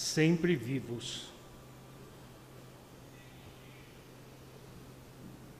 sempre 0.00 0.56
vivos. 0.56 1.28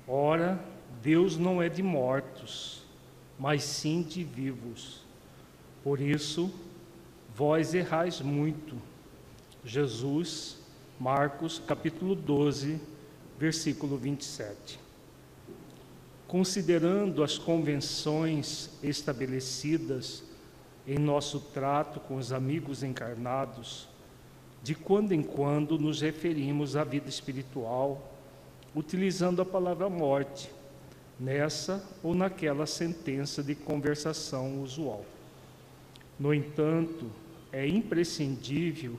Ora, 0.08 0.58
Deus 1.02 1.36
não 1.36 1.60
é 1.60 1.68
de 1.68 1.82
mortos, 1.82 2.82
mas 3.38 3.62
sim 3.62 4.02
de 4.02 4.24
vivos. 4.24 5.02
Por 5.84 6.00
isso, 6.00 6.50
vós 7.36 7.74
errais 7.74 8.22
muito. 8.22 8.76
Jesus, 9.62 10.56
Marcos, 10.98 11.60
capítulo 11.66 12.14
12, 12.14 12.80
versículo 13.38 13.98
27. 13.98 14.80
Considerando 16.26 17.22
as 17.22 17.36
convenções 17.36 18.70
estabelecidas 18.82 20.24
em 20.86 20.98
nosso 20.98 21.40
trato 21.40 22.00
com 22.00 22.16
os 22.16 22.32
amigos 22.32 22.82
encarnados, 22.82 23.89
de 24.62 24.74
quando 24.74 25.12
em 25.12 25.22
quando 25.22 25.78
nos 25.78 26.00
referimos 26.00 26.76
à 26.76 26.84
vida 26.84 27.08
espiritual 27.08 28.06
utilizando 28.74 29.42
a 29.42 29.44
palavra 29.44 29.88
morte, 29.88 30.50
nessa 31.18 31.84
ou 32.02 32.14
naquela 32.14 32.66
sentença 32.66 33.42
de 33.42 33.54
conversação 33.54 34.62
usual. 34.62 35.04
No 36.18 36.32
entanto, 36.32 37.10
é 37.52 37.66
imprescindível 37.66 38.96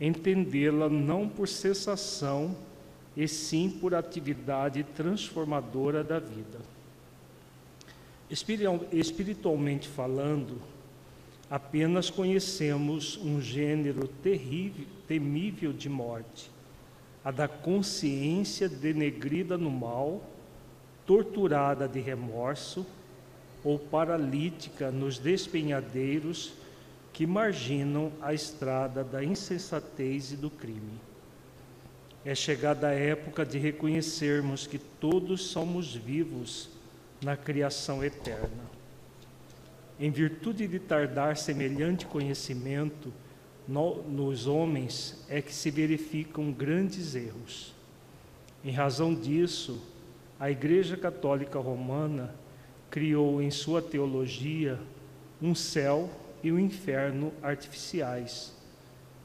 entendê-la 0.00 0.88
não 0.88 1.28
por 1.28 1.46
cessação, 1.48 2.56
e 3.18 3.26
sim 3.26 3.68
por 3.68 3.96
atividade 3.96 4.84
transformadora 4.94 6.04
da 6.04 6.20
vida. 6.20 6.60
Espiritualmente 8.92 9.88
falando, 9.88 10.60
apenas 11.50 12.10
conhecemos 12.10 13.18
um 13.18 13.40
gênero 13.40 14.08
terrível, 14.08 14.86
temível 15.06 15.72
de 15.72 15.88
morte 15.88 16.50
a 17.28 17.30
da 17.30 17.46
consciência 17.46 18.70
denegrida 18.70 19.58
no 19.58 19.70
mal, 19.70 20.22
torturada 21.04 21.86
de 21.86 22.00
remorso 22.00 22.86
ou 23.62 23.78
paralítica 23.78 24.90
nos 24.90 25.18
despenhadeiros 25.18 26.54
que 27.12 27.26
marginam 27.26 28.12
a 28.22 28.32
estrada 28.32 29.02
da 29.02 29.22
insensatez 29.22 30.32
e 30.32 30.36
do 30.36 30.48
crime. 30.48 30.98
É 32.24 32.34
chegada 32.34 32.88
a 32.88 32.94
época 32.94 33.44
de 33.44 33.58
reconhecermos 33.58 34.66
que 34.66 34.78
todos 34.78 35.48
somos 35.48 35.94
vivos 35.94 36.70
na 37.22 37.36
criação 37.36 38.02
eterna. 38.02 38.67
Em 40.00 40.10
virtude 40.10 40.68
de 40.68 40.78
tardar 40.78 41.36
semelhante 41.36 42.06
conhecimento, 42.06 43.12
no, 43.66 44.02
nos 44.02 44.46
homens 44.46 45.24
é 45.28 45.42
que 45.42 45.52
se 45.52 45.70
verificam 45.70 46.52
grandes 46.52 47.14
erros. 47.14 47.74
Em 48.64 48.70
razão 48.70 49.14
disso, 49.14 49.82
a 50.38 50.50
Igreja 50.50 50.96
Católica 50.96 51.58
Romana 51.58 52.34
criou 52.90 53.42
em 53.42 53.50
sua 53.50 53.82
teologia 53.82 54.78
um 55.42 55.54
céu 55.54 56.08
e 56.42 56.52
um 56.52 56.58
inferno 56.58 57.32
artificiais. 57.42 58.54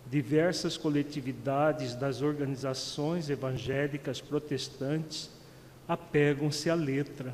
Diversas 0.10 0.76
coletividades 0.76 1.96
das 1.96 2.22
organizações 2.22 3.30
evangélicas 3.30 4.20
protestantes 4.20 5.30
apegam-se 5.88 6.70
à 6.70 6.76
letra, 6.76 7.34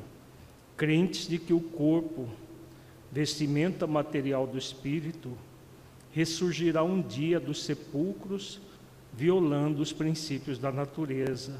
crentes 0.76 1.26
de 1.26 1.38
que 1.38 1.52
o 1.52 1.60
corpo, 1.60 2.28
vestimenta 3.10 3.86
material 3.86 4.46
do 4.46 4.56
espírito, 4.56 5.36
ressurgirá 6.12 6.82
um 6.82 7.00
dia 7.00 7.40
dos 7.40 7.64
sepulcros, 7.64 8.60
violando 9.12 9.82
os 9.82 9.92
princípios 9.92 10.58
da 10.58 10.70
natureza. 10.70 11.56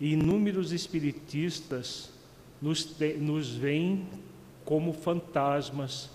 E 0.00 0.12
inúmeros 0.12 0.72
espiritistas 0.72 2.10
nos, 2.60 2.84
te, 2.84 3.14
nos 3.14 3.54
veem 3.54 4.06
como 4.64 4.92
fantasmas 4.92 6.10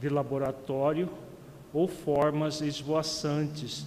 de 0.00 0.08
laboratório 0.08 1.08
ou 1.72 1.88
formas 1.88 2.60
esvoaçantes, 2.60 3.86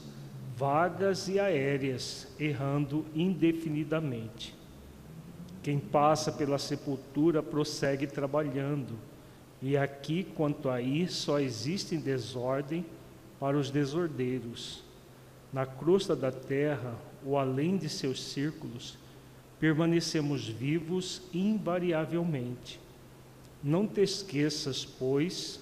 vagas 0.58 1.28
e 1.28 1.40
aéreas, 1.40 2.28
errando 2.40 3.06
indefinidamente. 3.14 4.56
Quem 5.62 5.80
passa 5.80 6.32
pela 6.32 6.58
sepultura 6.58 7.44
prossegue 7.44 8.08
trabalhando 8.08 8.98
e 9.62 9.78
aqui, 9.78 10.24
quanto 10.24 10.70
aí, 10.70 11.08
só 11.08 11.40
existe 11.40 11.98
desordem 11.98 12.86
para 13.40 13.58
os 13.58 13.70
desordeiros. 13.70 14.84
Na 15.52 15.66
crosta 15.66 16.16
da 16.16 16.32
terra, 16.32 16.96
ou 17.26 17.38
além 17.38 17.78
de 17.78 17.90
seus 17.90 18.22
círculos, 18.22 18.98
permanecemos 19.60 20.48
vivos 20.48 21.22
invariavelmente. 21.34 22.80
Não 23.64 23.88
te 23.88 24.02
esqueças, 24.02 24.86
pois, 24.86 25.60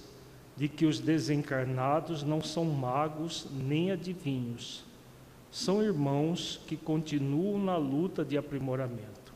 de 0.56 0.68
que 0.68 0.84
os 0.84 1.00
desencarnados 1.00 2.22
não 2.22 2.42
são 2.42 2.64
magos 2.64 3.46
nem 3.50 3.90
adivinhos. 3.90 4.84
São 5.50 5.82
irmãos 5.82 6.60
que 6.66 6.76
continuam 6.76 7.58
na 7.58 7.76
luta 7.76 8.24
de 8.24 8.36
aprimoramento. 8.36 9.32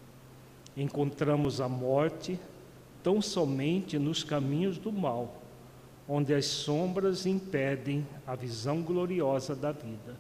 Encontramos 0.77 1.61
a 1.61 1.69
morte 1.69 2.39
tão 3.09 3.23
somente 3.23 3.99
nos 3.99 4.23
caminhos 4.23 4.77
do 4.77 4.93
mal, 4.93 5.41
onde 6.07 6.35
as 6.35 6.45
sombras 6.45 7.25
impedem 7.25 8.07
a 8.27 8.35
visão 8.35 8.83
gloriosa 8.83 9.57
da 9.57 9.73
vida. 9.73 10.15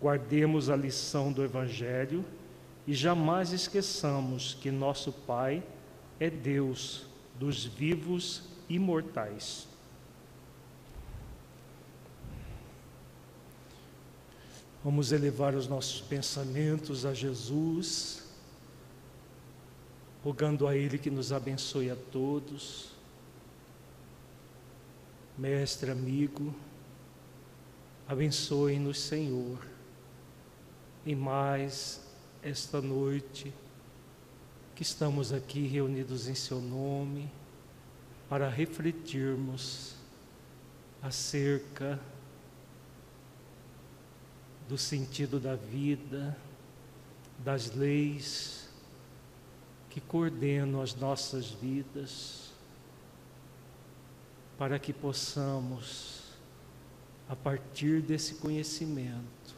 Guardemos 0.00 0.68
a 0.68 0.74
lição 0.74 1.32
do 1.32 1.44
Evangelho 1.44 2.24
e 2.88 2.92
jamais 2.92 3.52
esqueçamos 3.52 4.54
que 4.60 4.68
nosso 4.68 5.12
Pai 5.12 5.62
é 6.18 6.28
Deus 6.28 7.06
dos 7.38 7.66
vivos 7.66 8.48
imortais. 8.68 9.68
Vamos 14.82 15.12
elevar 15.12 15.54
os 15.54 15.68
nossos 15.68 16.00
pensamentos 16.00 17.06
a 17.06 17.14
Jesus 17.14 18.21
rogando 20.22 20.68
a 20.68 20.76
Ele 20.76 20.98
que 20.98 21.10
nos 21.10 21.32
abençoe 21.32 21.90
a 21.90 21.96
todos. 21.96 22.92
Mestre, 25.36 25.90
amigo, 25.90 26.54
abençoe-nos, 28.06 29.00
Senhor, 29.00 29.66
em 31.04 31.16
mais 31.16 32.00
esta 32.42 32.80
noite 32.80 33.52
que 34.76 34.82
estamos 34.82 35.32
aqui 35.32 35.66
reunidos 35.66 36.28
em 36.28 36.34
Seu 36.34 36.60
nome 36.60 37.30
para 38.28 38.48
refletirmos 38.48 39.94
acerca 41.02 41.98
do 44.68 44.78
sentido 44.78 45.40
da 45.40 45.56
vida, 45.56 46.36
das 47.38 47.74
leis, 47.74 48.61
que 49.92 50.00
coordenam 50.00 50.80
as 50.80 50.94
nossas 50.94 51.50
vidas, 51.50 52.50
para 54.56 54.78
que 54.78 54.90
possamos, 54.90 56.22
a 57.28 57.36
partir 57.36 58.00
desse 58.00 58.36
conhecimento, 58.36 59.54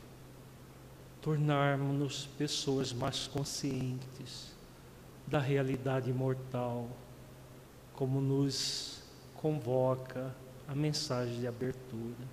tornarmos-nos 1.23 2.27
pessoas 2.37 2.93
mais 2.93 3.29
conscientes 3.29 4.51
da 5.25 5.39
realidade 5.39 6.13
mortal, 6.13 6.89
como 7.93 8.21
nos 8.21 9.05
convoca 9.37 10.35
a 10.67 10.75
mensagem 10.75 11.39
de 11.39 11.47
abertura. 11.47 12.27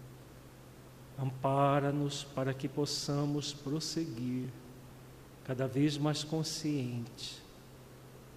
Ampara-nos 1.20 2.24
para 2.24 2.52
que 2.52 2.68
possamos 2.68 3.54
prosseguir 3.54 4.50
cada 5.46 5.68
vez 5.68 6.00
mais 6.00 6.24
conscientes 6.24 7.41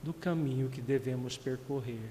do 0.04 0.12
caminho 0.12 0.68
que 0.68 0.82
devemos 0.82 1.38
percorrer. 1.38 2.10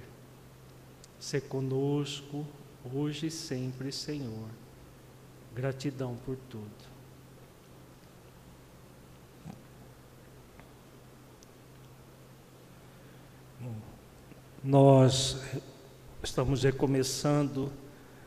Se 1.20 1.40
conosco, 1.40 2.46
hoje 2.92 3.28
e 3.28 3.32
sempre, 3.32 3.92
Senhor. 3.92 4.50
Gratidão 5.54 6.18
por 6.26 6.36
tudo. 6.50 6.94
Nós 14.64 15.38
estamos 16.24 16.64
recomeçando 16.64 17.72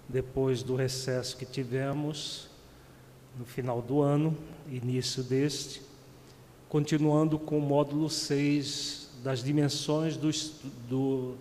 depois 0.09 0.62
do 0.62 0.77
recesso 0.77 1.37
que 1.37 1.45
tivemos 1.45 2.49
no 3.37 3.45
final 3.45 3.83
do 3.83 4.01
ano, 4.01 4.37
início 4.69 5.23
deste, 5.25 5.83
continuando 6.69 7.39
com 7.39 7.59
o 7.59 7.61
módulo 7.61 8.09
6 8.09 9.06
das 9.26 9.43
dimensões 9.43 10.17
do, 10.17 10.31
do, 10.88 11.34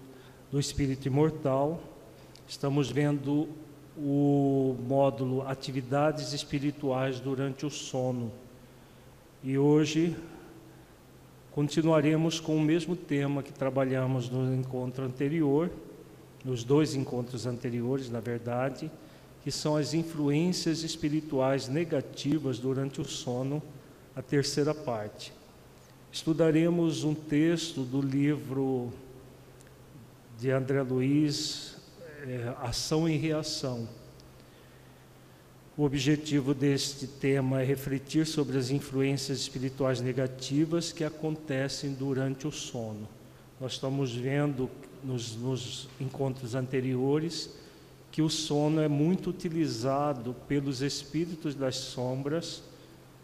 do 0.52 0.60
espírito 0.60 1.06
imortal, 1.08 1.80
estamos 2.48 2.90
vendo 2.90 3.48
o 3.96 4.76
módulo 4.88 5.48
Atividades 5.48 6.34
Espirituais 6.34 7.20
durante 7.20 7.64
o 7.64 7.70
Sono. 7.70 8.32
E 9.44 9.56
hoje 9.56 10.16
continuaremos 11.52 12.40
com 12.40 12.58
o 12.58 12.60
mesmo 12.60 12.96
tema 12.96 13.44
que 13.44 13.54
trabalhamos 13.54 14.32
no 14.32 14.52
encontro 14.56 15.06
anterior, 15.06 15.70
nos 16.44 16.64
dois 16.64 16.96
encontros 16.96 17.46
anteriores, 17.46 18.10
na 18.10 18.20
verdade, 18.20 18.90
que 19.44 19.52
são 19.52 19.76
as 19.76 19.94
influências 19.94 20.82
espirituais 20.82 21.68
negativas 21.68 22.58
durante 22.58 23.00
o 23.00 23.06
sono, 23.06 23.62
a 24.16 24.24
terceira 24.24 24.74
parte. 24.74 25.32
Estudaremos 26.16 27.04
um 27.04 27.14
texto 27.14 27.82
do 27.82 28.02
livro 28.02 28.90
de 30.40 30.50
André 30.50 30.82
Luiz, 30.82 31.76
é, 32.26 32.56
Ação 32.62 33.08
e 33.10 33.18
Reação. 33.18 33.86
O 35.76 35.84
objetivo 35.84 36.54
deste 36.54 37.06
tema 37.06 37.62
é 37.62 37.66
refletir 37.66 38.26
sobre 38.26 38.58
as 38.58 38.70
influências 38.70 39.40
espirituais 39.40 40.00
negativas 40.00 40.94
que 40.94 41.04
acontecem 41.04 41.92
durante 41.92 42.48
o 42.48 42.52
sono. 42.52 43.10
Nós 43.60 43.74
estamos 43.74 44.16
vendo 44.16 44.70
nos, 45.04 45.36
nos 45.36 45.90
encontros 46.00 46.56
anteriores 46.56 47.50
que 48.10 48.22
o 48.22 48.30
sono 48.30 48.80
é 48.80 48.88
muito 48.88 49.32
utilizado 49.32 50.34
pelos 50.48 50.82
espíritos 50.82 51.54
das 51.54 51.76
sombras 51.76 52.64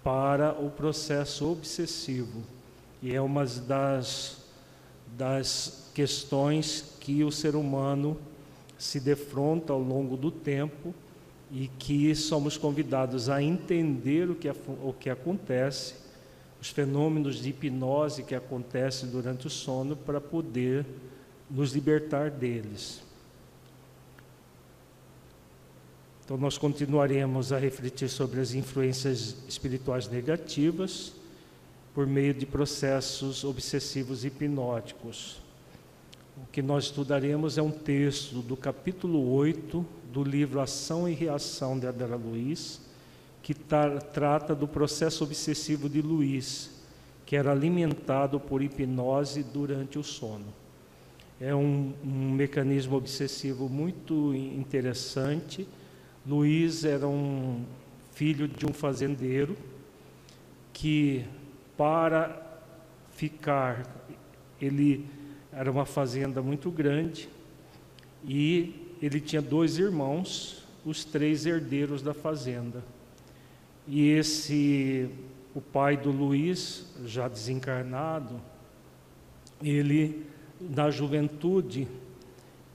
para 0.03 0.51
o 0.51 0.69
processo 0.69 1.49
obsessivo. 1.49 2.43
E 3.01 3.15
é 3.15 3.21
uma 3.21 3.45
das, 3.45 4.37
das 5.17 5.89
questões 5.93 6.95
que 6.99 7.23
o 7.23 7.31
ser 7.31 7.55
humano 7.55 8.17
se 8.77 8.99
defronta 8.99 9.73
ao 9.73 9.79
longo 9.79 10.15
do 10.15 10.31
tempo 10.31 10.93
e 11.51 11.67
que 11.79 12.13
somos 12.15 12.57
convidados 12.57 13.29
a 13.29 13.41
entender 13.41 14.29
o 14.29 14.35
que, 14.35 14.49
o 14.49 14.93
que 14.97 15.09
acontece, 15.09 15.95
os 16.61 16.69
fenômenos 16.69 17.41
de 17.41 17.49
hipnose 17.49 18.23
que 18.23 18.35
acontecem 18.35 19.09
durante 19.09 19.47
o 19.47 19.49
sono, 19.49 19.95
para 19.95 20.21
poder 20.21 20.85
nos 21.49 21.73
libertar 21.73 22.29
deles. 22.29 23.01
Então, 26.23 26.37
nós 26.37 26.57
continuaremos 26.57 27.51
a 27.51 27.57
refletir 27.57 28.07
sobre 28.07 28.39
as 28.39 28.53
influências 28.53 29.35
espirituais 29.49 30.07
negativas 30.07 31.13
por 31.93 32.07
meio 32.07 32.33
de 32.33 32.45
processos 32.45 33.43
obsessivos 33.43 34.23
hipnóticos. 34.23 35.41
O 36.37 36.45
que 36.51 36.61
nós 36.61 36.85
estudaremos 36.85 37.57
é 37.57 37.61
um 37.61 37.71
texto 37.71 38.41
do 38.41 38.55
capítulo 38.55 39.33
8 39.33 39.85
do 40.11 40.23
livro 40.23 40.61
Ação 40.61 41.07
e 41.07 41.13
Reação 41.13 41.77
de 41.77 41.87
Adela 41.87 42.15
Luiz, 42.15 42.81
que 43.43 43.53
tra 43.53 43.99
trata 43.99 44.55
do 44.55 44.67
processo 44.67 45.23
obsessivo 45.23 45.89
de 45.89 46.01
Luiz, 46.01 46.81
que 47.25 47.35
era 47.35 47.51
alimentado 47.51 48.39
por 48.39 48.61
hipnose 48.61 49.43
durante 49.43 49.99
o 49.99 50.03
sono. 50.03 50.53
É 51.39 51.53
um, 51.53 51.93
um 52.03 52.31
mecanismo 52.31 52.95
obsessivo 52.95 53.67
muito 53.67 54.33
interessante. 54.33 55.67
Luiz 56.25 56.85
era 56.85 57.07
um 57.07 57.65
filho 58.11 58.47
de 58.47 58.65
um 58.65 58.73
fazendeiro 58.73 59.57
que 60.71 61.25
para 61.81 62.39
ficar, 63.09 63.83
ele 64.61 65.07
era 65.51 65.71
uma 65.71 65.83
fazenda 65.83 66.39
muito 66.39 66.69
grande 66.69 67.27
e 68.23 68.95
ele 69.01 69.19
tinha 69.19 69.41
dois 69.41 69.79
irmãos, 69.79 70.63
os 70.85 71.03
três 71.03 71.43
herdeiros 71.47 72.03
da 72.03 72.13
fazenda. 72.13 72.83
E 73.87 74.09
esse, 74.09 75.09
o 75.55 75.59
pai 75.59 75.97
do 75.97 76.11
Luiz, 76.11 76.85
já 77.03 77.27
desencarnado, 77.27 78.39
ele, 79.59 80.23
na 80.59 80.91
juventude, 80.91 81.87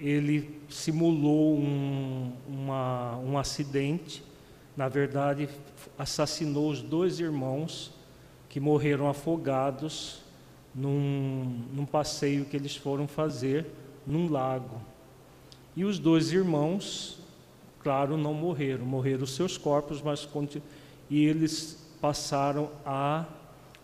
ele 0.00 0.58
simulou 0.68 1.56
um, 1.56 2.32
uma, 2.48 3.16
um 3.18 3.38
acidente, 3.38 4.20
na 4.76 4.88
verdade, 4.88 5.48
assassinou 5.96 6.68
os 6.68 6.82
dois 6.82 7.20
irmãos 7.20 7.94
que 8.56 8.60
morreram 8.60 9.06
afogados 9.06 10.22
num, 10.74 11.62
num 11.74 11.84
passeio 11.84 12.46
que 12.46 12.56
eles 12.56 12.74
foram 12.74 13.06
fazer 13.06 13.66
num 14.06 14.30
lago. 14.30 14.80
E 15.76 15.84
os 15.84 15.98
dois 15.98 16.32
irmãos, 16.32 17.18
claro, 17.80 18.16
não 18.16 18.32
morreram, 18.32 18.86
morreram 18.86 19.26
seus 19.26 19.58
corpos, 19.58 20.00
mas 20.00 20.26
e 21.10 21.22
eles 21.26 21.86
passaram 22.00 22.70
a 22.86 23.26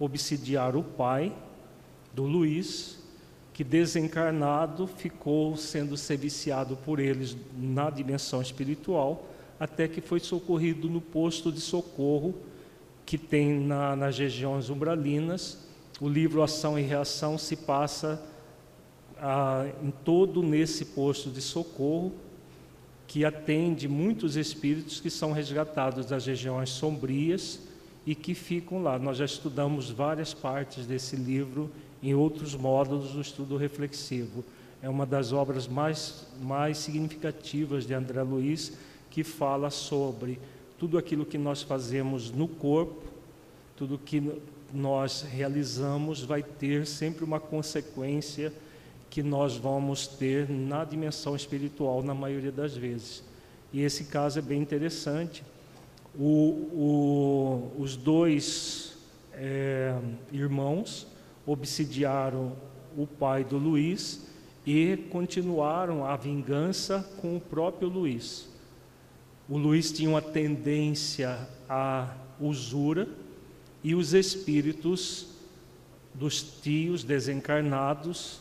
obsidiar 0.01 0.75
o 0.75 0.83
pai 0.83 1.37
do 2.15 2.23
Luiz, 2.23 2.99
que 3.53 3.63
desencarnado 3.63 4.87
ficou 4.87 5.55
sendo 5.55 5.99
serviciado 5.99 6.79
por 6.79 6.99
eles 6.99 7.37
na 7.55 7.91
dimensão 7.91 8.41
espiritual, 8.41 9.29
até 9.61 9.87
que 9.87 10.01
foi 10.01 10.19
socorrido 10.19 10.89
no 10.89 11.03
posto 11.03 11.53
de 11.53 11.61
socorro 11.61 12.35
que 13.05 13.19
tem 13.19 13.61
na, 13.61 13.95
nas 13.97 14.19
regiões 14.19 14.71
umbralinas. 14.71 15.59
O 16.01 16.09
livro 16.09 16.43
Ação 16.43 16.79
e 16.79 16.83
Reação 16.83 17.37
se 17.39 17.57
passa 17.57 18.23
ah, 19.19 19.67
em 19.83 19.91
todo 19.91 20.43
nesse 20.43 20.87
posto 20.87 21.31
de 21.31 21.41
socorro, 21.41 22.13
que 23.07 23.25
atende 23.25 23.87
muitos 23.87 24.37
espíritos 24.37 25.01
que 25.01 25.11
são 25.11 25.33
resgatados 25.33 26.07
das 26.07 26.27
regiões 26.27 26.71
sombrias 26.71 27.61
e 28.07 28.15
que 28.15 28.35
ficam 28.35 28.83
lá. 28.83 28.99
Nós 28.99 29.19
já 29.19 29.25
estudamos 29.25 29.91
várias 29.91 30.35
partes 30.35 30.87
desse 30.87 31.15
livro 31.15 31.71
em 32.03 32.15
outros 32.15 32.55
módulos 32.55 33.13
do 33.13 33.21
estudo 33.21 33.57
reflexivo. 33.57 34.45
É 34.83 34.89
uma 34.89 35.07
das 35.07 35.33
obras 35.33 35.69
mais, 35.69 36.27
mais 36.41 36.79
significativas 36.79 37.87
de 37.87 37.95
André 37.95 38.23
Luiz, 38.23 38.73
que 39.09 39.23
fala 39.23 39.71
sobre 39.71 40.41
tudo 40.83 40.99
aquilo 40.99 41.25
que 41.25 41.39
nós 41.39 41.63
fazemos 41.63 42.33
no 42.33 42.49
corpo, 42.49 43.05
tudo 43.77 43.97
que 43.97 44.21
nós 44.75 45.23
realizamos 45.23 46.25
vai 46.25 46.43
ter 46.43 46.89
sempre 46.89 47.23
uma 47.23 47.39
consequência 47.39 48.53
que 49.09 49.23
nós 49.23 49.57
vamos 49.57 50.09
ter 50.09 50.51
na 50.51 50.85
dimensão 50.85 51.37
espiritual 51.37 52.03
na 52.03 52.15
maioria 52.15 52.51
das 52.51 52.77
vezes. 52.77 53.23
E 53.73 53.81
esse 53.81 54.07
caso 54.07 54.41
é 54.41 54.43
bem 54.43 54.61
interessante. 54.61 55.45
O, 56.19 56.27
o, 56.75 57.73
os 57.79 57.95
dois 57.95 58.99
é, 59.35 59.97
irmãos 60.33 61.07
obsidiaram 61.47 62.57
o 62.97 63.07
pai 63.07 63.45
do 63.45 63.57
Luiz 63.57 64.27
e 64.67 64.97
continuaram 65.13 66.05
a 66.05 66.17
vingança 66.17 67.09
com 67.21 67.37
o 67.37 67.41
próprio 67.41 67.89
Luiz. 67.89 68.51
O 69.53 69.59
Luiz 69.59 69.93
tinha 69.93 70.09
uma 70.09 70.23
tendência 70.23 71.47
à 71.69 72.15
usura 72.41 73.07
e 73.85 73.95
os 73.95 74.15
espíritos 74.15 75.27
dos 76.15 76.43
tios 76.43 77.05
desencarnados 77.05 78.41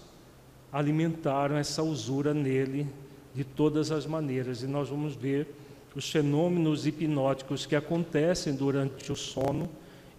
alimentaram 0.72 1.58
essa 1.58 1.84
usura 1.84 2.34
nele 2.34 2.88
de 3.36 3.44
todas 3.44 3.92
as 3.92 4.06
maneiras. 4.06 4.64
E 4.64 4.68
nós 4.68 4.88
vamos 4.88 5.14
ver 5.14 5.54
os 5.94 6.10
fenômenos 6.10 6.88
hipnóticos 6.88 7.66
que 7.66 7.76
acontecem 7.76 8.56
durante 8.56 9.12
o 9.12 9.16
sono 9.18 9.70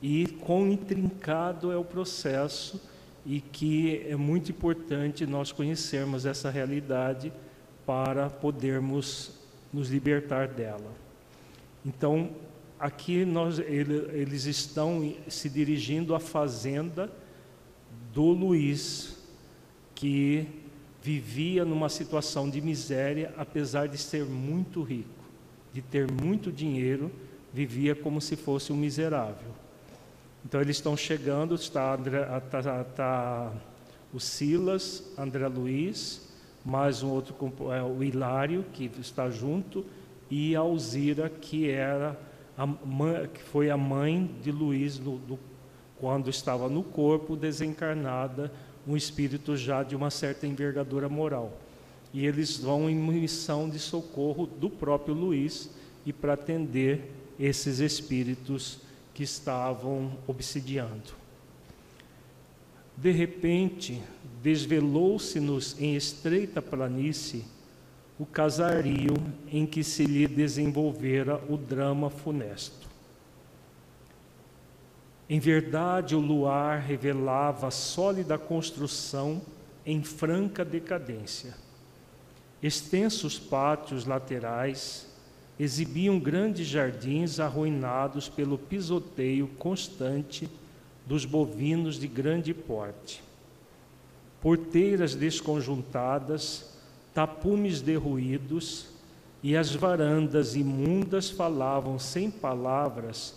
e 0.02 0.26
quão 0.42 0.70
intrincado 0.70 1.72
é 1.72 1.76
o 1.78 1.84
processo 1.86 2.78
e 3.24 3.40
que 3.40 4.04
é 4.06 4.14
muito 4.14 4.50
importante 4.50 5.24
nós 5.24 5.52
conhecermos 5.52 6.26
essa 6.26 6.50
realidade 6.50 7.32
para 7.86 8.28
podermos 8.28 9.40
nos 9.72 9.88
libertar 9.88 10.48
dela. 10.48 10.92
Então, 11.84 12.30
aqui 12.78 13.24
nós, 13.24 13.58
ele, 13.58 14.08
eles 14.12 14.44
estão 14.44 15.14
se 15.28 15.48
dirigindo 15.48 16.14
à 16.14 16.20
fazenda 16.20 17.10
do 18.12 18.24
Luiz, 18.24 19.16
que 19.94 20.46
vivia 21.02 21.64
numa 21.64 21.88
situação 21.88 22.48
de 22.48 22.60
miséria, 22.60 23.34
apesar 23.36 23.88
de 23.88 23.98
ser 23.98 24.24
muito 24.24 24.82
rico, 24.82 25.08
de 25.72 25.82
ter 25.82 26.10
muito 26.10 26.52
dinheiro, 26.52 27.10
vivia 27.52 27.94
como 27.94 28.20
se 28.20 28.36
fosse 28.36 28.72
um 28.72 28.76
miserável. 28.76 29.50
Então 30.44 30.60
eles 30.60 30.76
estão 30.76 30.96
chegando, 30.96 31.54
está, 31.54 31.94
André, 31.94 32.22
está, 32.38 32.82
está 32.82 33.52
o 34.12 34.20
Silas, 34.20 35.04
André 35.16 35.46
Luiz, 35.48 36.31
mais 36.64 37.02
um 37.02 37.10
outro, 37.10 37.34
é, 37.72 37.82
o 37.82 38.02
Hilário, 38.02 38.64
que 38.72 38.90
está 39.00 39.28
junto, 39.30 39.84
e 40.30 40.54
a 40.54 40.60
Alzira, 40.60 41.28
que, 41.28 41.68
era 41.68 42.18
a 42.56 42.66
mãe, 42.66 43.28
que 43.32 43.42
foi 43.42 43.70
a 43.70 43.76
mãe 43.76 44.30
de 44.42 44.52
Luiz 44.52 44.98
no, 44.98 45.18
do, 45.18 45.38
quando 45.98 46.30
estava 46.30 46.68
no 46.68 46.82
corpo, 46.82 47.36
desencarnada, 47.36 48.52
um 48.86 48.96
espírito 48.96 49.56
já 49.56 49.82
de 49.82 49.94
uma 49.94 50.10
certa 50.10 50.46
envergadura 50.46 51.08
moral. 51.08 51.52
e 52.12 52.26
eles 52.26 52.58
vão 52.58 52.90
em 52.90 52.94
missão 52.94 53.70
de 53.70 53.78
socorro 53.78 54.46
do 54.46 54.68
próprio 54.68 55.14
Luiz 55.14 55.70
e 56.04 56.12
para 56.12 56.34
atender 56.34 57.10
esses 57.38 57.78
espíritos 57.78 58.80
que 59.14 59.22
estavam 59.22 60.12
obsidiando. 60.26 61.21
De 62.96 63.10
repente, 63.10 64.02
desvelou-se-nos 64.42 65.80
em 65.80 65.96
estreita 65.96 66.60
planície 66.60 67.44
o 68.18 68.26
casario 68.26 69.14
em 69.50 69.66
que 69.66 69.82
se 69.82 70.04
lhe 70.04 70.28
desenvolvera 70.28 71.42
o 71.48 71.56
drama 71.56 72.10
funesto. 72.10 72.88
Em 75.28 75.40
verdade, 75.40 76.14
o 76.14 76.20
luar 76.20 76.80
revelava 76.80 77.70
sólida 77.70 78.36
construção 78.36 79.40
em 79.84 80.02
franca 80.02 80.64
decadência. 80.64 81.54
Extensos 82.62 83.38
pátios 83.38 84.04
laterais 84.04 85.08
exibiam 85.58 86.18
grandes 86.18 86.66
jardins 86.66 87.40
arruinados 87.40 88.28
pelo 88.28 88.58
pisoteio 88.58 89.48
constante 89.58 90.48
dos 91.06 91.24
bovinos 91.24 91.98
de 91.98 92.06
grande 92.06 92.54
porte. 92.54 93.22
Porteiras 94.40 95.14
desconjuntadas, 95.14 96.72
tapumes 97.14 97.80
derruídos 97.80 98.86
e 99.42 99.56
as 99.56 99.74
varandas 99.74 100.54
imundas 100.54 101.30
falavam 101.30 101.98
sem 101.98 102.30
palavras 102.30 103.34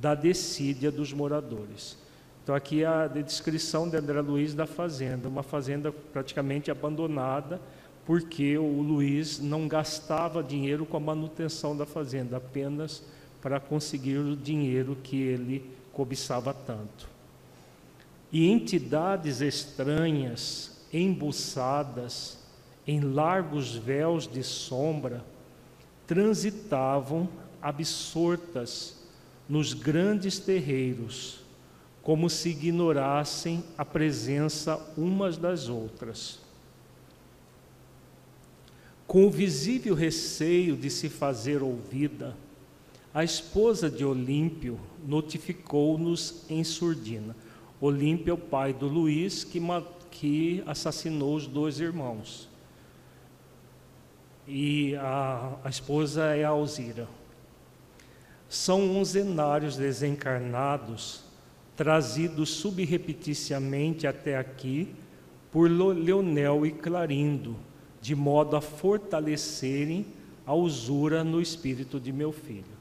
da 0.00 0.14
decídia 0.14 0.90
dos 0.90 1.12
moradores. 1.12 1.96
Então 2.42 2.54
aqui 2.54 2.82
é 2.82 2.86
a 2.86 3.06
descrição 3.06 3.88
de 3.88 3.96
André 3.96 4.20
Luiz 4.20 4.54
da 4.54 4.66
fazenda, 4.66 5.28
uma 5.28 5.42
fazenda 5.42 5.90
praticamente 5.90 6.70
abandonada, 6.70 7.60
porque 8.04 8.58
o 8.58 8.82
Luiz 8.82 9.40
não 9.40 9.66
gastava 9.66 10.42
dinheiro 10.42 10.84
com 10.84 10.96
a 10.96 11.00
manutenção 11.00 11.74
da 11.76 11.86
fazenda, 11.86 12.36
apenas 12.36 13.02
para 13.40 13.58
conseguir 13.58 14.18
o 14.18 14.36
dinheiro 14.36 14.96
que 15.02 15.22
ele 15.22 15.64
cobiçava 15.94 16.52
tanto. 16.52 17.08
E 18.30 18.50
entidades 18.50 19.40
estranhas, 19.40 20.80
embuçadas 20.92 22.38
em 22.86 23.00
largos 23.00 23.74
véus 23.74 24.26
de 24.26 24.42
sombra, 24.42 25.24
transitavam 26.06 27.28
absortas 27.62 29.02
nos 29.48 29.72
grandes 29.72 30.38
terreiros, 30.38 31.40
como 32.02 32.28
se 32.28 32.50
ignorassem 32.50 33.64
a 33.78 33.84
presença 33.84 34.78
umas 34.96 35.38
das 35.38 35.68
outras. 35.68 36.40
Com 39.06 39.26
o 39.26 39.30
visível 39.30 39.94
receio 39.94 40.76
de 40.76 40.90
se 40.90 41.08
fazer 41.08 41.62
ouvida, 41.62 42.36
a 43.12 43.22
esposa 43.22 43.88
de 43.88 44.04
Olímpio 44.04 44.78
notificou-nos 45.06 46.44
em 46.48 46.62
surdina. 46.64 47.36
Olímpio 47.80 48.30
é 48.30 48.34
o 48.34 48.38
pai 48.38 48.72
do 48.72 48.86
Luiz 48.86 49.44
que, 49.44 49.60
que 50.10 50.62
assassinou 50.66 51.34
os 51.36 51.46
dois 51.46 51.80
irmãos. 51.80 52.48
E 54.46 54.94
a, 54.96 55.56
a 55.64 55.68
esposa 55.68 56.34
é 56.34 56.44
a 56.44 56.50
Alzira. 56.50 57.08
São 58.48 58.96
onzenários 58.96 59.76
desencarnados 59.76 61.24
trazidos 61.76 62.50
subrepeticiamente 62.50 64.06
até 64.06 64.36
aqui 64.36 64.94
por 65.50 65.70
Leonel 65.70 66.64
e 66.66 66.70
Clarindo, 66.70 67.56
de 68.00 68.14
modo 68.14 68.56
a 68.56 68.60
fortalecerem 68.60 70.06
a 70.46 70.54
usura 70.54 71.24
no 71.24 71.40
espírito 71.40 71.98
de 71.98 72.12
meu 72.12 72.32
filho. 72.32 72.73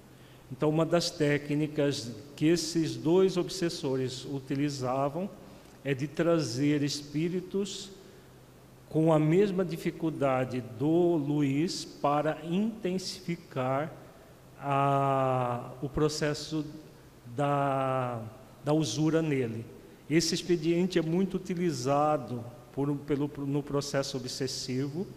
Então, 0.51 0.69
uma 0.69 0.85
das 0.85 1.09
técnicas 1.09 2.11
que 2.35 2.45
esses 2.45 2.95
dois 2.95 3.37
obsessores 3.37 4.25
utilizavam 4.25 5.29
é 5.83 5.93
de 5.93 6.07
trazer 6.07 6.83
espíritos 6.83 7.91
com 8.89 9.11
a 9.11 9.17
mesma 9.17 9.65
dificuldade 9.65 10.61
do 10.77 11.15
Luiz 11.15 11.83
para 11.83 12.37
intensificar 12.45 13.91
a, 14.59 15.71
o 15.81 15.89
processo 15.89 16.63
da, 17.35 18.21
da 18.63 18.71
usura 18.71 19.21
nele. 19.21 19.65
Esse 20.09 20.35
expediente 20.35 20.99
é 20.99 21.01
muito 21.01 21.37
utilizado 21.37 22.43
por, 22.71 22.95
pelo, 22.97 23.29
no 23.47 23.63
processo 23.63 24.17
obsessivo, 24.17 25.07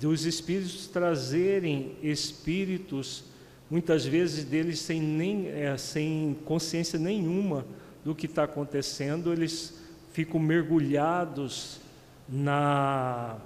dos 0.00 0.24
espíritos 0.24 0.86
trazerem 0.86 1.96
espíritos, 2.02 3.24
muitas 3.70 4.04
vezes 4.04 4.44
deles 4.44 4.78
sem, 4.78 5.00
nem, 5.00 5.48
é, 5.48 5.76
sem 5.76 6.36
consciência 6.44 6.98
nenhuma 6.98 7.66
do 8.04 8.14
que 8.14 8.26
está 8.26 8.44
acontecendo, 8.44 9.32
eles 9.32 9.80
ficam 10.12 10.38
mergulhados 10.38 11.80
na, 12.28 13.36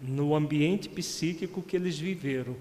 no 0.00 0.34
ambiente 0.34 0.88
psíquico 0.88 1.62
que 1.62 1.76
eles 1.76 1.98
viveram. 1.98 2.54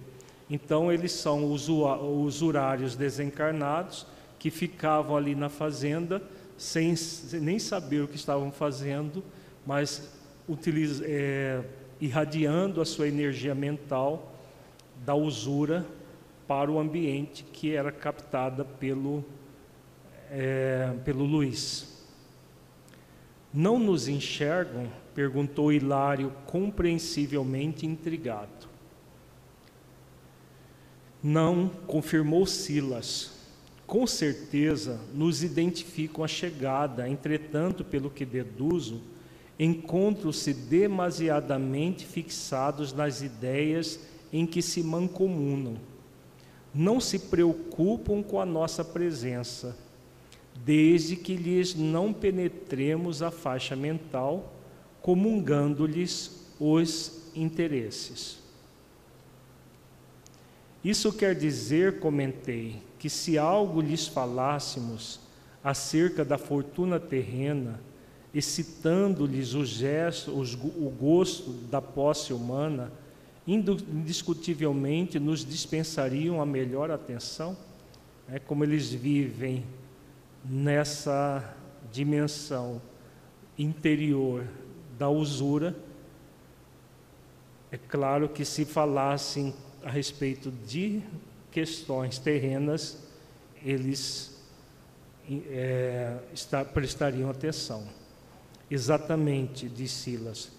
Então, 0.50 0.92
eles 0.92 1.12
são 1.12 1.52
usurários 1.52 2.96
desencarnados 2.96 4.08
que 4.40 4.50
ficavam 4.50 5.18
ali 5.18 5.36
na 5.36 5.50
fazenda 5.50 6.22
sem, 6.58 6.96
nem 7.42 7.60
saber 7.60 8.02
o 8.02 8.08
que 8.08 8.16
estavam 8.16 8.52
fazendo, 8.52 9.24
mas 9.66 10.16
é, 11.04 11.62
irradiando 12.00 12.82
a 12.82 12.86
sua 12.86 13.08
energia 13.08 13.54
mental 13.54 14.34
da 15.06 15.14
usura 15.14 15.86
para 16.48 16.72
o 16.72 16.80
ambiente 16.80 17.44
que 17.44 17.76
era 17.76 17.92
captada 17.92 18.64
pelo, 18.64 19.24
é, 20.32 20.94
pelo 21.04 21.26
Luiz. 21.26 22.06
Não 23.54 23.80
nos 23.80 24.08
enxergam 24.08 24.90
Perguntou 25.18 25.74
Hilário, 25.74 26.32
compreensivelmente 26.46 27.88
intrigado. 27.88 28.68
Não, 31.24 31.70
confirmou 31.88 32.46
Silas. 32.46 33.32
Com 33.88 34.06
certeza 34.06 35.02
nos 35.16 35.42
identificam 35.42 36.24
a 36.24 36.28
chegada, 36.28 37.10
entretanto, 37.10 37.84
pelo 37.84 38.12
que 38.12 38.26
deduzo, 38.26 39.02
encontram-se 39.58 40.54
demasiadamente 40.54 42.06
fixados 42.06 42.94
nas 42.94 43.24
ideias 43.24 44.00
em 44.32 44.46
que 44.46 44.62
se 44.62 44.84
mancomunam. 44.84 45.78
Não 46.74 47.00
se 47.00 47.20
preocupam 47.20 48.22
com 48.22 48.40
a 48.40 48.46
nossa 48.46 48.84
presença, 48.84 49.76
desde 50.66 51.16
que 51.16 51.36
lhes 51.36 51.76
não 51.76 52.14
penetremos 52.14 53.22
a 53.22 53.32
faixa 53.32 53.76
mental 53.76 54.54
comungando-lhes 55.02 56.46
os 56.60 57.32
interesses. 57.36 58.40
Isso 60.84 61.12
quer 61.14 61.36
dizer, 61.36 62.00
comentei, 62.00 62.82
que 63.00 63.10
se 63.10 63.38
algo 63.38 63.82
lhes 63.82 64.08
falássemos 64.08 65.20
acerca 65.64 66.24
da 66.24 66.38
fortuna 66.38 67.00
terrena, 67.00 67.80
excitando-lhes 68.34 69.54
o 69.54 69.66
gesto, 69.66 70.32
o 70.32 70.90
gosto 70.90 71.52
da 71.70 71.82
posse 71.82 72.34
humana, 72.34 72.92
indiscutivelmente 73.48 75.20
nos 75.20 75.46
dispensariam 75.46 76.42
a 76.42 76.46
melhor 76.46 76.92
atenção? 76.92 77.58
É 78.30 78.38
como 78.38 78.64
eles 78.64 78.92
vivem 78.92 79.66
nessa 80.44 81.56
dimensão 81.92 82.82
interior 83.58 84.46
da 84.98 85.10
usura. 85.10 85.76
É 87.72 87.78
claro 87.78 88.28
que 88.28 88.44
se 88.44 88.66
falassem 88.66 89.54
a 89.84 89.90
respeito 89.90 90.52
de 90.52 91.02
questões 91.52 92.20
terrenas, 92.20 93.02
eles 93.64 94.38
é, 95.50 96.18
está, 96.34 96.64
prestariam 96.64 97.30
atenção. 97.30 97.88
Exatamente, 98.70 99.70
disse 99.70 99.96
Silas. 99.96 100.52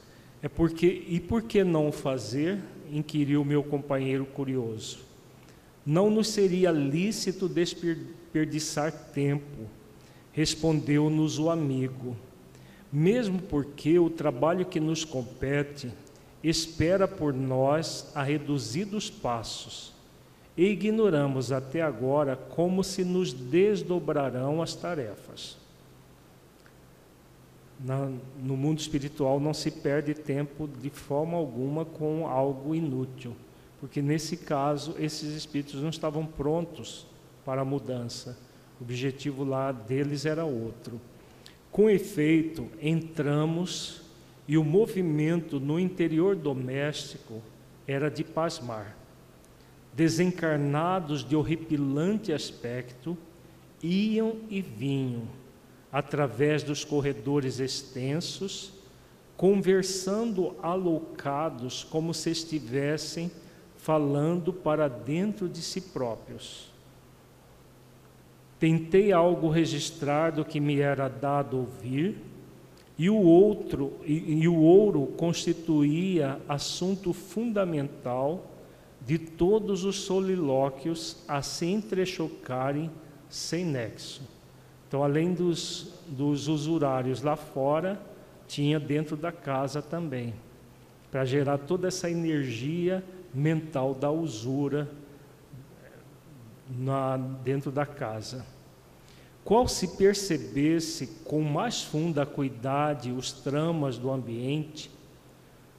É 0.42 0.48
porque 0.48 1.04
e 1.08 1.20
por 1.20 1.42
que 1.42 1.64
não 1.64 1.90
fazer? 1.90 2.62
Inquiriu 2.92 3.44
meu 3.44 3.62
companheiro 3.62 4.24
curioso. 4.24 5.00
Não 5.84 6.10
nos 6.10 6.28
seria 6.28 6.70
lícito 6.70 7.48
desperdiçar 7.48 8.92
tempo, 9.12 9.66
respondeu-nos 10.32 11.38
o 11.38 11.50
amigo 11.50 12.16
mesmo 12.92 13.40
porque 13.40 13.98
o 13.98 14.08
trabalho 14.08 14.64
que 14.64 14.80
nos 14.80 15.04
compete 15.04 15.92
espera 16.42 17.06
por 17.06 17.34
nós 17.34 18.10
a 18.14 18.22
reduzidos 18.22 19.10
passos 19.10 19.92
e 20.56 20.64
ignoramos 20.66 21.52
até 21.52 21.82
agora 21.82 22.34
como 22.34 22.82
se 22.82 23.04
nos 23.04 23.32
desdobrarão 23.32 24.62
as 24.62 24.74
tarefas. 24.74 25.56
Na, 27.78 28.10
no 28.42 28.56
mundo 28.56 28.80
espiritual 28.80 29.38
não 29.38 29.54
se 29.54 29.70
perde 29.70 30.14
tempo 30.14 30.68
de 30.80 30.90
forma 30.90 31.36
alguma 31.36 31.84
com 31.84 32.26
algo 32.26 32.74
inútil, 32.74 33.36
porque 33.80 34.02
nesse 34.02 34.36
caso 34.36 34.96
esses 34.98 35.34
espíritos 35.34 35.80
não 35.80 35.90
estavam 35.90 36.26
prontos 36.26 37.06
para 37.44 37.62
a 37.62 37.64
mudança. 37.64 38.36
O 38.80 38.84
objetivo 38.84 39.44
lá 39.44 39.72
deles 39.72 40.26
era 40.26 40.44
outro. 40.44 41.00
Com 41.70 41.88
efeito, 41.88 42.68
entramos 42.80 44.02
e 44.46 44.56
o 44.56 44.64
movimento 44.64 45.60
no 45.60 45.78
interior 45.78 46.34
doméstico 46.34 47.42
era 47.86 48.10
de 48.10 48.24
pasmar. 48.24 48.96
Desencarnados 49.94 51.24
de 51.24 51.36
horripilante 51.36 52.32
aspecto, 52.32 53.16
iam 53.82 54.36
e 54.48 54.60
vinham 54.60 55.22
através 55.92 56.62
dos 56.62 56.84
corredores 56.84 57.60
extensos, 57.60 58.72
conversando 59.36 60.56
aloucados 60.62 61.84
como 61.84 62.12
se 62.12 62.30
estivessem 62.30 63.30
falando 63.76 64.52
para 64.52 64.88
dentro 64.88 65.48
de 65.48 65.62
si 65.62 65.80
próprios. 65.80 66.70
Tentei 68.58 69.12
algo 69.12 69.48
registrar 69.48 70.32
do 70.32 70.44
que 70.44 70.60
me 70.60 70.80
era 70.80 71.08
dado 71.08 71.58
ouvir, 71.58 72.18
e 72.98 73.08
o 73.08 73.16
outro 73.16 73.92
e, 74.04 74.40
e 74.42 74.48
o 74.48 74.56
ouro 74.56 75.06
constituía 75.16 76.40
assunto 76.48 77.12
fundamental 77.12 78.44
de 79.00 79.16
todos 79.16 79.84
os 79.84 80.00
solilóquios 80.00 81.22
a 81.28 81.40
se 81.40 81.66
entrechocarem 81.66 82.90
sem 83.28 83.64
nexo. 83.64 84.20
Então, 84.88 85.04
além 85.04 85.34
dos, 85.34 85.92
dos 86.06 86.48
usurários 86.48 87.20
lá 87.20 87.36
fora, 87.36 88.00
tinha 88.46 88.80
dentro 88.80 89.16
da 89.16 89.30
casa 89.30 89.82
também, 89.82 90.34
para 91.10 91.26
gerar 91.26 91.58
toda 91.58 91.88
essa 91.88 92.10
energia 92.10 93.04
mental 93.34 93.94
da 93.94 94.10
usura 94.10 94.88
na, 96.70 97.18
dentro 97.18 97.70
da 97.70 97.84
casa. 97.84 98.46
Qual 99.44 99.68
se 99.68 99.96
percebesse 99.96 101.06
com 101.24 101.42
mais 101.42 101.82
funda 101.82 102.22
acuidade 102.22 103.12
os 103.12 103.30
tramas 103.30 103.98
do 103.98 104.10
ambiente, 104.10 104.90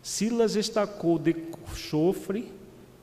Silas 0.02 0.56
estacou 0.56 1.20
de 1.20 1.36
chofre 1.76 2.52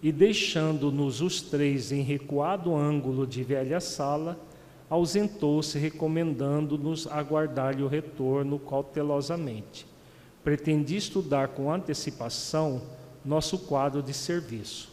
e, 0.02 0.10
deixando-nos 0.10 1.20
os 1.20 1.42
três 1.42 1.92
em 1.92 2.02
recuado 2.02 2.75
ângulo 2.75 3.26
de 3.26 3.44
velha 3.44 3.80
sala, 3.80 4.38
ausentou-se, 4.88 5.78
recomendando-nos 5.78 7.07
aguardar-lhe 7.07 7.83
o 7.83 7.88
retorno 7.88 8.59
cautelosamente. 8.59 9.87
Pretendi 10.45 10.97
estudar 10.97 11.49
com 11.49 11.73
antecipação 11.73 12.83
nosso 13.25 13.59
quadro 13.59 14.02
de 14.02 14.14
serviço. 14.14 14.88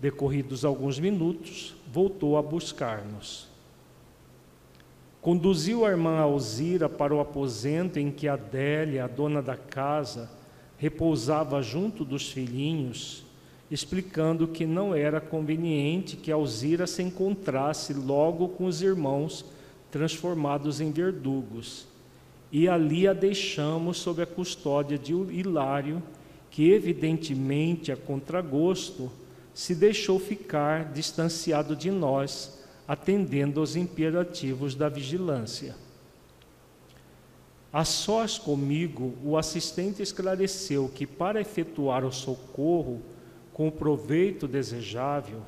Decorridos 0.00 0.64
alguns 0.64 0.98
minutos, 0.98 1.74
voltou 1.92 2.36
a 2.38 2.42
buscar-nos. 2.42 3.46
Conduziu 5.20 5.86
a 5.86 5.90
irmã 5.90 6.18
Alzira 6.18 6.88
para 6.88 7.14
o 7.14 7.20
aposento 7.20 7.98
em 7.98 8.10
que 8.10 8.28
Adélia, 8.28 9.04
a 9.04 9.08
dona 9.08 9.40
da 9.40 9.56
casa, 9.56 10.30
repousava 10.76 11.62
junto 11.62 12.04
dos 12.04 12.30
filhinhos 12.30 13.24
explicando 13.70 14.46
que 14.46 14.66
não 14.66 14.94
era 14.94 15.20
conveniente 15.20 16.16
que 16.16 16.30
Alzira 16.30 16.86
se 16.86 17.02
encontrasse 17.02 17.92
logo 17.92 18.48
com 18.48 18.66
os 18.66 18.82
irmãos 18.82 19.44
transformados 19.90 20.80
em 20.80 20.90
verdugos. 20.90 21.86
E 22.52 22.68
ali 22.68 23.08
a 23.08 23.12
deixamos 23.12 23.98
sob 23.98 24.22
a 24.22 24.26
custódia 24.26 24.98
de 24.98 25.12
Hilário, 25.12 26.02
que 26.50 26.70
evidentemente 26.70 27.90
a 27.90 27.96
contragosto 27.96 29.10
se 29.52 29.74
deixou 29.74 30.18
ficar 30.18 30.92
distanciado 30.92 31.74
de 31.74 31.90
nós, 31.90 32.60
atendendo 32.86 33.60
aos 33.60 33.76
imperativos 33.76 34.74
da 34.74 34.88
vigilância. 34.88 35.74
A 37.72 37.84
sós 37.84 38.38
comigo, 38.38 39.14
o 39.24 39.36
assistente 39.36 40.00
esclareceu 40.00 40.88
que 40.94 41.06
para 41.06 41.40
efetuar 41.40 42.04
o 42.04 42.12
socorro 42.12 43.02
com 43.54 43.68
o 43.68 43.72
proveito 43.72 44.48
desejável, 44.48 45.40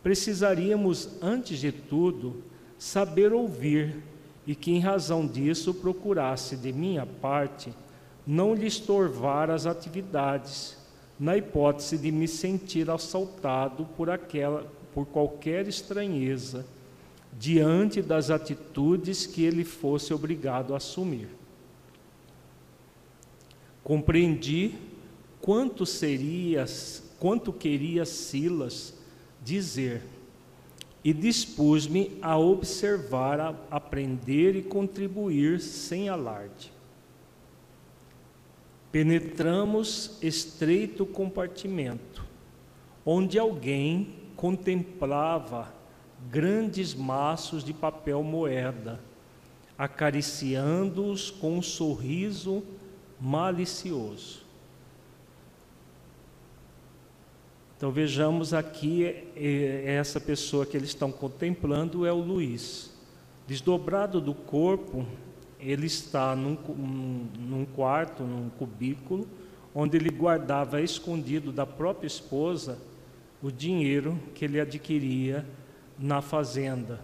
precisaríamos, 0.00 1.08
antes 1.20 1.58
de 1.58 1.72
tudo, 1.72 2.42
saber 2.78 3.32
ouvir 3.32 3.96
e 4.46 4.54
que, 4.54 4.70
em 4.70 4.78
razão 4.78 5.26
disso, 5.26 5.74
procurasse, 5.74 6.56
de 6.56 6.72
minha 6.72 7.04
parte, 7.04 7.74
não 8.24 8.54
lhe 8.54 8.66
estorvar 8.66 9.50
as 9.50 9.66
atividades, 9.66 10.78
na 11.18 11.36
hipótese 11.36 11.98
de 11.98 12.10
me 12.10 12.26
sentir 12.26 12.88
assaltado 12.88 13.86
por, 13.96 14.08
aquela, 14.08 14.64
por 14.94 15.06
qualquer 15.06 15.66
estranheza 15.66 16.64
diante 17.38 18.00
das 18.00 18.30
atitudes 18.30 19.26
que 19.26 19.44
ele 19.44 19.64
fosse 19.64 20.14
obrigado 20.14 20.74
a 20.74 20.76
assumir. 20.76 21.28
Compreendi 23.82 24.74
quanto 25.40 25.84
seria 25.84 26.66
quanto 27.22 27.52
queria 27.52 28.04
Silas 28.04 28.92
dizer, 29.44 30.02
e 31.04 31.12
dispus-me 31.12 32.18
a 32.20 32.36
observar, 32.36 33.38
a 33.38 33.54
aprender 33.70 34.56
e 34.56 34.62
contribuir 34.62 35.60
sem 35.60 36.08
alarde. 36.08 36.72
Penetramos 38.90 40.18
estreito 40.20 41.06
compartimento, 41.06 42.26
onde 43.06 43.38
alguém 43.38 44.14
contemplava 44.34 45.72
grandes 46.28 46.92
maços 46.92 47.62
de 47.62 47.72
papel 47.72 48.24
moeda, 48.24 48.98
acariciando-os 49.78 51.30
com 51.30 51.58
um 51.58 51.62
sorriso 51.62 52.64
malicioso. 53.20 54.41
Então 57.82 57.90
vejamos 57.90 58.54
aqui 58.54 59.24
é, 59.34 59.96
essa 59.98 60.20
pessoa 60.20 60.64
que 60.64 60.76
eles 60.76 60.90
estão 60.90 61.10
contemplando 61.10 62.06
é 62.06 62.12
o 62.12 62.20
Luiz. 62.20 62.92
Desdobrado 63.44 64.20
do 64.20 64.32
corpo, 64.32 65.04
ele 65.58 65.86
está 65.86 66.36
num, 66.36 66.56
num 67.40 67.64
quarto, 67.64 68.22
num 68.22 68.48
cubículo, 68.50 69.26
onde 69.74 69.96
ele 69.96 70.10
guardava 70.10 70.80
escondido 70.80 71.50
da 71.50 71.66
própria 71.66 72.06
esposa 72.06 72.78
o 73.42 73.50
dinheiro 73.50 74.16
que 74.32 74.44
ele 74.44 74.60
adquiria 74.60 75.44
na 75.98 76.22
fazenda. 76.22 77.00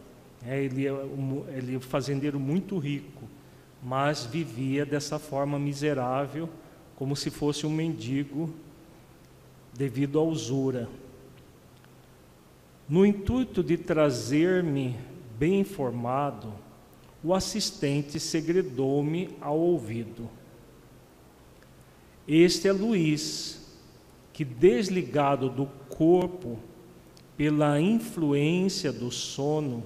É, 0.47 0.63
ele, 0.63 0.87
é 0.87 0.93
um, 0.93 1.45
ele 1.49 1.75
é 1.75 1.79
um 1.79 1.81
fazendeiro 1.81 2.39
muito 2.39 2.79
rico, 2.79 3.25
mas 3.83 4.25
vivia 4.25 4.87
dessa 4.87 5.19
forma 5.19 5.59
miserável, 5.59 6.49
como 6.95 7.17
se 7.17 7.31
fosse 7.31 7.67
um 7.67 7.71
mendigo 7.71 8.55
devido 9.75 10.19
à 10.19 10.23
usura. 10.23 10.89
No 12.89 13.05
intuito 13.05 13.63
de 13.63 13.77
trazer-me 13.77 14.97
bem 15.39 15.61
informado, 15.61 16.53
o 17.23 17.35
assistente 17.35 18.19
segredou-me 18.19 19.31
ao 19.41 19.59
ouvido. 19.59 20.29
Este 22.27 22.69
é 22.69 22.73
Luiz, 22.73 23.77
que 24.33 24.45
desligado 24.45 25.49
do 25.49 25.67
corpo 25.89 26.59
pela 27.37 27.81
influência 27.81 28.93
do 28.93 29.11
sono, 29.11 29.85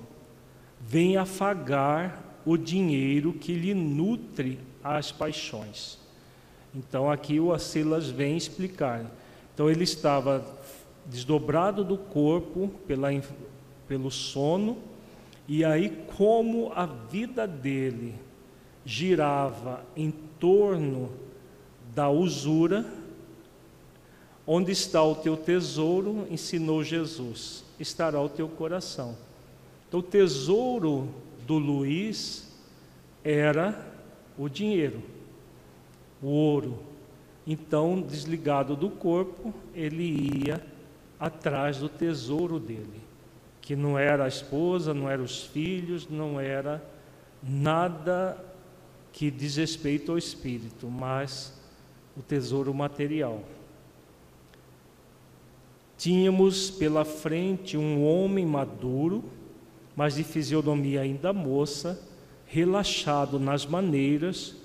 vem 0.81 1.16
afagar 1.16 2.40
o 2.45 2.57
dinheiro 2.57 3.33
que 3.33 3.55
lhe 3.55 3.75
nutre 3.75 4.59
as 4.83 5.12
paixões. 5.12 5.99
Então 6.75 7.11
aqui 7.11 7.38
o 7.38 7.57
Silas 7.59 8.09
vem 8.09 8.37
explicar 8.37 9.05
então 9.54 9.70
ele 9.70 9.84
estava 9.84 10.44
desdobrado 11.06 11.84
do 11.84 11.96
corpo 11.96 12.68
pela, 12.86 13.08
pelo 13.86 14.10
sono, 14.10 14.78
e 15.48 15.64
aí, 15.64 15.90
como 16.16 16.72
a 16.74 16.86
vida 16.86 17.46
dele 17.46 18.14
girava 18.84 19.84
em 19.96 20.10
torno 20.38 21.10
da 21.94 22.08
usura, 22.08 22.86
onde 24.46 24.72
está 24.72 25.02
o 25.02 25.14
teu 25.14 25.36
tesouro, 25.36 26.26
ensinou 26.30 26.82
Jesus, 26.82 27.64
estará 27.78 28.20
o 28.20 28.28
teu 28.28 28.48
coração. 28.48 29.16
Então, 29.88 30.00
o 30.00 30.02
tesouro 30.02 31.08
do 31.46 31.58
Luiz 31.58 32.48
era 33.22 33.92
o 34.38 34.48
dinheiro, 34.48 35.02
o 36.22 36.28
ouro, 36.28 36.78
então, 37.46 38.00
desligado 38.00 38.76
do 38.76 38.88
corpo, 38.88 39.52
ele 39.74 40.44
ia 40.44 40.64
atrás 41.18 41.78
do 41.78 41.88
tesouro 41.88 42.59
dele, 42.59 43.00
que 43.61 43.74
não 43.74 43.98
era 43.98 44.24
a 44.24 44.28
esposa, 44.28 44.94
não 44.94 45.09
eram 45.09 45.24
os 45.24 45.44
filhos, 45.44 46.09
não 46.09 46.40
era 46.40 46.83
nada 47.42 48.38
que 49.12 49.31
diz 49.31 49.57
respeito 49.57 50.12
ao 50.12 50.18
espírito, 50.18 50.88
mas 50.88 51.61
o 52.16 52.22
tesouro 52.22 52.72
material. 52.72 53.42
Tínhamos 55.98 56.70
pela 56.70 57.05
frente 57.05 57.76
um 57.76 58.05
homem 58.05 58.46
maduro, 58.46 59.22
mas 59.94 60.14
de 60.14 60.24
fisionomia 60.24 61.02
ainda 61.02 61.33
moça, 61.33 62.00
relaxado 62.46 63.38
nas 63.38 63.66
maneiras, 63.66 64.57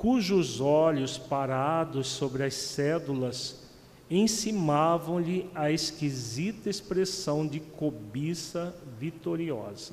cujos 0.00 0.62
olhos 0.62 1.18
parados 1.18 2.06
sobre 2.06 2.42
as 2.42 2.54
cédulas 2.54 3.68
encimavam-lhe 4.10 5.46
a 5.54 5.70
esquisita 5.70 6.70
expressão 6.70 7.46
de 7.46 7.60
cobiça 7.60 8.74
vitoriosa. 8.98 9.92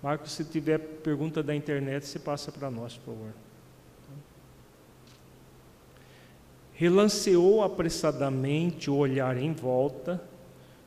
Marcos, 0.00 0.30
se 0.30 0.44
tiver 0.44 0.78
pergunta 0.78 1.42
da 1.42 1.52
internet, 1.52 2.06
você 2.06 2.20
passa 2.20 2.52
para 2.52 2.70
nós, 2.70 2.96
por 2.96 3.12
favor. 3.12 3.34
Relanceou 6.72 7.64
apressadamente 7.64 8.88
o 8.88 8.94
olhar 8.94 9.36
em 9.36 9.52
volta, 9.52 10.22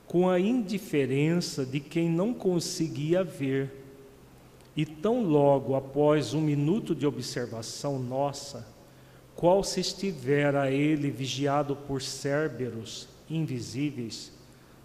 com 0.05 0.29
a 0.29 0.39
indiferença 0.39 1.65
de 1.65 1.81
quem 1.81 2.09
não 2.09 2.33
conseguia 2.33 3.25
ver, 3.25 3.86
e 4.77 4.85
tão 4.85 5.23
logo 5.23 5.73
após 5.73 6.35
um 6.35 6.39
minuto 6.39 6.93
de 6.93 7.07
observação 7.07 7.97
nossa, 7.97 8.67
qual 9.35 9.63
se 9.63 9.79
estivera 9.79 10.69
ele 10.69 11.09
vigiado 11.09 11.75
por 11.75 11.99
cérberos 11.99 13.09
invisíveis, 13.27 14.31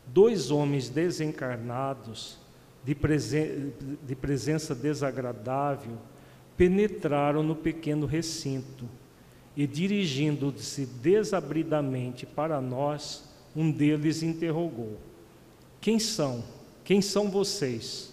dois 0.07 0.51
homens 0.51 0.89
desencarnados, 0.89 2.39
de, 2.83 2.95
presen 2.95 3.75
de 4.03 4.17
presença 4.17 4.75
desagradável, 4.75 5.99
penetraram 6.57 7.43
no 7.43 7.55
pequeno 7.55 8.07
recinto 8.07 8.89
e, 9.55 9.67
dirigindo-se 9.67 10.87
desabridamente 10.87 12.25
para 12.25 12.63
nós, 12.63 13.25
um 13.55 13.71
deles 13.71 14.23
interrogou: 14.23 14.99
Quem 15.83 15.99
são? 15.99 16.43
Quem 16.83 17.03
são 17.03 17.31
vocês? 17.31 18.12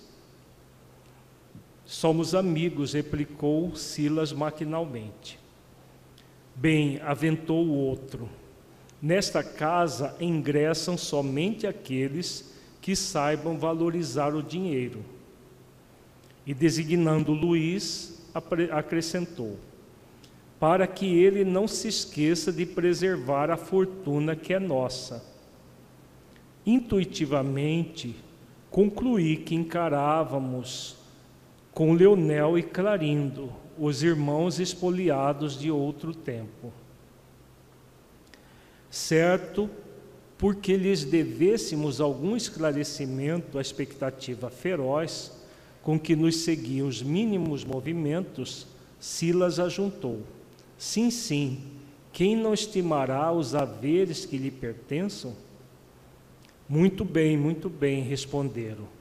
Somos 1.90 2.36
amigos, 2.36 2.94
replicou 2.94 3.76
Silas 3.76 4.32
maquinalmente. 4.32 5.40
Bem, 6.54 7.02
aventou 7.02 7.66
o 7.66 7.74
outro. 7.74 8.30
Nesta 9.02 9.42
casa 9.42 10.16
ingressam 10.22 10.96
somente 10.96 11.66
aqueles 11.66 12.54
que 12.80 12.96
saibam 12.96 13.58
valorizar 13.58 14.36
o 14.36 14.44
dinheiro. 14.44 15.04
E 16.46 16.54
designando 16.54 17.34
Luís, 17.34 18.24
acrescentou: 18.72 19.58
para 20.60 20.86
que 20.86 21.08
ele 21.08 21.44
não 21.44 21.68
se 21.68 21.88
esqueça 21.88 22.52
de 22.52 22.68
preservar 22.68 23.50
a 23.50 23.58
fortuna 23.58 24.36
que 24.36 24.54
é 24.54 24.60
nossa. 24.60 25.26
Intuitivamente, 26.64 28.16
concluí 28.70 29.38
que 29.38 29.56
encarávamos 29.56 30.99
com 31.80 31.94
Leonel 31.94 32.58
e 32.58 32.62
Clarindo 32.62 33.50
os 33.78 34.04
irmãos 34.04 34.60
espoliados 34.60 35.58
de 35.58 35.72
outro 35.72 36.14
tempo. 36.14 36.74
Certo, 38.92 39.70
porque 40.38 40.76
lhes 40.76 41.06
devêssemos 41.06 42.02
algum 42.02 42.36
esclarecimento 42.36 43.58
à 43.58 43.62
expectativa 43.62 44.50
feroz 44.50 45.32
com 45.82 45.98
que 45.98 46.18
nos 46.18 46.42
seguiam 46.42 46.86
os 46.86 47.02
mínimos 47.02 47.64
movimentos, 47.64 48.68
Silas 49.00 49.58
ajuntou: 49.58 50.24
Sim, 50.78 51.10
sim, 51.10 51.62
quem 52.12 52.36
não 52.36 52.54
estimará 52.54 53.32
os 53.32 53.56
haveres 53.56 54.26
que 54.26 54.38
lhe 54.38 54.52
pertençam? 54.52 55.34
Muito 56.68 57.06
bem, 57.06 57.38
muito 57.38 57.70
bem, 57.70 58.04
responderam. 58.04 58.99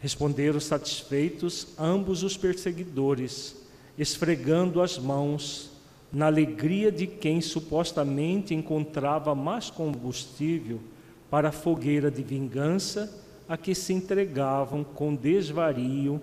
Responderam 0.00 0.58
satisfeitos 0.58 1.68
ambos 1.78 2.22
os 2.22 2.36
perseguidores 2.36 3.60
esfregando 4.00 4.80
as 4.80 4.98
mãos, 4.98 5.70
na 6.10 6.26
alegria 6.26 6.90
de 6.90 7.06
quem 7.06 7.40
supostamente 7.40 8.54
encontrava 8.54 9.34
mais 9.34 9.68
combustível 9.68 10.80
para 11.28 11.50
a 11.50 11.52
fogueira 11.52 12.10
de 12.10 12.22
vingança 12.22 13.14
a 13.46 13.56
que 13.56 13.74
se 13.74 13.92
entregavam 13.92 14.82
com 14.82 15.14
desvario 15.14 16.20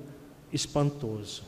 espantoso. 0.51 1.43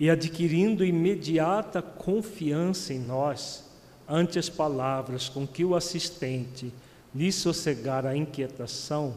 E 0.00 0.08
adquirindo 0.08 0.84
imediata 0.84 1.82
confiança 1.82 2.94
em 2.94 2.98
nós, 2.98 3.70
ante 4.08 4.38
as 4.38 4.48
palavras 4.48 5.28
com 5.28 5.46
que 5.46 5.64
o 5.64 5.76
assistente 5.76 6.72
lhe 7.14 7.30
sossegara 7.30 8.10
a 8.10 8.16
inquietação, 8.16 9.14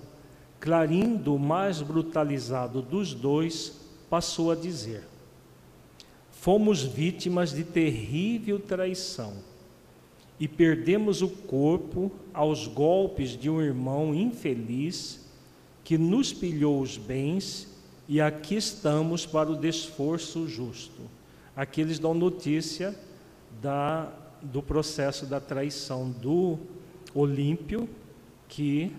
Clarindo, 0.66 1.36
o 1.36 1.40
mais 1.40 1.80
brutalizado 1.80 2.82
dos 2.82 3.14
dois, 3.14 3.80
passou 4.10 4.50
a 4.50 4.56
dizer: 4.56 5.04
Fomos 6.32 6.82
vítimas 6.82 7.54
de 7.54 7.64
terrível 7.64 8.60
traição 8.60 9.34
e 10.40 10.48
perdemos 10.48 11.22
o 11.22 11.30
corpo 11.30 12.12
aos 12.34 12.66
golpes 12.66 13.38
de 13.38 13.48
um 13.48 13.62
irmão 13.62 14.16
infeliz 14.16 15.24
que 15.84 16.00
nos 16.00 16.34
pilhou 16.34 16.82
os 16.82 16.98
bens 16.98 17.68
e 18.08 18.20
aqui 18.20 18.56
estamos 18.56 19.24
para 19.24 19.52
o 19.52 19.56
desforço 19.56 20.48
justo. 20.48 21.04
Aqui 21.56 21.80
eles 21.80 22.00
dão 22.00 22.16
notícia 22.16 22.98
da, 23.62 24.12
do 24.42 24.64
processo 24.64 25.28
da 25.28 25.40
traição 25.40 26.10
do 26.10 26.58
Olímpio, 27.14 27.88
que 28.48 28.92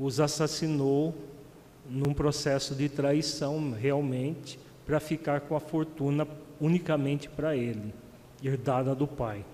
os 0.00 0.20
assassinou 0.20 1.14
num 1.88 2.12
processo 2.12 2.74
de 2.74 2.88
traição 2.88 3.72
realmente, 3.72 4.58
para 4.86 5.00
ficar 5.00 5.42
com 5.42 5.54
a 5.54 5.60
fortuna 5.60 6.26
unicamente 6.58 7.28
para 7.28 7.54
ele, 7.54 7.92
herdada 8.42 8.94
do 8.94 9.06
pai. 9.06 9.44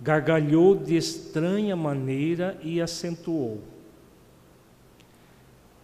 Gargalhou 0.00 0.76
de 0.76 0.96
estranha 0.96 1.74
maneira 1.74 2.56
e 2.62 2.80
acentuou. 2.80 3.62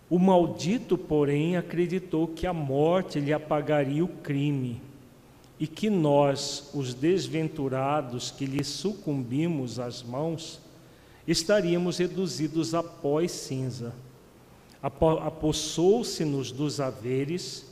O 0.08 0.18
maldito, 0.18 0.96
porém, 0.96 1.56
acreditou 1.56 2.28
que 2.28 2.46
a 2.46 2.52
morte 2.52 3.18
lhe 3.18 3.32
apagaria 3.32 4.04
o 4.04 4.08
crime 4.08 4.80
e 5.58 5.66
que 5.66 5.88
nós, 5.88 6.70
os 6.74 6.94
desventurados 6.94 8.30
que 8.30 8.44
lhe 8.44 8.62
sucumbimos 8.62 9.80
às 9.80 10.02
mãos, 10.02 10.60
estaríamos 11.26 11.98
reduzidos 11.98 12.74
a 12.74 12.82
pó 12.82 13.20
e 13.20 13.28
cinza 13.28 13.94
apossou-se-nos 14.82 16.50
dos 16.50 16.80
haveres, 16.80 17.64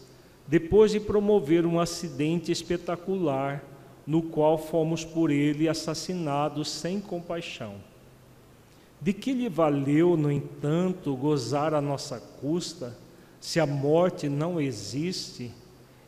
depois 0.46 0.92
de 0.92 1.00
promover 1.00 1.66
um 1.66 1.80
acidente 1.80 2.52
espetacular, 2.52 3.64
no 4.06 4.22
qual 4.22 4.56
fomos 4.56 5.04
por 5.04 5.30
ele 5.30 5.68
assassinados 5.68 6.70
sem 6.70 7.00
compaixão. 7.00 7.74
De 9.00 9.12
que 9.12 9.32
lhe 9.32 9.48
valeu, 9.48 10.16
no 10.16 10.30
entanto, 10.30 11.16
gozar 11.16 11.74
a 11.74 11.80
nossa 11.80 12.20
custa, 12.40 12.96
se 13.40 13.58
a 13.58 13.66
morte 13.66 14.28
não 14.28 14.60
existe 14.60 15.50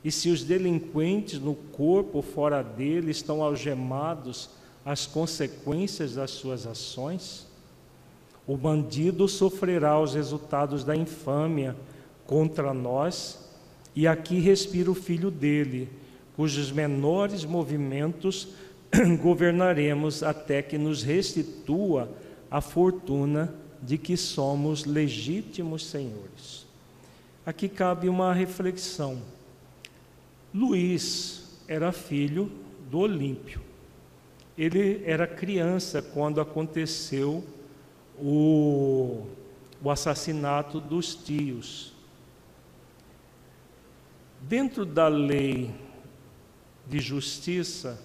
e 0.05 0.13
se 0.13 0.29
os 0.29 0.45
delinquentes 0.45 1.41
no 1.41 1.55
corpo 1.55 2.21
fora 2.23 2.63
dele 2.63 3.11
estão 3.11 3.43
algemados 3.43 4.51
às 4.85 5.07
consequências 5.07 6.15
das 6.15 6.31
suas 6.31 6.67
ações? 6.67 7.47
O 8.47 8.57
bandido 8.57 9.29
sofrerá 9.29 10.01
os 10.01 10.15
resultados 10.15 10.85
da 10.85 10.97
infâmia 10.97 11.77
contra 12.27 12.75
nós, 12.75 13.39
e 13.95 14.07
aqui 14.07 14.41
respira 14.41 14.91
o 14.91 14.95
filho 14.95 15.31
dele, 15.31 15.89
cujos 16.35 16.73
menores 16.73 17.45
movimentos 17.45 18.49
governaremos 19.23 20.23
até 20.23 20.63
que 20.63 20.77
nos 20.77 21.03
restitua 21.03 22.11
a 22.51 22.61
fortuna 22.61 23.55
de 23.83 23.99
que 23.99 24.17
somos 24.17 24.85
legítimos 24.85 25.87
senhores. 25.87 26.67
Aqui 27.45 27.69
cabe 27.69 28.09
uma 28.09 28.33
reflexão. 28.33 29.21
Luís 30.55 31.59
era 31.67 31.91
filho 31.91 32.51
do 32.91 32.99
Olímpio. 32.99 33.72
Ele 34.57 35.03
era 35.07 35.27
criança 35.27 36.03
quando 36.03 36.41
aconteceu 36.41 37.45
o, 38.19 39.27
o 39.83 39.91
assassinato 39.91 40.81
dos 40.81 41.15
tios. 41.15 41.93
Dentro 44.41 44.85
da 44.85 45.09
lei 45.09 45.75
de 46.87 47.01
justiça, 47.01 48.01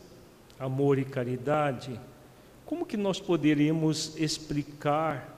amor 0.60 0.98
e 0.98 1.04
caridade, 1.04 2.00
como 2.66 2.86
que 2.86 2.96
nós 2.96 3.20
poderíamos 3.20 4.16
explicar 4.18 5.36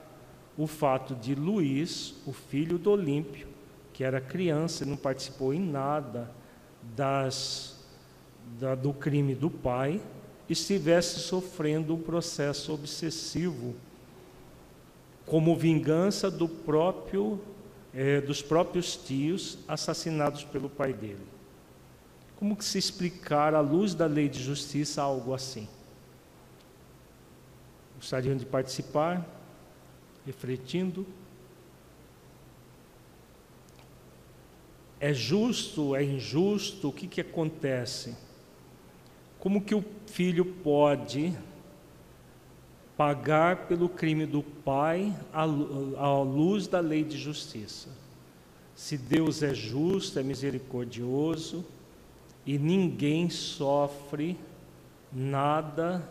o 0.56 0.66
fato 0.66 1.14
de 1.14 1.34
Luís, 1.34 2.14
o 2.26 2.32
filho 2.32 2.78
do 2.78 2.90
Olímpio, 2.90 3.48
que 3.92 4.04
era 4.04 4.20
criança 4.20 4.84
e 4.84 4.86
não 4.86 4.96
participou 4.96 5.52
em 5.52 5.60
nada 5.60 6.30
das, 6.94 7.84
da, 8.58 8.74
do 8.74 8.92
crime 8.92 9.34
do 9.34 9.50
pai 9.50 10.00
estivesse 10.52 11.20
sofrendo 11.20 11.94
um 11.94 12.02
processo 12.02 12.72
obsessivo 12.72 13.74
como 15.24 15.56
vingança 15.56 16.28
do 16.28 16.48
próprio, 16.48 17.40
é, 17.94 18.20
dos 18.20 18.42
próprios 18.42 18.96
tios 18.96 19.58
assassinados 19.68 20.42
pelo 20.42 20.68
pai 20.68 20.92
dele. 20.92 21.24
Como 22.36 22.56
que 22.56 22.64
se 22.64 22.78
explicar 22.78 23.54
à 23.54 23.60
luz 23.60 23.94
da 23.94 24.06
lei 24.06 24.28
de 24.28 24.42
justiça 24.42 25.02
algo 25.02 25.32
assim? 25.32 25.68
Gostariam 27.96 28.36
de 28.36 28.46
participar, 28.46 29.24
refletindo? 30.26 31.06
É 34.98 35.14
justo, 35.14 35.94
é 35.94 36.02
injusto? 36.02 36.88
O 36.88 36.92
que, 36.92 37.06
que 37.06 37.20
acontece? 37.20 38.16
Como 39.40 39.62
que 39.62 39.74
o 39.74 39.82
filho 40.06 40.44
pode 40.44 41.34
pagar 42.94 43.66
pelo 43.66 43.88
crime 43.88 44.26
do 44.26 44.42
pai 44.42 45.16
à 45.32 45.44
luz 45.44 46.66
da 46.66 46.78
lei 46.78 47.02
de 47.02 47.16
justiça? 47.16 47.88
Se 48.74 48.98
Deus 48.98 49.42
é 49.42 49.54
justo, 49.54 50.18
é 50.18 50.22
misericordioso 50.22 51.64
e 52.44 52.58
ninguém 52.58 53.30
sofre 53.30 54.38
nada 55.10 56.06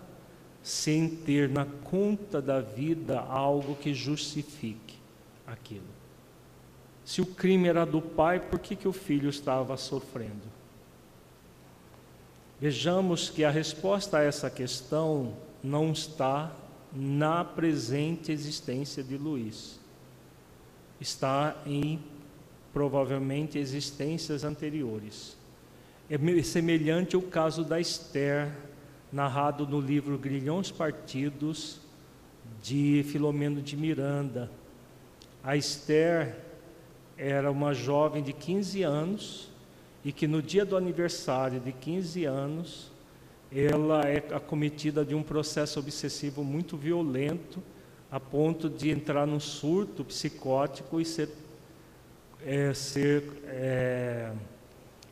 sem 0.64 1.08
ter 1.08 1.48
na 1.48 1.66
conta 1.66 2.42
da 2.42 2.60
vida 2.60 3.20
algo 3.20 3.76
que 3.76 3.94
justifique 3.94 4.96
aquilo. 5.46 5.88
Se 7.06 7.22
o 7.22 7.26
crime 7.26 7.68
era 7.68 7.86
do 7.86 8.02
pai, 8.02 8.40
por 8.40 8.60
que, 8.60 8.76
que 8.76 8.88
o 8.88 8.94
filho 8.94 9.30
estava 9.30 9.78
sofrendo? 9.78 10.49
Vejamos 12.62 13.30
que 13.30 13.46
a 13.46 13.50
resposta 13.50 14.18
a 14.18 14.24
essa 14.24 14.50
questão 14.50 15.34
não 15.64 15.94
está 15.94 16.52
na 16.94 17.46
presente 17.46 18.34
existência 18.34 19.02
de 19.02 19.18
Luís. 19.18 19.80
Está 21.00 21.56
em 21.66 22.02
provavelmente 22.74 23.58
existências 23.58 24.44
anteriores. 24.44 25.38
É 26.10 26.18
semelhante 26.44 27.16
ao 27.16 27.22
caso 27.22 27.64
da 27.64 27.80
Esther, 27.80 28.52
narrado 29.10 29.66
no 29.66 29.80
livro 29.80 30.18
Grilhões 30.18 30.70
Partidos 30.70 31.80
de 32.62 33.06
Filomeno 33.10 33.62
de 33.62 33.78
Miranda. 33.78 34.52
A 35.42 35.56
Esther 35.56 36.36
era 37.18 37.50
uma 37.50 37.74
jovem 37.74 38.22
de 38.22 38.34
15 38.34 38.84
anos 38.84 39.49
e 40.04 40.12
que 40.12 40.28
no 40.28 40.42
dia 40.42 40.66
do 40.66 40.78
aniversário 40.78 41.60
de 41.60 41.72
15 41.72 42.26
anos 42.26 42.92
ela 43.52 44.08
é 44.08 44.24
acometida 44.34 45.04
de 45.04 45.16
um 45.16 45.24
processo 45.24 45.80
obsessivo 45.80 46.44
muito 46.44 46.78
violento, 46.78 47.62
a 48.12 48.20
ponto 48.20 48.70
de 48.70 48.90
entrar 48.90 49.26
num 49.26 49.40
surto 49.40 50.04
psicótico 50.04 51.02
e 51.02 51.06
ser, 51.06 51.30
é, 52.46 52.74
ser 52.74 53.24
é, 53.46 54.32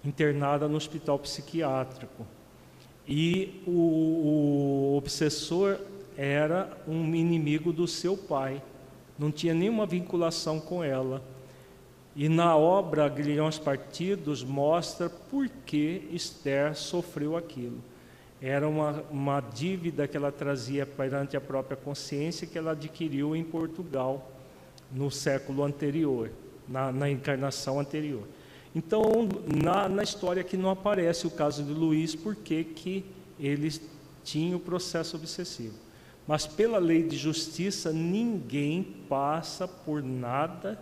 internada 0.06 0.67
no 0.67 0.78
hospital 0.78 1.17
psiquiátrico. 1.19 2.26
E 3.08 3.62
o, 3.65 4.91
o 4.91 4.97
obsessor 4.97 5.80
era 6.15 6.78
um 6.88 7.15
inimigo 7.15 7.71
do 7.71 7.88
seu 7.88 8.17
pai, 8.17 8.62
não 9.17 9.32
tinha 9.32 9.54
nenhuma 9.54 9.86
vinculação 9.86 10.60
com 10.60 10.84
ela. 10.84 11.21
E 12.18 12.28
na 12.28 12.58
obra 12.58 13.08
Grilhões 13.08 13.60
Partidos 13.60 14.44
mostra 14.44 15.08
por 15.08 15.48
que 15.48 16.10
Esther 16.12 16.76
sofreu 16.76 17.38
aquilo. 17.38 17.78
Era 18.42 18.68
uma, 18.68 19.04
uma 19.12 19.40
dívida 19.40 20.08
que 20.08 20.18
ela 20.18 20.32
trazia 20.32 20.84
perante 20.84 21.38
a 21.38 21.42
própria 21.42 21.78
consciência 21.78 22.48
que 22.48 22.58
ela 22.58 22.72
adquiriu 22.72 23.36
em 23.36 23.44
Portugal 23.44 24.32
no 24.92 25.12
século 25.12 25.64
anterior, 25.64 26.32
na, 26.68 26.92
na 26.92 27.08
encarnação 27.08 27.80
anterior. 27.80 28.24
Então, 28.76 29.04
na, 29.64 29.88
na 29.88 30.02
história 30.02 30.44
que 30.44 30.58
não 30.58 30.72
aparece 30.72 31.28
o 31.28 31.32
caso 31.32 31.64
de 31.64 31.72
Luís, 31.72 32.16
porque 32.16 32.64
que 32.64 33.06
ele 33.40 33.72
tinha 34.24 34.58
o 34.58 34.60
processo 34.60 35.18
obsessivo. 35.18 35.76
Mas 36.28 36.48
pela 36.48 36.80
lei 36.80 37.04
de 37.04 37.16
justiça, 37.16 37.94
ninguém 37.94 38.82
passa 39.08 39.68
por 39.68 40.02
nada 40.02 40.80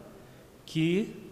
que 0.66 1.25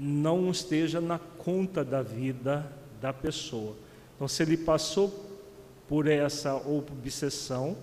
não 0.00 0.50
esteja 0.50 0.98
na 0.98 1.18
conta 1.18 1.84
da 1.84 2.00
vida 2.00 2.66
da 3.02 3.12
pessoa. 3.12 3.76
Então, 4.16 4.26
se 4.26 4.42
ele 4.42 4.56
passou 4.56 5.28
por 5.86 6.06
essa 6.06 6.56
obsessão, 6.56 7.76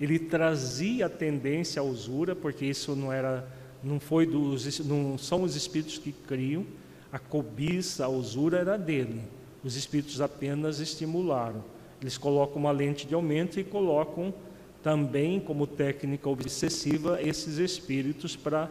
ele 0.00 0.20
trazia 0.20 1.06
a 1.06 1.08
tendência 1.08 1.80
à 1.80 1.84
usura, 1.84 2.36
porque 2.36 2.64
isso 2.64 2.94
não 2.94 3.12
era, 3.12 3.44
não 3.82 3.98
foi 3.98 4.24
dos, 4.24 4.78
não 4.80 5.18
são 5.18 5.42
os 5.42 5.56
espíritos 5.56 5.98
que 5.98 6.12
criam. 6.12 6.64
A 7.10 7.18
cobiça, 7.18 8.04
a 8.04 8.08
usura 8.08 8.58
era 8.58 8.76
dele. 8.76 9.22
Os 9.64 9.74
espíritos 9.74 10.20
apenas 10.20 10.78
estimularam. 10.78 11.64
Eles 12.00 12.16
colocam 12.16 12.56
uma 12.56 12.70
lente 12.70 13.04
de 13.06 13.14
aumento 13.14 13.58
e 13.58 13.64
colocam 13.64 14.32
também 14.82 15.40
como 15.40 15.66
técnica 15.66 16.28
obsessiva 16.28 17.20
esses 17.20 17.58
espíritos 17.58 18.36
para 18.36 18.70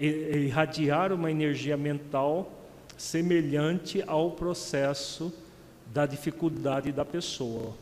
irradiar 0.00 1.12
uma 1.12 1.30
energia 1.30 1.76
mental 1.76 2.50
semelhante 2.96 4.02
ao 4.06 4.30
processo 4.30 5.32
da 5.92 6.06
dificuldade 6.06 6.90
da 6.90 7.04
pessoa. 7.04 7.74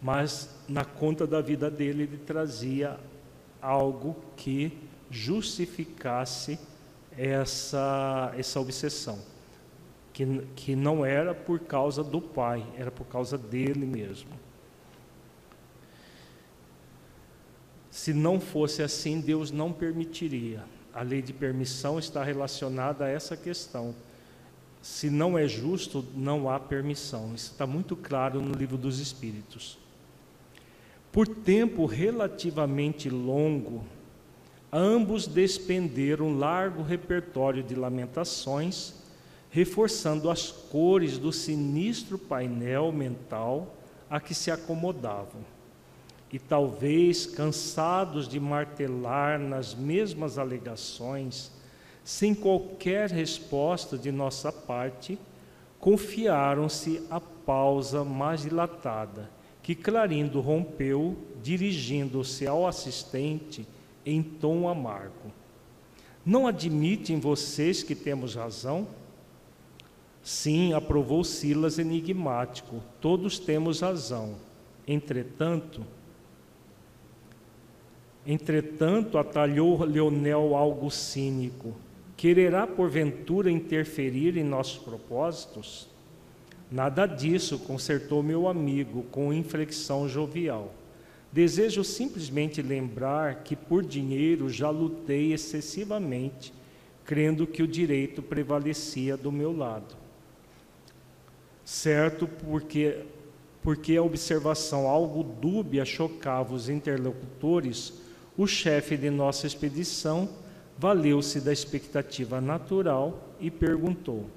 Mas 0.00 0.48
na 0.66 0.84
conta 0.84 1.26
da 1.26 1.42
vida 1.42 1.70
dele, 1.70 2.04
ele 2.04 2.16
trazia 2.16 2.98
algo 3.60 4.16
que 4.36 4.72
justificasse 5.10 6.58
essa, 7.16 8.32
essa 8.36 8.58
obsessão, 8.58 9.18
que, 10.12 10.42
que 10.56 10.74
não 10.74 11.04
era 11.04 11.34
por 11.34 11.60
causa 11.60 12.02
do 12.02 12.20
pai, 12.20 12.64
era 12.78 12.90
por 12.90 13.06
causa 13.06 13.36
dele 13.36 13.84
mesmo. 13.84 14.30
Se 17.90 18.14
não 18.14 18.40
fosse 18.40 18.82
assim, 18.82 19.20
Deus 19.20 19.50
não 19.50 19.72
permitiria 19.72 20.64
a 20.92 21.02
lei 21.02 21.22
de 21.22 21.32
permissão 21.32 21.98
está 21.98 22.22
relacionada 22.22 23.04
a 23.04 23.08
essa 23.08 23.36
questão. 23.36 23.94
Se 24.82 25.10
não 25.10 25.38
é 25.38 25.46
justo, 25.46 26.04
não 26.14 26.48
há 26.48 26.58
permissão. 26.58 27.34
Isso 27.34 27.52
está 27.52 27.66
muito 27.66 27.94
claro 27.94 28.40
no 28.40 28.52
livro 28.52 28.76
dos 28.76 28.98
Espíritos. 28.98 29.78
Por 31.12 31.26
tempo 31.26 31.86
relativamente 31.86 33.10
longo, 33.10 33.84
ambos 34.72 35.26
despenderam 35.26 36.26
um 36.26 36.38
largo 36.38 36.82
repertório 36.82 37.62
de 37.62 37.74
lamentações, 37.74 38.94
reforçando 39.50 40.30
as 40.30 40.50
cores 40.50 41.18
do 41.18 41.32
sinistro 41.32 42.16
painel 42.16 42.92
mental 42.92 43.76
a 44.08 44.20
que 44.20 44.34
se 44.34 44.50
acomodavam 44.50 45.42
e 46.32 46.38
talvez 46.38 47.26
cansados 47.26 48.28
de 48.28 48.38
martelar 48.38 49.38
nas 49.38 49.74
mesmas 49.74 50.38
alegações, 50.38 51.50
sem 52.04 52.34
qualquer 52.34 53.10
resposta 53.10 53.98
de 53.98 54.12
nossa 54.12 54.52
parte, 54.52 55.18
confiaram-se 55.80 57.02
à 57.10 57.20
pausa 57.20 58.04
mais 58.04 58.42
dilatada, 58.42 59.30
que 59.62 59.74
Clarindo 59.74 60.40
rompeu, 60.40 61.16
dirigindo-se 61.42 62.46
ao 62.46 62.66
assistente 62.66 63.66
em 64.04 64.22
tom 64.22 64.68
amargo. 64.68 65.32
Não 66.24 66.46
admitem 66.46 67.18
vocês 67.18 67.82
que 67.82 67.94
temos 67.94 68.34
razão? 68.34 68.86
Sim, 70.22 70.74
aprovou 70.74 71.24
Silas 71.24 71.78
enigmático, 71.78 72.82
todos 73.00 73.38
temos 73.38 73.80
razão. 73.80 74.36
Entretanto, 74.86 75.84
Entretanto, 78.26 79.16
atalhou 79.18 79.82
Leonel 79.84 80.54
algo 80.54 80.90
cínico. 80.90 81.74
Quererá 82.16 82.66
porventura 82.66 83.50
interferir 83.50 84.36
em 84.36 84.44
nossos 84.44 84.78
propósitos? 84.78 85.88
Nada 86.70 87.06
disso, 87.06 87.58
consertou 87.60 88.22
meu 88.22 88.46
amigo 88.46 89.04
com 89.10 89.32
inflexão 89.32 90.08
jovial. 90.08 90.72
Desejo 91.32 91.82
simplesmente 91.82 92.60
lembrar 92.60 93.42
que 93.42 93.56
por 93.56 93.84
dinheiro 93.84 94.48
já 94.48 94.68
lutei 94.68 95.32
excessivamente, 95.32 96.52
crendo 97.04 97.46
que 97.46 97.62
o 97.62 97.68
direito 97.68 98.20
prevalecia 98.20 99.16
do 99.16 99.32
meu 99.32 99.56
lado. 99.56 99.96
Certo, 101.64 102.28
porque 102.28 103.04
porque 103.62 103.96
a 103.96 104.02
observação 104.02 104.88
algo 104.88 105.22
dúbia 105.22 105.84
chocava 105.84 106.54
os 106.54 106.68
interlocutores, 106.68 107.92
o 108.42 108.46
chefe 108.46 108.96
de 108.96 109.10
nossa 109.10 109.46
expedição 109.46 110.26
valeu-se 110.78 111.42
da 111.42 111.52
expectativa 111.52 112.40
natural 112.40 113.28
e 113.38 113.50
perguntou: 113.50 114.30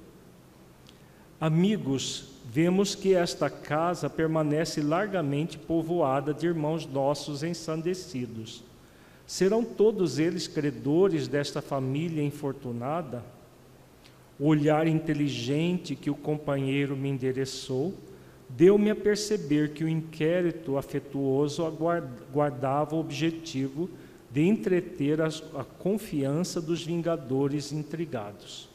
Amigos, 1.40 2.26
vemos 2.44 2.94
que 2.94 3.14
esta 3.14 3.48
casa 3.48 4.10
permanece 4.10 4.82
largamente 4.82 5.56
povoada 5.56 6.34
de 6.34 6.46
irmãos 6.46 6.84
nossos 6.84 7.42
ensandecidos. 7.42 8.62
Serão 9.26 9.64
todos 9.64 10.18
eles 10.18 10.46
credores 10.46 11.26
desta 11.26 11.62
família 11.62 12.22
infortunada? 12.22 13.24
O 14.38 14.48
olhar 14.48 14.86
inteligente 14.86 15.96
que 15.96 16.10
o 16.10 16.14
companheiro 16.14 16.94
me 16.94 17.08
endereçou 17.08 17.94
deu-me 18.48 18.90
a 18.90 18.96
perceber 18.96 19.72
que 19.72 19.84
o 19.84 19.88
inquérito 19.88 20.76
afetuoso 20.76 21.64
guardava 22.32 22.94
o 22.94 23.00
objetivo 23.00 23.90
de 24.30 24.42
entreter 24.42 25.20
a, 25.20 25.28
a 25.28 25.64
confiança 25.64 26.60
dos 26.60 26.82
vingadores 26.82 27.72
intrigados. 27.72 28.68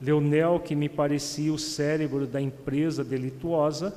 Leonel, 0.00 0.60
que 0.60 0.74
me 0.74 0.88
parecia 0.88 1.52
o 1.52 1.58
cérebro 1.58 2.26
da 2.26 2.40
empresa 2.40 3.02
delituosa, 3.02 3.96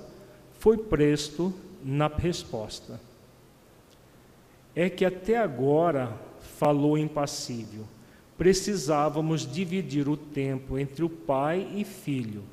foi 0.60 0.78
presto 0.78 1.54
na 1.84 2.08
resposta. 2.08 3.00
É 4.76 4.90
que 4.90 5.04
até 5.04 5.38
agora 5.38 6.14
falou 6.40 6.98
impassível. 6.98 7.86
Precisávamos 8.38 9.52
dividir 9.52 10.08
o 10.08 10.18
tempo 10.18 10.78
entre 10.78 11.04
o 11.04 11.10
pai 11.10 11.68
e 11.76 11.84
filho. 11.84 12.44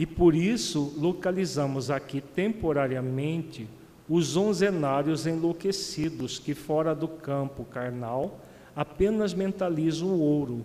E 0.00 0.06
por 0.06 0.34
isso 0.34 0.94
localizamos 0.96 1.90
aqui 1.90 2.22
temporariamente 2.22 3.68
os 4.08 4.34
onzenários 4.34 5.26
enlouquecidos 5.26 6.38
que, 6.38 6.54
fora 6.54 6.94
do 6.94 7.06
campo 7.06 7.66
carnal, 7.66 8.40
apenas 8.74 9.34
mentalizam 9.34 10.08
o 10.08 10.20
ouro 10.20 10.64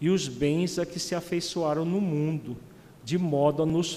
e 0.00 0.08
os 0.08 0.28
bens 0.28 0.78
a 0.78 0.86
que 0.86 1.00
se 1.00 1.16
afeiçoaram 1.16 1.84
no 1.84 2.00
mundo, 2.00 2.56
de 3.02 3.18
modo 3.18 3.64
a 3.64 3.66
nos 3.66 3.92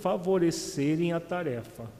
favorecerem 0.00 1.12
a 1.12 1.18
tarefa. 1.18 1.90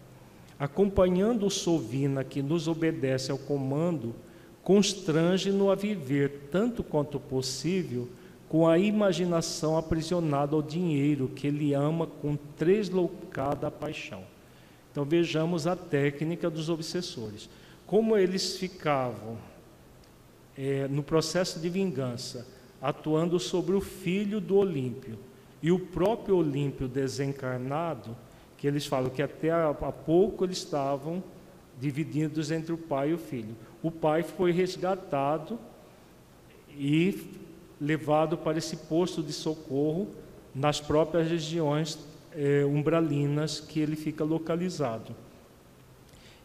Acompanhando 0.61 1.47
o 1.47 1.51
Sovina 1.51 2.23
que 2.23 2.41
nos 2.41 2.69
obedece 2.69 3.33
ao 3.33 3.39
comando, 3.39 4.15
constrange-no 4.63 5.73
a 5.73 5.75
viver 5.75 6.51
tanto 6.53 6.85
quanto 6.85 7.19
possível 7.19 8.09
com 8.53 8.69
a 8.69 8.79
imaginação 8.79 9.79
aprisionada 9.79 10.55
ao 10.55 10.61
dinheiro 10.61 11.27
que 11.27 11.47
ele 11.47 11.73
ama 11.73 12.07
com 12.07 12.37
tresloucada 12.37 13.71
paixão. 13.71 14.25
Então 14.91 15.07
vejamos 15.07 15.67
a 15.67 15.75
técnica 15.75 16.51
dos 16.51 16.69
obsessores. 16.69 17.49
Como 17.87 18.15
eles 18.15 18.59
ficavam 18.59 19.39
é, 20.55 20.87
no 20.87 21.03
processo 21.03 21.59
de 21.61 21.71
vingança, 21.71 22.47
atuando 22.83 23.41
sobre 23.41 23.75
o 23.75 23.81
filho 23.81 24.39
do 24.39 24.57
Olímpio. 24.57 25.19
E 25.63 25.73
o 25.73 25.79
próprio 25.79 26.37
Olímpio 26.37 26.87
desencarnado, 26.87 28.15
que 28.59 28.67
eles 28.67 28.85
falam 28.85 29.09
que 29.09 29.23
até 29.23 29.51
há 29.51 29.73
pouco 29.73 30.45
eles 30.45 30.59
estavam 30.59 31.25
divididos 31.81 32.51
entre 32.51 32.75
o 32.75 32.77
pai 32.77 33.13
e 33.13 33.15
o 33.15 33.19
filho. 33.19 33.57
O 33.83 33.91
pai 33.91 34.23
foi 34.23 34.53
resgatado 34.53 35.59
e 36.77 37.41
levado 37.83 38.39
para 38.39 38.59
esse 38.59 38.77
posto 38.77 39.23
de 39.23 39.33
socorro 39.33 40.09
nas 40.55 40.81
próprias 40.81 41.29
regiões 41.29 41.99
é, 42.33 42.65
umbralinas 42.65 43.59
que 43.59 43.81
ele 43.81 43.97
fica 43.97 44.23
localizado. 44.23 45.15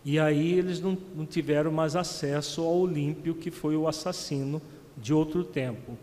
E 0.04 0.18
aí 0.18 0.58
eles 0.58 0.80
não, 0.82 0.98
não 1.16 1.26
tiveram 1.26 1.72
mais 1.72 1.96
acesso 1.96 2.62
ao 2.62 2.80
Olímpio, 2.80 3.36
que 3.36 3.52
foi 3.52 3.76
o 3.76 3.88
assassino 3.88 4.62
de 4.98 5.14
outro 5.14 5.44
tempo. 5.44 5.98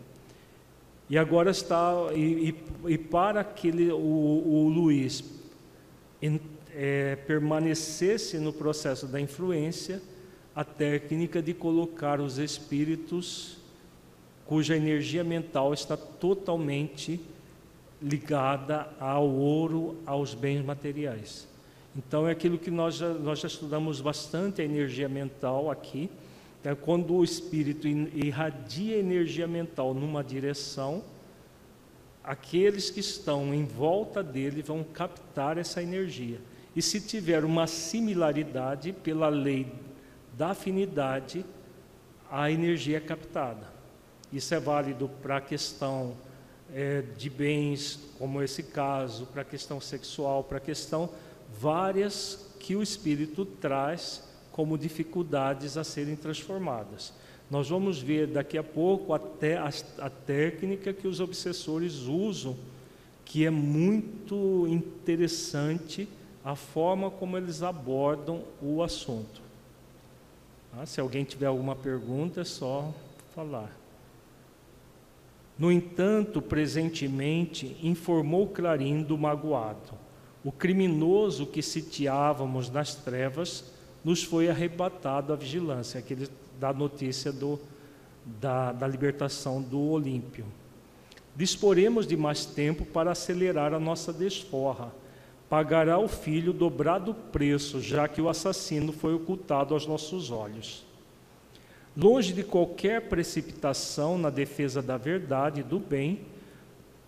E 1.09 1.17
agora 1.17 1.51
está, 1.51 1.91
e, 2.15 2.55
e, 2.87 2.93
e 2.93 2.97
para 2.97 3.43
que 3.43 3.67
ele, 3.67 3.91
o, 3.91 3.97
o 3.97 4.69
Luiz 4.69 5.23
em, 6.21 6.39
é, 6.73 7.15
permanecesse 7.15 8.37
no 8.37 8.53
processo 8.53 9.05
da 9.05 9.19
influência, 9.19 10.01
a 10.55 10.63
técnica 10.63 11.41
de 11.41 11.53
colocar 11.53 12.21
os 12.21 12.37
espíritos 12.37 13.57
cuja 14.45 14.75
energia 14.75 15.23
mental 15.23 15.73
está 15.73 15.97
totalmente 15.97 17.19
ligada 18.01 18.87
ao 18.99 19.27
ouro, 19.27 19.97
aos 20.05 20.33
bens 20.33 20.63
materiais. 20.63 21.47
Então 21.95 22.27
é 22.27 22.31
aquilo 22.31 22.57
que 22.57 22.69
nós 22.69 22.95
já, 22.95 23.09
nós 23.09 23.39
já 23.39 23.47
estudamos 23.47 24.01
bastante 24.01 24.61
a 24.61 24.65
energia 24.65 25.09
mental 25.09 25.71
aqui 25.71 26.09
é 26.67 26.73
quando 26.73 27.13
o 27.13 27.23
espírito 27.23 27.87
irradia 27.87 28.97
energia 28.97 29.47
mental 29.47 29.93
numa 29.93 30.23
direção, 30.23 31.03
aqueles 32.23 32.89
que 32.89 32.99
estão 32.99 33.53
em 33.53 33.65
volta 33.65 34.23
dele 34.23 34.63
vão 34.63 34.83
captar 34.83 35.59
essa 35.59 35.83
energia. 35.83 36.39
E 36.75 36.81
se 36.81 36.99
tiver 36.99 37.45
uma 37.45 37.67
similaridade 37.67 38.91
pela 38.91 39.29
lei 39.29 39.71
da 40.35 40.49
afinidade, 40.49 41.45
a 42.31 42.49
energia 42.49 42.97
é 42.97 43.01
captada. 43.01 43.74
Isso 44.31 44.53
é 44.53 44.59
válido 44.59 45.09
para 45.21 45.37
a 45.37 45.41
questão 45.41 46.15
é, 46.73 47.03
de 47.17 47.29
bens, 47.29 47.99
como 48.17 48.41
esse 48.41 48.63
caso, 48.63 49.25
para 49.27 49.41
a 49.41 49.45
questão 49.45 49.79
sexual, 49.79 50.43
para 50.43 50.57
a 50.57 50.61
questão 50.61 51.09
várias 51.59 52.53
que 52.59 52.75
o 52.75 52.81
espírito 52.81 53.45
traz 53.45 54.23
como 54.51 54.77
dificuldades 54.77 55.77
a 55.77 55.83
serem 55.83 56.15
transformadas. 56.15 57.13
Nós 57.49 57.69
vamos 57.69 58.01
ver 58.01 58.27
daqui 58.27 58.57
a 58.57 58.63
pouco 58.63 59.13
até 59.13 59.57
a, 59.57 59.69
a 59.99 60.09
técnica 60.09 60.91
que 60.93 61.07
os 61.07 61.19
obsessores 61.19 62.03
usam, 62.03 62.55
que 63.23 63.45
é 63.45 63.49
muito 63.49 64.65
interessante 64.67 66.07
a 66.43 66.55
forma 66.55 67.11
como 67.11 67.37
eles 67.37 67.61
abordam 67.61 68.43
o 68.61 68.81
assunto. 68.81 69.41
Ah, 70.77 70.85
se 70.85 70.99
alguém 70.99 71.23
tiver 71.23 71.45
alguma 71.45 71.75
pergunta, 71.75 72.41
é 72.41 72.43
só 72.43 72.93
falar. 73.33 73.84
No 75.57 75.71
entanto, 75.71 76.41
presentemente, 76.41 77.77
informou 77.81 78.47
Clarim 78.47 79.01
do 79.01 79.17
magoado. 79.17 79.93
O 80.43 80.51
criminoso 80.51 81.47
que 81.47 81.61
sitiávamos 81.61 82.69
nas 82.69 82.93
trevas 82.93 83.71
nos 84.03 84.23
foi 84.23 84.49
arrebatado 84.49 85.33
a 85.33 85.35
vigilância, 85.35 85.99
aquele 85.99 86.29
da 86.59 86.71
notícia 86.71 87.31
do, 87.31 87.59
da, 88.25 88.71
da 88.71 88.87
libertação 88.87 89.61
do 89.61 89.79
Olímpio. 89.79 90.45
Disporemos 91.35 92.05
de 92.05 92.15
mais 92.15 92.45
tempo 92.45 92.85
para 92.85 93.11
acelerar 93.11 93.73
a 93.73 93.79
nossa 93.79 94.13
desforra. 94.13 94.93
Pagará 95.49 95.97
o 95.97 96.07
filho 96.07 96.53
dobrado 96.53 97.13
preço, 97.13 97.81
já 97.81 98.07
que 98.07 98.21
o 98.21 98.29
assassino 98.29 98.93
foi 98.93 99.13
ocultado 99.13 99.73
aos 99.73 99.85
nossos 99.85 100.31
olhos. 100.31 100.84
Longe 101.97 102.33
de 102.33 102.43
qualquer 102.43 103.07
precipitação 103.07 104.17
na 104.17 104.29
defesa 104.29 104.81
da 104.81 104.97
verdade 104.97 105.61
e 105.61 105.63
do 105.63 105.79
bem, 105.79 106.21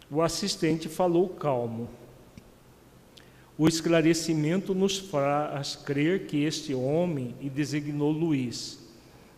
o 0.09 0.21
assistente 0.21 0.87
falou 0.87 1.27
calmo. 1.27 1.89
O 3.57 3.67
esclarecimento 3.67 4.73
nos 4.73 4.97
faz 4.97 5.75
crer 5.75 6.25
que 6.27 6.43
este 6.43 6.73
homem, 6.73 7.35
e 7.41 7.49
designou 7.49 8.11
Luiz, 8.11 8.79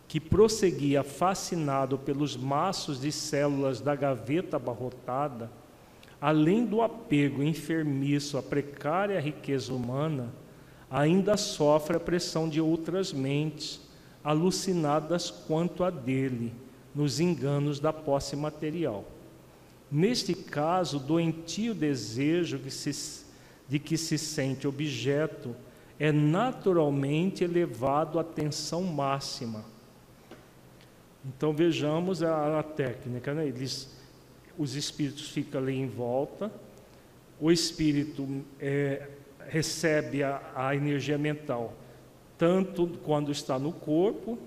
que 0.06 0.20
prosseguia 0.20 1.02
fascinado 1.02 1.98
pelos 1.98 2.36
maços 2.36 3.00
de 3.00 3.10
células 3.10 3.80
da 3.80 3.96
gaveta 3.96 4.56
abarrotada, 4.56 5.50
além 6.20 6.64
do 6.64 6.82
apego 6.82 7.42
enfermiço 7.42 8.38
à 8.38 8.42
precária 8.42 9.18
riqueza 9.18 9.72
humana, 9.72 10.32
ainda 10.90 11.36
sofre 11.36 11.96
a 11.96 12.00
pressão 12.00 12.48
de 12.48 12.60
outras 12.60 13.12
mentes, 13.12 13.80
alucinadas 14.22 15.30
quanto 15.30 15.84
a 15.84 15.90
dele, 15.90 16.52
nos 16.94 17.20
enganos 17.20 17.80
da 17.80 17.92
posse 17.92 18.36
material. 18.36 19.04
Neste 19.90 20.34
caso, 20.34 20.98
doentio 20.98 21.74
desejo 21.74 22.58
que 22.58 22.70
se 22.70 23.28
de 23.70 23.78
que 23.78 23.96
se 23.96 24.18
sente 24.18 24.66
objeto 24.66 25.54
é 25.96 26.10
naturalmente 26.10 27.44
elevado 27.44 28.18
à 28.18 28.24
tensão 28.24 28.82
máxima. 28.82 29.64
Então 31.24 31.52
vejamos 31.52 32.20
a, 32.20 32.58
a 32.58 32.62
técnica, 32.64 33.32
né? 33.32 33.46
Eles, 33.46 33.96
os 34.58 34.74
espíritos 34.74 35.28
ficam 35.28 35.60
ali 35.60 35.76
em 35.76 35.86
volta, 35.86 36.50
o 37.38 37.52
espírito 37.52 38.44
é, 38.58 39.08
recebe 39.46 40.24
a, 40.24 40.42
a 40.56 40.74
energia 40.74 41.16
mental 41.16 41.72
tanto 42.40 42.88
quando 43.04 43.30
está 43.30 43.58
no 43.58 43.70
corpo 43.70 44.38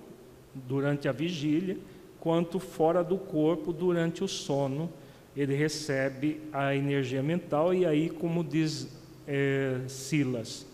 durante 0.52 1.08
a 1.08 1.12
vigília, 1.12 1.78
quanto 2.20 2.58
fora 2.58 3.04
do 3.04 3.20
corpo 3.20 3.72
durante 3.72 4.24
o 4.24 4.28
sono, 4.28 4.92
ele 5.38 5.54
recebe 5.54 6.42
a 6.52 6.76
energia 6.76 7.22
mental 7.22 7.72
e 7.72 7.86
aí, 7.86 8.10
como 8.10 8.44
diz 8.44 8.88
é, 9.28 9.82
Silas. 9.88 10.66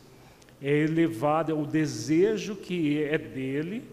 É 0.62 0.72
elevado, 0.72 1.60
o 1.60 1.66
desejo 1.66 2.56
que 2.56 3.04
é 3.04 3.18
dele 3.18 3.84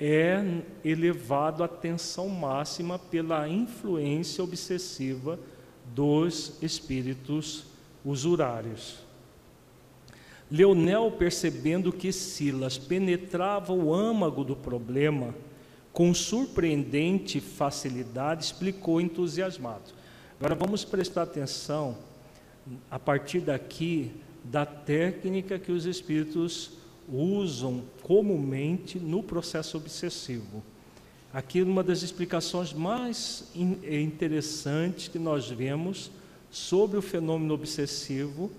é 0.00 0.42
elevado 0.82 1.62
à 1.62 1.68
tensão 1.68 2.30
máxima 2.30 2.98
pela 2.98 3.46
influência 3.46 4.42
obsessiva 4.42 5.38
dos 5.94 6.56
espíritos 6.62 7.66
usurários. 8.02 9.03
Leonel, 10.50 11.10
percebendo 11.12 11.92
que 11.92 12.12
Silas 12.12 12.76
penetrava 12.76 13.72
o 13.72 13.92
âmago 13.92 14.44
do 14.44 14.54
problema, 14.54 15.34
com 15.92 16.12
surpreendente 16.12 17.40
facilidade, 17.40 18.44
explicou 18.44 19.00
entusiasmado. 19.00 19.92
Agora 20.38 20.54
vamos 20.54 20.84
prestar 20.84 21.22
atenção, 21.22 21.96
a 22.90 22.98
partir 22.98 23.40
daqui, 23.40 24.10
da 24.42 24.66
técnica 24.66 25.58
que 25.58 25.72
os 25.72 25.86
espíritos 25.86 26.72
usam 27.08 27.82
comumente 28.02 28.98
no 28.98 29.22
processo 29.22 29.76
obsessivo. 29.76 30.62
Aqui 31.32 31.62
uma 31.62 31.82
das 31.82 32.02
explicações 32.02 32.72
mais 32.72 33.50
interessantes 33.54 35.08
que 35.08 35.18
nós 35.18 35.48
vemos 35.48 36.10
sobre 36.50 36.98
o 36.98 37.02
fenômeno 37.02 37.54
obsessivo, 37.54 38.50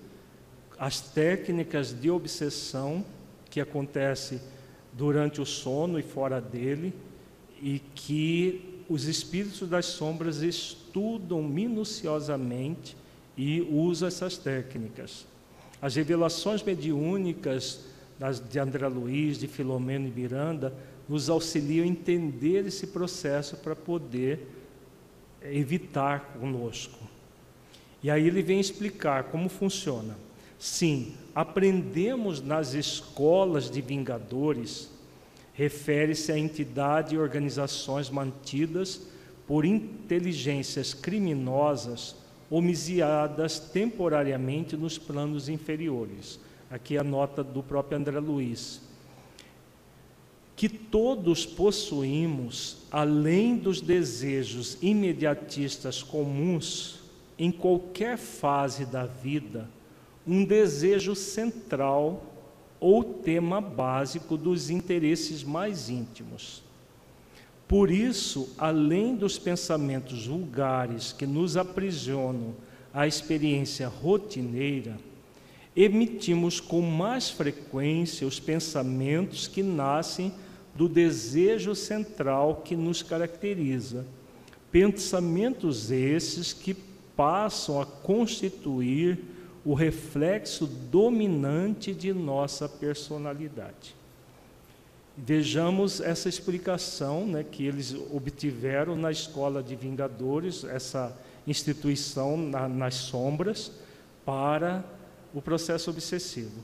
as 0.78 1.00
técnicas 1.00 1.98
de 1.98 2.10
obsessão 2.10 3.04
que 3.50 3.60
acontece 3.60 4.40
durante 4.92 5.40
o 5.40 5.46
sono 5.46 5.98
e 5.98 6.02
fora 6.02 6.40
dele 6.40 6.92
e 7.60 7.80
que 7.94 8.82
os 8.88 9.04
espíritos 9.04 9.68
das 9.68 9.86
sombras 9.86 10.42
estudam 10.42 11.42
minuciosamente 11.42 12.96
e 13.36 13.60
usam 13.62 14.08
essas 14.08 14.36
técnicas. 14.36 15.26
As 15.80 15.96
revelações 15.96 16.62
mediúnicas 16.62 17.84
de 18.48 18.58
André 18.58 18.88
Luiz, 18.88 19.38
de 19.38 19.46
Filomeno 19.46 20.06
e 20.08 20.10
Miranda, 20.10 20.72
nos 21.08 21.28
auxiliam 21.28 21.84
a 21.84 21.88
entender 21.88 22.66
esse 22.66 22.88
processo 22.88 23.56
para 23.56 23.76
poder 23.76 24.48
evitar 25.42 26.38
conosco. 26.40 26.98
E 28.02 28.10
aí 28.10 28.26
ele 28.26 28.42
vem 28.42 28.58
explicar 28.58 29.24
como 29.24 29.48
funciona. 29.48 30.25
Sim, 30.58 31.14
aprendemos 31.34 32.40
nas 32.40 32.74
escolas 32.74 33.70
de 33.70 33.80
vingadores, 33.80 34.90
refere-se 35.52 36.32
a 36.32 36.38
entidade 36.38 37.14
e 37.14 37.18
organizações 37.18 38.08
mantidas 38.08 39.02
por 39.46 39.64
inteligências 39.64 40.94
criminosas 40.94 42.16
homiciadas 42.50 43.58
temporariamente 43.58 44.76
nos 44.76 44.98
planos 44.98 45.48
inferiores. 45.48 46.38
Aqui 46.70 46.96
a 46.96 47.04
nota 47.04 47.42
do 47.44 47.62
próprio 47.62 47.98
André 47.98 48.18
Luiz. 48.18 48.80
Que 50.54 50.68
todos 50.68 51.44
possuímos, 51.44 52.78
além 52.90 53.56
dos 53.56 53.80
desejos 53.80 54.78
imediatistas 54.80 56.02
comuns, 56.02 57.00
em 57.38 57.52
qualquer 57.52 58.16
fase 58.16 58.86
da 58.86 59.04
vida, 59.04 59.68
um 60.26 60.44
desejo 60.44 61.14
central 61.14 62.24
ou 62.80 63.04
tema 63.04 63.60
básico 63.60 64.36
dos 64.36 64.70
interesses 64.70 65.44
mais 65.44 65.88
íntimos. 65.88 66.62
Por 67.68 67.90
isso, 67.90 68.48
além 68.58 69.16
dos 69.16 69.38
pensamentos 69.38 70.26
vulgares 70.26 71.12
que 71.12 71.26
nos 71.26 71.56
aprisionam 71.56 72.54
à 72.92 73.06
experiência 73.06 73.88
rotineira, 73.88 74.96
emitimos 75.74 76.60
com 76.60 76.80
mais 76.80 77.28
frequência 77.28 78.26
os 78.26 78.38
pensamentos 78.38 79.46
que 79.48 79.62
nascem 79.62 80.32
do 80.74 80.88
desejo 80.88 81.74
central 81.74 82.62
que 82.64 82.76
nos 82.76 83.02
caracteriza. 83.02 84.06
Pensamentos 84.70 85.90
esses 85.90 86.52
que 86.52 86.76
passam 87.16 87.80
a 87.80 87.86
constituir 87.86 89.18
o 89.66 89.74
reflexo 89.74 90.64
dominante 90.64 91.92
de 91.92 92.12
nossa 92.12 92.68
personalidade. 92.68 93.96
Vejamos 95.16 96.00
essa 96.00 96.28
explicação 96.28 97.26
né, 97.26 97.42
que 97.42 97.66
eles 97.66 97.92
obtiveram 98.12 98.94
na 98.94 99.10
Escola 99.10 99.64
de 99.64 99.74
Vingadores, 99.74 100.62
essa 100.62 101.12
instituição 101.48 102.36
na, 102.36 102.68
nas 102.68 102.94
sombras, 102.94 103.72
para 104.24 104.84
o 105.34 105.42
processo 105.42 105.90
obsessivo. 105.90 106.60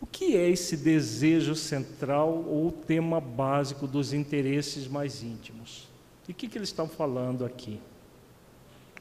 O 0.00 0.06
que 0.06 0.36
é 0.36 0.48
esse 0.48 0.76
desejo 0.76 1.54
central 1.54 2.44
ou 2.48 2.72
tema 2.72 3.20
básico 3.20 3.86
dos 3.86 4.12
interesses 4.12 4.88
mais 4.88 5.22
íntimos? 5.22 5.86
E 6.26 6.32
o 6.32 6.34
que, 6.34 6.48
que 6.48 6.58
eles 6.58 6.70
estão 6.70 6.88
falando 6.88 7.44
aqui? 7.44 7.80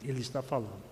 Ele 0.04 0.22
está 0.22 0.44
falando. 0.44 0.89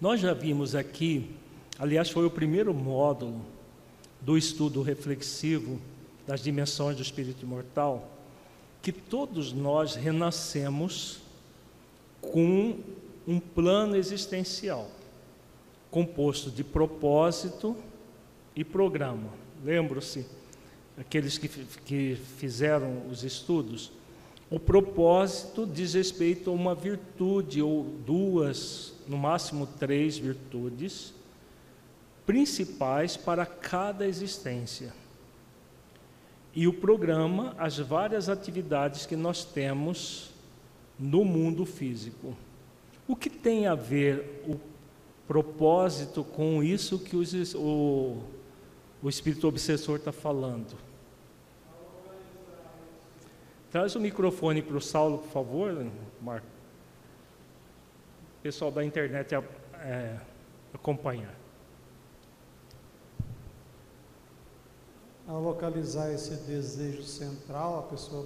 Nós 0.00 0.20
já 0.20 0.34
vimos 0.34 0.74
aqui, 0.74 1.30
aliás, 1.78 2.10
foi 2.10 2.26
o 2.26 2.30
primeiro 2.30 2.74
módulo 2.74 3.40
do 4.20 4.36
estudo 4.36 4.82
reflexivo 4.82 5.80
das 6.26 6.42
dimensões 6.42 6.96
do 6.96 7.02
espírito 7.02 7.44
imortal, 7.44 8.10
que 8.82 8.92
todos 8.92 9.52
nós 9.52 9.94
renascemos 9.94 11.20
com 12.20 12.78
um 13.26 13.40
plano 13.40 13.96
existencial 13.96 14.90
composto 15.90 16.50
de 16.50 16.62
propósito 16.62 17.74
e 18.54 18.62
programa. 18.62 19.30
Lembram-se, 19.64 20.26
aqueles 20.98 21.38
que, 21.38 21.48
que 21.86 22.18
fizeram 22.36 23.08
os 23.10 23.24
estudos? 23.24 23.90
O 24.50 24.60
propósito 24.60 25.66
diz 25.66 25.94
respeito 25.94 26.50
a 26.50 26.52
uma 26.52 26.74
virtude 26.74 27.62
ou 27.62 27.84
duas, 28.06 28.92
no 29.08 29.16
máximo 29.16 29.66
três 29.66 30.18
virtudes 30.18 31.14
principais 32.26 33.16
para 33.16 33.46
cada 33.46 34.06
existência. 34.06 34.92
E 36.52 36.66
o 36.66 36.72
programa, 36.72 37.54
as 37.58 37.78
várias 37.78 38.28
atividades 38.28 39.06
que 39.06 39.14
nós 39.14 39.44
temos 39.44 40.30
no 40.98 41.24
mundo 41.24 41.64
físico. 41.64 42.36
O 43.06 43.14
que 43.14 43.30
tem 43.30 43.66
a 43.66 43.74
ver 43.74 44.42
o 44.48 44.58
propósito 45.28 46.24
com 46.24 46.62
isso 46.62 46.98
que 46.98 47.14
os, 47.14 47.54
o, 47.54 48.22
o 49.02 49.08
espírito 49.08 49.46
obsessor 49.46 49.96
está 49.96 50.12
falando? 50.12 50.76
Traz 53.70 53.94
o 53.94 54.00
microfone 54.00 54.62
para 54.62 54.76
o 54.76 54.80
Saulo, 54.80 55.18
por 55.18 55.28
favor, 55.28 55.86
Marco. 56.20 56.55
Pessoal 58.46 58.70
da 58.70 58.84
internet 58.84 59.34
é, 59.74 60.20
acompanhar. 60.72 61.34
Ao 65.26 65.40
localizar 65.40 66.12
esse 66.12 66.36
desejo 66.46 67.02
central, 67.02 67.80
a 67.80 67.82
pessoa 67.82 68.24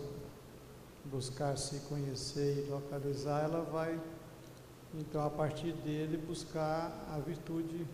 buscar 1.07 1.57
se 1.57 1.81
conhecer 1.89 2.67
e 2.67 2.71
localizar, 2.71 3.45
ela 3.45 3.63
vai, 3.63 3.99
então, 4.95 5.25
a 5.25 5.31
partir 5.31 5.73
dele, 5.73 6.19
buscar 6.19 6.93
a 7.15 7.19
virtude 7.19 7.87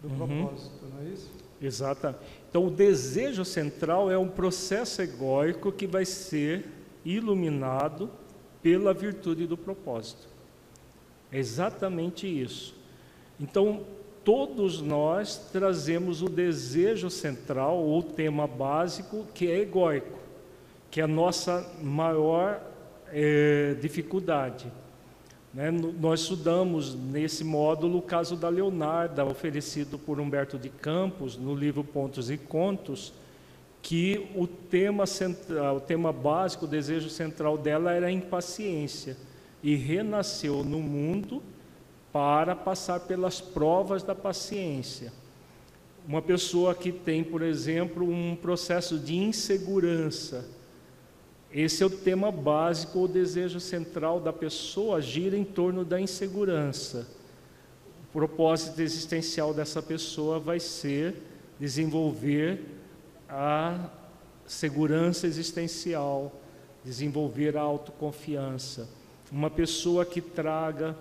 do 0.00 0.08
uhum. 0.08 0.18
propósito, 0.18 0.86
não 0.86 1.02
é 1.02 1.08
isso? 1.08 1.28
Exatamente. 1.60 2.20
Então, 2.48 2.64
o 2.64 2.70
desejo 2.70 3.44
central 3.44 4.08
é 4.08 4.16
um 4.16 4.28
processo 4.28 5.02
egóico 5.02 5.72
que 5.72 5.88
vai 5.88 6.04
ser 6.04 6.70
iluminado 7.04 8.08
pela 8.62 8.94
virtude 8.94 9.48
do 9.48 9.56
propósito. 9.56 10.29
É 11.32 11.38
exatamente 11.38 12.26
isso. 12.26 12.74
Então, 13.38 13.82
todos 14.24 14.80
nós 14.80 15.36
trazemos 15.52 16.22
o 16.22 16.28
desejo 16.28 17.08
central 17.08 17.78
ou 17.78 18.02
tema 18.02 18.46
básico 18.46 19.26
que 19.34 19.50
é 19.50 19.60
egóico, 19.60 20.18
que 20.90 21.00
é 21.00 21.04
a 21.04 21.08
nossa 21.08 21.66
maior 21.82 22.60
é, 23.12 23.74
dificuldade. 23.80 24.70
Né? 25.52 25.70
Nós 25.70 26.20
estudamos 26.20 26.94
nesse 26.94 27.42
módulo 27.42 27.98
o 27.98 28.02
caso 28.02 28.36
da 28.36 28.48
Leonarda, 28.48 29.24
oferecido 29.24 29.98
por 29.98 30.20
Humberto 30.20 30.58
de 30.58 30.68
Campos, 30.68 31.36
no 31.36 31.54
livro 31.54 31.82
Pontos 31.82 32.30
e 32.30 32.36
Contos, 32.36 33.12
que 33.82 34.30
o 34.36 34.46
tema, 34.46 35.06
central, 35.06 35.76
o 35.76 35.80
tema 35.80 36.12
básico, 36.12 36.66
o 36.66 36.68
desejo 36.68 37.08
central 37.08 37.56
dela 37.56 37.92
era 37.92 38.06
a 38.06 38.12
impaciência, 38.12 39.16
e 39.62 39.74
renasceu 39.74 40.64
no 40.64 40.80
mundo 40.80 41.42
para 42.12 42.56
passar 42.56 43.00
pelas 43.00 43.40
provas 43.40 44.02
da 44.02 44.14
paciência. 44.14 45.12
Uma 46.06 46.22
pessoa 46.22 46.74
que 46.74 46.90
tem, 46.90 47.22
por 47.22 47.42
exemplo, 47.42 48.08
um 48.08 48.34
processo 48.34 48.98
de 48.98 49.16
insegurança, 49.16 50.48
esse 51.52 51.82
é 51.82 51.86
o 51.86 51.90
tema 51.90 52.30
básico, 52.30 53.00
o 53.00 53.08
desejo 53.08 53.58
central 53.58 54.20
da 54.20 54.32
pessoa 54.32 55.02
gira 55.02 55.36
em 55.36 55.44
torno 55.44 55.84
da 55.84 56.00
insegurança. 56.00 57.08
O 58.08 58.12
propósito 58.12 58.80
existencial 58.80 59.52
dessa 59.52 59.82
pessoa 59.82 60.38
vai 60.38 60.60
ser 60.60 61.16
desenvolver 61.58 62.64
a 63.28 63.90
segurança 64.46 65.26
existencial, 65.26 66.32
desenvolver 66.84 67.56
a 67.56 67.62
autoconfiança. 67.62 68.88
Uma 69.30 69.50
pessoa 69.50 70.04
que 70.04 70.20
traga 70.20 70.96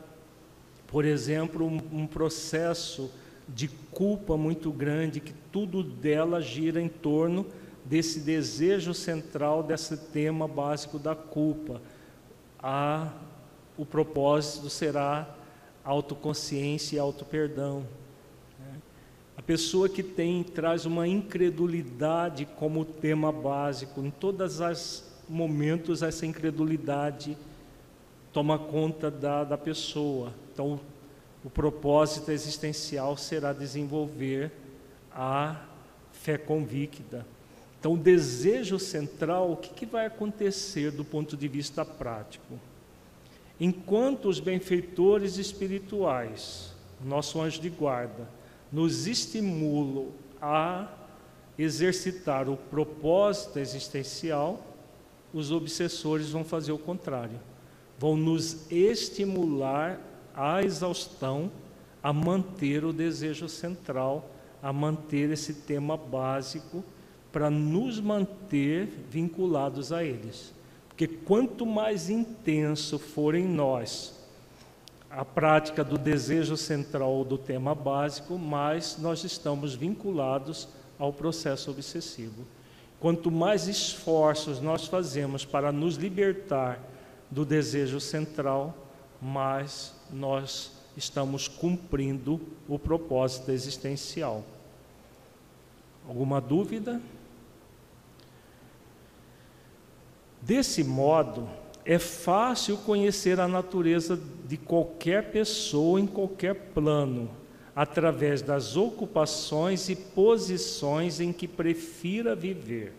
por 0.89 1.05
exemplo, 1.05 1.65
um, 1.65 2.01
um 2.01 2.07
processo 2.07 3.11
de 3.47 3.67
culpa 3.67 4.35
muito 4.35 4.71
grande, 4.71 5.19
que 5.19 5.33
tudo 5.51 5.83
dela 5.83 6.41
gira 6.41 6.81
em 6.81 6.89
torno 6.89 7.45
desse 7.85 8.19
desejo 8.19 8.93
central, 8.93 9.63
desse 9.63 9.95
tema 9.95 10.47
básico 10.47 10.97
da 10.97 11.15
culpa. 11.15 11.81
A, 12.61 13.11
o 13.77 13.85
propósito 13.85 14.69
será 14.69 15.35
autoconsciência 15.83 16.95
e 16.95 16.99
autoperdão. 16.99 17.85
Né? 18.59 18.79
A 19.37 19.41
pessoa 19.43 19.87
que 19.87 20.01
tem 20.01 20.43
traz 20.43 20.85
uma 20.85 21.07
incredulidade 21.07 22.47
como 22.57 22.83
tema 22.83 23.31
básico, 23.31 24.01
em 24.01 24.09
todos 24.09 24.59
os 24.59 25.03
momentos 25.27 26.01
essa 26.01 26.25
incredulidade 26.25 27.37
toma 28.33 28.57
conta 28.57 29.09
da, 29.09 29.43
da 29.43 29.57
pessoa. 29.57 30.33
Então, 30.53 30.79
o 31.43 31.49
propósito 31.49 32.31
existencial 32.31 33.17
será 33.17 33.53
desenvolver 33.53 34.51
a 35.11 35.61
fé 36.11 36.37
convicta. 36.37 37.25
Então, 37.79 37.93
o 37.93 37.97
desejo 37.97 38.77
central, 38.77 39.51
o 39.51 39.57
que, 39.57 39.73
que 39.73 39.85
vai 39.85 40.05
acontecer 40.05 40.91
do 40.91 41.05
ponto 41.05 41.37
de 41.37 41.47
vista 41.47 41.85
prático? 41.85 42.59
Enquanto 43.59 44.27
os 44.27 44.39
benfeitores 44.39 45.37
espirituais, 45.37 46.73
nosso 47.03 47.41
anjo 47.41 47.61
de 47.61 47.69
guarda, 47.69 48.27
nos 48.71 49.07
estimulam 49.07 50.09
a 50.41 50.87
exercitar 51.57 52.49
o 52.49 52.55
propósito 52.55 53.59
existencial, 53.59 54.65
os 55.33 55.51
obsessores 55.51 56.29
vão 56.29 56.43
fazer 56.43 56.71
o 56.71 56.77
contrário. 56.77 57.39
Vão 57.99 58.15
nos 58.15 58.71
estimular 58.71 59.99
à 60.33 60.63
exaustão 60.63 61.51
a 62.01 62.13
manter 62.13 62.85
o 62.85 62.93
desejo 62.93 63.49
central, 63.49 64.31
a 64.63 64.71
manter 64.71 65.29
esse 65.29 65.53
tema 65.53 65.97
básico, 65.97 66.83
para 67.31 67.49
nos 67.49 67.99
manter 67.99 68.87
vinculados 69.11 69.91
a 69.91 70.03
eles. 70.03 70.53
Porque 70.87 71.07
quanto 71.07 71.65
mais 71.65 72.09
intenso 72.09 72.97
for 72.97 73.35
em 73.35 73.45
nós 73.45 74.17
a 75.09 75.25
prática 75.25 75.83
do 75.83 75.97
desejo 75.97 76.55
central 76.55 77.23
do 77.25 77.37
tema 77.37 77.73
básico, 77.73 78.37
mais 78.37 78.97
nós 78.99 79.23
estamos 79.23 79.73
vinculados 79.73 80.67
ao 80.99 81.11
processo 81.11 81.71
obsessivo. 81.71 82.45
Quanto 82.99 83.31
mais 83.31 83.67
esforços 83.67 84.61
nós 84.61 84.85
fazemos 84.85 85.45
para 85.45 85.71
nos 85.71 85.95
libertar 85.95 86.79
do 87.29 87.45
desejo 87.45 87.99
central, 87.99 88.75
mais 89.21 89.93
nós 90.11 90.71
estamos 90.97 91.47
cumprindo 91.47 92.41
o 92.67 92.79
propósito 92.79 93.51
existencial. 93.51 94.43
Alguma 96.07 96.41
dúvida? 96.41 96.99
Desse 100.41 100.83
modo, 100.83 101.47
é 101.85 101.99
fácil 101.99 102.77
conhecer 102.77 103.39
a 103.39 103.47
natureza 103.47 104.19
de 104.45 104.57
qualquer 104.57 105.31
pessoa 105.31 105.99
em 105.99 106.07
qualquer 106.07 106.55
plano, 106.73 107.29
através 107.75 108.41
das 108.41 108.75
ocupações 108.75 109.89
e 109.89 109.95
posições 109.95 111.19
em 111.19 111.31
que 111.31 111.47
prefira 111.47 112.35
viver. 112.35 112.93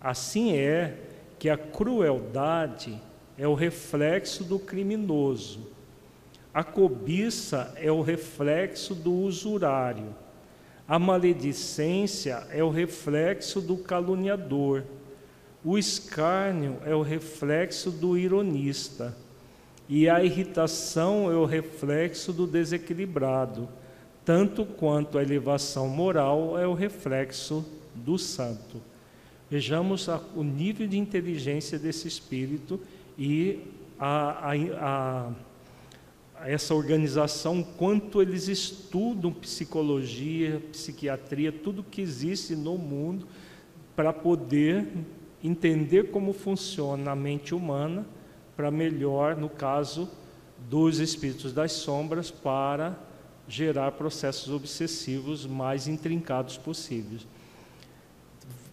Assim 0.00 0.56
é 0.56 0.98
que 1.38 1.48
a 1.48 1.56
crueldade 1.56 3.00
é 3.42 3.48
o 3.48 3.54
reflexo 3.54 4.44
do 4.44 4.56
criminoso. 4.56 5.66
A 6.54 6.62
cobiça 6.62 7.74
é 7.76 7.90
o 7.90 8.00
reflexo 8.00 8.94
do 8.94 9.12
usurário. 9.12 10.14
A 10.86 10.96
maledicência 10.96 12.46
é 12.52 12.62
o 12.62 12.70
reflexo 12.70 13.60
do 13.60 13.78
caluniador. 13.78 14.84
O 15.64 15.76
escárnio 15.76 16.76
é 16.86 16.94
o 16.94 17.02
reflexo 17.02 17.90
do 17.90 18.16
ironista. 18.16 19.12
E 19.88 20.08
a 20.08 20.22
irritação 20.22 21.28
é 21.28 21.34
o 21.34 21.44
reflexo 21.44 22.32
do 22.32 22.46
desequilibrado, 22.46 23.68
tanto 24.24 24.64
quanto 24.64 25.18
a 25.18 25.22
elevação 25.22 25.88
moral 25.88 26.56
é 26.56 26.64
o 26.64 26.74
reflexo 26.74 27.66
do 27.92 28.16
santo. 28.16 28.80
Vejamos 29.50 30.06
o 30.36 30.44
nível 30.44 30.86
de 30.86 30.96
inteligência 30.96 31.76
desse 31.76 32.06
espírito 32.06 32.80
e 33.18 33.60
a, 33.98 34.50
a, 34.50 35.32
a, 36.40 36.48
essa 36.48 36.74
organização, 36.74 37.62
quanto 37.62 38.20
eles 38.20 38.48
estudam 38.48 39.32
psicologia, 39.32 40.60
psiquiatria, 40.72 41.52
tudo 41.52 41.84
que 41.84 42.00
existe 42.00 42.56
no 42.56 42.76
mundo, 42.76 43.26
para 43.94 44.12
poder 44.12 44.88
entender 45.42 46.10
como 46.10 46.32
funciona 46.32 47.12
a 47.12 47.16
mente 47.16 47.54
humana, 47.54 48.06
para 48.56 48.70
melhor, 48.70 49.36
no 49.36 49.48
caso 49.48 50.10
dos 50.68 50.98
espíritos 50.98 51.52
das 51.52 51.72
sombras, 51.72 52.30
para 52.30 52.98
gerar 53.46 53.92
processos 53.92 54.52
obsessivos 54.52 55.46
mais 55.46 55.86
intrincados 55.86 56.56
possíveis. 56.56 57.26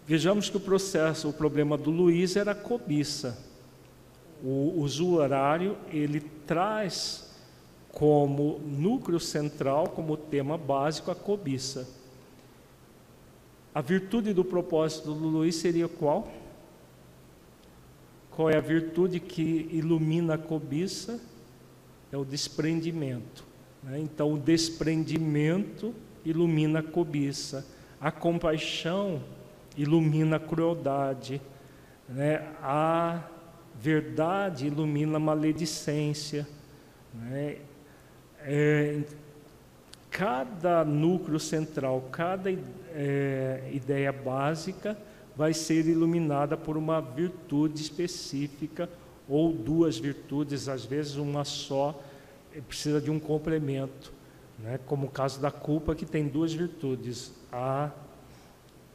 Vejamos 0.07 0.49
que 0.49 0.57
o 0.57 0.59
processo, 0.59 1.29
o 1.29 1.33
problema 1.33 1.77
do 1.77 1.91
Luiz 1.91 2.35
era 2.35 2.51
a 2.51 2.55
cobiça 2.55 3.48
o 4.43 4.79
usuário 4.79 5.77
ele 5.91 6.19
traz 6.19 7.29
como 7.91 8.59
núcleo 8.59 9.19
central, 9.19 9.89
como 9.89 10.15
tema 10.15 10.57
básico, 10.57 11.11
a 11.11 11.15
cobiça. 11.15 11.87
A 13.73 13.81
virtude 13.81 14.33
do 14.33 14.43
propósito 14.43 15.13
do 15.13 15.27
Luiz 15.27 15.55
seria 15.55 15.87
qual? 15.87 16.31
Qual 18.31 18.49
é 18.49 18.57
a 18.57 18.61
virtude 18.61 19.19
que 19.19 19.67
ilumina 19.71 20.35
a 20.35 20.37
cobiça? 20.37 21.19
É 22.11 22.17
o 22.17 22.23
desprendimento. 22.23 23.43
Né? 23.83 23.99
Então, 23.99 24.33
o 24.33 24.39
desprendimento 24.39 25.93
ilumina 26.25 26.79
a 26.79 26.83
cobiça, 26.83 27.65
a 27.99 28.11
compaixão 28.11 29.21
ilumina 29.77 30.37
a 30.37 30.39
crueldade, 30.39 31.41
né? 32.07 32.47
a 32.61 33.23
verdade 33.79 34.67
ilumina 34.67 35.17
a 35.17 35.19
maledicência. 35.19 36.45
Né? 37.13 37.57
É, 38.41 39.01
cada 40.11 40.83
núcleo 40.83 41.39
central, 41.39 42.09
cada 42.11 42.51
é, 42.93 43.69
ideia 43.71 44.11
básica 44.11 44.97
vai 45.35 45.53
ser 45.53 45.85
iluminada 45.85 46.57
por 46.57 46.75
uma 46.75 46.99
virtude 46.99 47.81
específica 47.81 48.89
ou 49.27 49.53
duas 49.53 49.97
virtudes, 49.97 50.67
às 50.67 50.83
vezes 50.83 51.15
uma 51.15 51.45
só 51.45 52.01
precisa 52.67 52.99
de 52.99 53.09
um 53.09 53.19
complemento, 53.19 54.11
né? 54.57 54.79
como 54.85 55.07
o 55.07 55.09
caso 55.09 55.39
da 55.39 55.51
culpa 55.51 55.95
que 55.95 56.05
tem 56.05 56.27
duas 56.27 56.51
virtudes: 56.53 57.31
a 57.51 57.91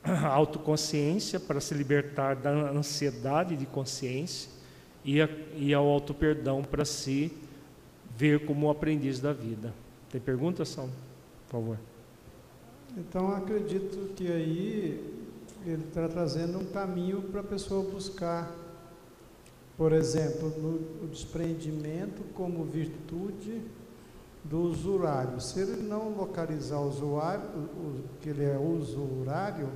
autoconsciência 0.28 1.40
para 1.40 1.60
se 1.60 1.72
libertar 1.72 2.36
da 2.36 2.50
ansiedade 2.50 3.56
de 3.56 3.64
consciência 3.64 4.53
e, 5.04 5.20
a, 5.20 5.28
e 5.56 5.74
ao 5.74 5.86
auto-perdão 5.86 6.62
para 6.62 6.84
se 6.84 7.32
ver 8.16 8.46
como 8.46 8.70
aprendiz 8.70 9.20
da 9.20 9.32
vida. 9.32 9.74
Tem 10.10 10.20
pergunta, 10.20 10.64
São? 10.64 10.88
Por 11.46 11.52
favor. 11.52 11.78
Então, 12.96 13.34
acredito 13.34 14.14
que 14.14 14.30
aí 14.30 15.14
ele 15.66 15.84
está 15.84 16.08
trazendo 16.08 16.58
um 16.58 16.66
caminho 16.66 17.22
para 17.22 17.40
a 17.40 17.44
pessoa 17.44 17.82
buscar, 17.90 18.54
por 19.76 19.92
exemplo, 19.92 20.50
no, 20.50 21.04
o 21.04 21.08
desprendimento 21.08 22.22
como 22.34 22.64
virtude 22.64 23.60
do 24.44 24.60
usurário. 24.60 25.40
Se 25.40 25.60
ele 25.60 25.82
não 25.82 26.10
localizar 26.10 26.78
o 26.78 26.88
usuário, 26.88 27.44
o, 27.44 28.04
que 28.20 28.28
ele 28.28 28.44
é 28.44 28.58
usurário, 28.58 29.68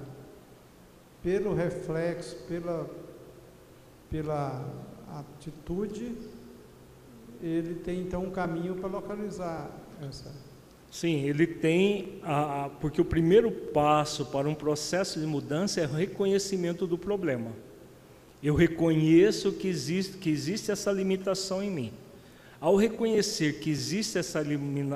pelo 1.23 1.55
reflexo, 1.55 2.37
pela, 2.47 2.89
pela 4.09 4.88
atitude, 5.13 6.13
ele 7.43 7.77
tem 7.77 8.01
então 8.01 8.25
um 8.25 8.31
caminho 8.31 8.75
para 8.75 8.89
localizar 8.89 9.71
essa. 10.07 10.33
Sim, 10.91 11.21
ele 11.23 11.47
tem, 11.47 12.19
a, 12.23 12.71
porque 12.81 13.01
o 13.01 13.05
primeiro 13.05 13.51
passo 13.51 14.27
para 14.27 14.49
um 14.49 14.55
processo 14.55 15.21
de 15.21 15.27
mudança 15.27 15.81
é 15.81 15.87
o 15.87 15.93
reconhecimento 15.93 16.87
do 16.87 16.97
problema. 16.97 17.53
Eu 18.43 18.55
reconheço 18.55 19.53
que 19.53 19.69
existe, 19.69 20.17
que 20.17 20.31
existe 20.31 20.71
essa 20.71 20.91
limitação 20.91 21.63
em 21.63 21.71
mim. 21.71 21.93
Ao 22.61 22.75
reconhecer 22.75 23.61
que 23.61 23.71
existe 23.71 24.19
essa, 24.19 24.41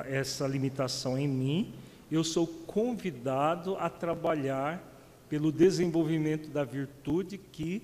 essa 0.09 0.47
limitação 0.47 1.17
em 1.17 1.27
mim, 1.27 1.73
eu 2.11 2.23
sou 2.23 2.47
convidado 2.47 3.75
a 3.77 3.89
trabalhar 3.89 4.91
pelo 5.29 5.51
desenvolvimento 5.51 6.49
da 6.49 6.63
virtude 6.63 7.37
que 7.37 7.81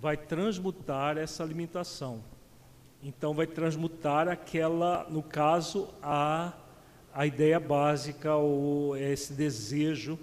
vai 0.00 0.16
transmutar 0.16 1.18
essa 1.18 1.44
limitação. 1.44 2.22
Então 3.02 3.34
vai 3.34 3.46
transmutar 3.46 4.28
aquela, 4.28 5.06
no 5.08 5.22
caso, 5.22 5.88
a, 6.02 6.52
a 7.14 7.26
ideia 7.26 7.60
básica 7.60 8.34
ou 8.34 8.96
esse 8.96 9.32
desejo, 9.32 10.18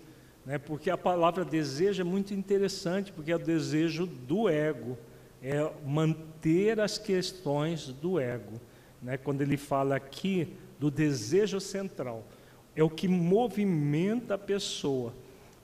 né? 0.46 0.58
porque 0.58 0.90
a 0.90 0.98
palavra 0.98 1.46
desejo 1.46 2.02
é 2.02 2.06
muito 2.06 2.34
interessante, 2.34 3.12
porque 3.12 3.32
é 3.32 3.36
o 3.36 3.40
desejo 3.40 4.06
do 4.06 4.50
ego, 4.50 4.98
é 5.42 5.72
manter 5.86 6.80
as 6.80 6.98
questões 6.98 7.88
do 7.88 8.20
ego. 8.20 8.60
Né? 9.02 9.18
Quando 9.18 9.42
ele 9.42 9.58
fala 9.58 9.96
aqui 9.96 10.54
do 10.80 10.92
desejo 10.92 11.60
central, 11.60 12.24
é 12.76 12.84
o 12.84 12.90
que 12.90 13.08
movimenta 13.08 14.34
a 14.34 14.38
pessoa. 14.38 15.14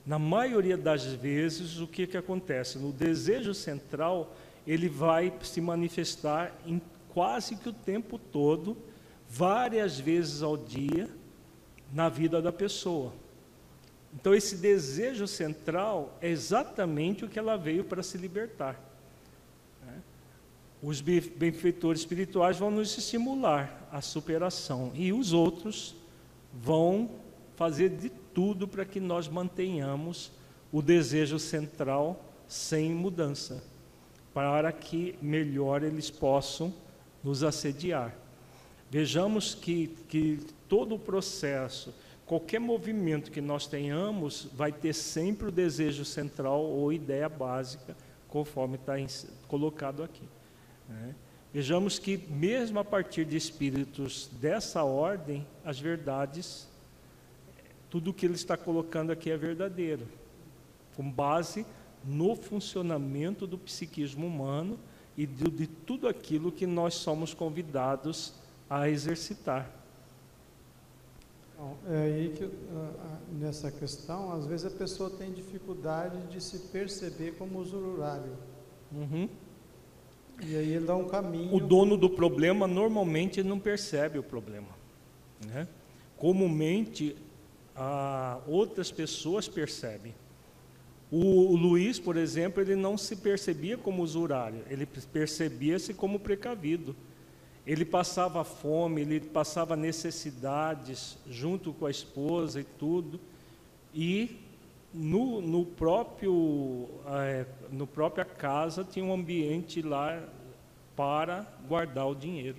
Na 0.04 0.18
maioria 0.18 0.76
das 0.76 1.04
vezes, 1.04 1.78
o 1.78 1.86
que, 1.86 2.06
que 2.06 2.16
acontece? 2.16 2.78
No 2.78 2.92
desejo 2.92 3.54
central, 3.54 4.34
ele 4.66 4.88
vai 4.88 5.32
se 5.42 5.60
manifestar 5.60 6.52
em 6.66 6.80
quase 7.12 7.56
que 7.56 7.68
o 7.68 7.72
tempo 7.72 8.18
todo, 8.18 8.76
várias 9.28 9.98
vezes 9.98 10.42
ao 10.42 10.56
dia, 10.56 11.08
na 11.92 12.08
vida 12.08 12.42
da 12.42 12.52
pessoa. 12.52 13.12
Então, 14.14 14.34
esse 14.34 14.56
desejo 14.56 15.26
central 15.26 16.18
é 16.20 16.28
exatamente 16.28 17.24
o 17.24 17.28
que 17.28 17.38
ela 17.38 17.56
veio 17.56 17.84
para 17.84 18.02
se 18.02 18.18
libertar. 18.18 18.78
Né? 19.86 20.02
Os 20.82 21.00
benfeitores 21.00 22.00
espirituais 22.00 22.58
vão 22.58 22.70
nos 22.70 22.96
estimular 22.98 23.88
a 23.90 24.00
superação 24.00 24.90
e 24.94 25.12
os 25.12 25.32
outros 25.32 25.94
vão 26.52 27.10
fazer 27.56 27.90
de 27.90 28.10
tudo 28.34 28.66
para 28.66 28.84
que 28.84 29.00
nós 29.00 29.28
mantenhamos 29.28 30.32
o 30.72 30.80
desejo 30.80 31.38
central 31.38 32.24
sem 32.48 32.92
mudança, 32.92 33.62
para 34.32 34.72
que 34.72 35.14
melhor 35.20 35.82
eles 35.82 36.10
possam 36.10 36.72
nos 37.22 37.42
assediar. 37.42 38.14
Vejamos 38.90 39.54
que, 39.54 39.88
que 40.08 40.40
todo 40.68 40.94
o 40.94 40.98
processo, 40.98 41.94
qualquer 42.26 42.58
movimento 42.58 43.30
que 43.30 43.40
nós 43.40 43.66
tenhamos, 43.66 44.48
vai 44.54 44.72
ter 44.72 44.92
sempre 44.92 45.48
o 45.48 45.52
desejo 45.52 46.04
central 46.04 46.62
ou 46.62 46.92
ideia 46.92 47.28
básica, 47.28 47.96
conforme 48.28 48.76
está 48.76 48.94
colocado 49.48 50.02
aqui. 50.02 50.24
Né? 50.88 51.14
Vejamos 51.52 51.98
que, 51.98 52.16
mesmo 52.16 52.78
a 52.78 52.84
partir 52.84 53.26
de 53.26 53.36
espíritos 53.36 54.30
dessa 54.40 54.82
ordem, 54.84 55.46
as 55.62 55.78
verdades, 55.78 56.66
tudo 57.92 58.08
o 58.10 58.14
que 58.14 58.24
ele 58.24 58.36
está 58.36 58.56
colocando 58.56 59.12
aqui 59.12 59.30
é 59.30 59.36
verdadeiro, 59.36 60.08
com 60.96 61.10
base 61.10 61.66
no 62.02 62.34
funcionamento 62.34 63.46
do 63.46 63.58
psiquismo 63.58 64.26
humano 64.26 64.78
e 65.14 65.26
de, 65.26 65.50
de 65.50 65.66
tudo 65.66 66.08
aquilo 66.08 66.50
que 66.50 66.66
nós 66.66 66.94
somos 66.94 67.34
convidados 67.34 68.32
a 68.70 68.88
exercitar. 68.88 69.70
Bom, 71.58 71.76
é 71.86 72.02
aí 72.04 72.34
que, 72.34 72.48
nessa 73.38 73.70
questão, 73.70 74.32
às 74.32 74.46
vezes 74.46 74.64
a 74.64 74.70
pessoa 74.70 75.10
tem 75.10 75.30
dificuldade 75.30 76.16
de 76.28 76.42
se 76.42 76.60
perceber 76.70 77.32
como 77.32 77.58
usurário. 77.58 78.32
Uhum. 78.90 79.28
E 80.40 80.56
aí 80.56 80.72
ele 80.72 80.86
dá 80.86 80.96
um 80.96 81.06
caminho. 81.08 81.54
O 81.54 81.60
dono 81.60 81.98
do 81.98 82.08
problema 82.08 82.66
normalmente 82.66 83.42
não 83.42 83.60
percebe 83.60 84.18
o 84.18 84.22
problema. 84.22 84.68
Né? 85.46 85.68
Comumente, 86.16 87.14
outras 88.46 88.90
pessoas 88.90 89.48
percebem. 89.48 90.14
O, 91.10 91.54
Luiz, 91.56 91.98
por 91.98 92.16
exemplo, 92.16 92.62
ele 92.62 92.74
não 92.74 92.96
se 92.96 93.16
percebia 93.16 93.76
como 93.76 94.02
usurário, 94.02 94.64
ele 94.70 94.86
percebia-se 94.86 95.92
como 95.92 96.18
precavido. 96.18 96.96
Ele 97.66 97.84
passava 97.84 98.42
fome, 98.42 99.02
ele 99.02 99.20
passava 99.20 99.76
necessidades 99.76 101.18
junto 101.28 101.72
com 101.74 101.86
a 101.86 101.90
esposa 101.90 102.60
e 102.60 102.64
tudo. 102.64 103.20
E 103.94 104.40
no, 104.92 105.40
no 105.40 105.64
próprio 105.64 106.88
é, 107.06 107.46
no 107.70 107.86
própria 107.86 108.24
casa 108.24 108.82
tinha 108.82 109.04
um 109.04 109.12
ambiente 109.12 109.80
lá 109.80 110.22
para 110.96 111.46
guardar 111.68 112.08
o 112.08 112.14
dinheiro, 112.14 112.58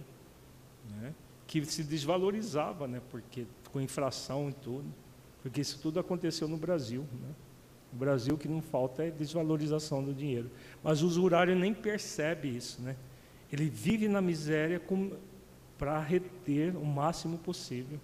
né? 0.89 1.13
que 1.47 1.65
se 1.65 1.83
desvalorizava, 1.83 2.87
né? 2.87 3.01
Porque 3.11 3.45
com 3.71 3.81
inflação 3.81 4.49
e 4.49 4.53
tudo, 4.53 4.85
porque 5.43 5.59
isso 5.59 5.77
tudo 5.79 5.99
aconteceu 5.99 6.47
no 6.47 6.55
Brasil, 6.55 7.01
né? 7.21 7.35
No 7.91 7.99
Brasil, 7.99 8.33
o 8.33 8.37
que 8.37 8.47
não 8.47 8.61
falta 8.61 9.03
é 9.03 9.11
desvalorização 9.11 10.01
do 10.01 10.13
dinheiro. 10.13 10.49
Mas 10.81 11.03
o 11.03 11.05
usurário 11.05 11.53
nem 11.53 11.73
percebe 11.73 12.47
isso, 12.47 12.81
né? 12.81 12.95
Ele 13.51 13.69
vive 13.69 14.07
na 14.07 14.21
miséria 14.21 14.81
para 15.77 15.99
reter 15.99 16.75
o 16.75 16.85
máximo 16.85 17.37
possível. 17.37 17.99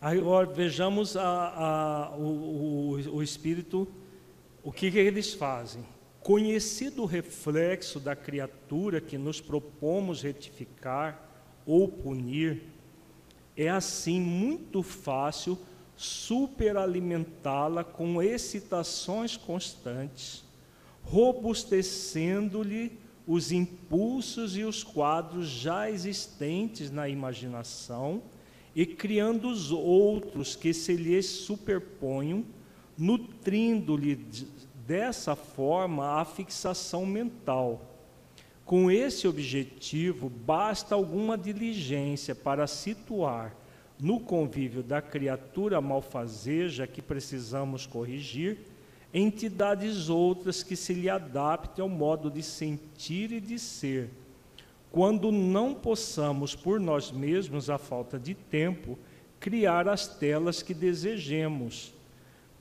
Agora 0.00 0.46
vejamos 0.46 1.16
a, 1.16 1.22
a, 1.22 2.16
o, 2.16 2.22
o, 2.22 3.16
o, 3.16 3.22
espírito, 3.22 3.86
o 4.64 4.72
que, 4.72 4.90
que 4.90 4.98
eles 4.98 5.34
fazem. 5.34 5.84
Conhecido 6.20 7.02
o 7.02 7.06
reflexo 7.06 8.00
da 8.00 8.16
criatura 8.16 9.00
que 9.00 9.16
nos 9.16 9.40
propomos 9.40 10.22
retificar 10.22 11.22
ou 11.66 11.86
punir, 11.86 12.62
é 13.56 13.68
assim 13.68 14.20
muito 14.20 14.82
fácil 14.82 15.58
superalimentá-la 15.96 17.82
com 17.82 18.20
excitações 18.20 19.36
constantes, 19.36 20.44
robustecendo-lhe 21.02 22.98
os 23.26 23.50
impulsos 23.50 24.56
e 24.56 24.62
os 24.62 24.84
quadros 24.84 25.48
já 25.48 25.90
existentes 25.90 26.90
na 26.90 27.08
imaginação 27.08 28.22
e 28.74 28.84
criando 28.84 29.48
os 29.48 29.72
outros 29.72 30.54
que 30.54 30.74
se 30.74 30.94
lhes 30.94 31.24
superponham, 31.24 32.44
nutrindo-lhe 32.96 34.14
dessa 34.86 35.34
forma 35.34 36.20
a 36.20 36.24
fixação 36.24 37.06
mental. 37.06 37.85
Com 38.66 38.90
esse 38.90 39.28
objetivo, 39.28 40.28
basta 40.28 40.96
alguma 40.96 41.38
diligência 41.38 42.34
para 42.34 42.66
situar 42.66 43.54
no 43.96 44.18
convívio 44.18 44.82
da 44.82 45.00
criatura 45.00 45.80
malfazeja 45.80 46.84
que 46.84 47.00
precisamos 47.00 47.86
corrigir, 47.86 48.58
entidades 49.14 50.08
outras 50.08 50.64
que 50.64 50.74
se 50.74 50.92
lhe 50.92 51.08
adaptem 51.08 51.80
ao 51.80 51.88
modo 51.88 52.28
de 52.28 52.42
sentir 52.42 53.30
e 53.30 53.40
de 53.40 53.56
ser. 53.56 54.10
Quando 54.90 55.30
não 55.30 55.72
possamos, 55.72 56.56
por 56.56 56.80
nós 56.80 57.12
mesmos, 57.12 57.70
a 57.70 57.78
falta 57.78 58.18
de 58.18 58.34
tempo, 58.34 58.98
criar 59.38 59.86
as 59.86 60.08
telas 60.08 60.60
que 60.60 60.74
desejemos, 60.74 61.94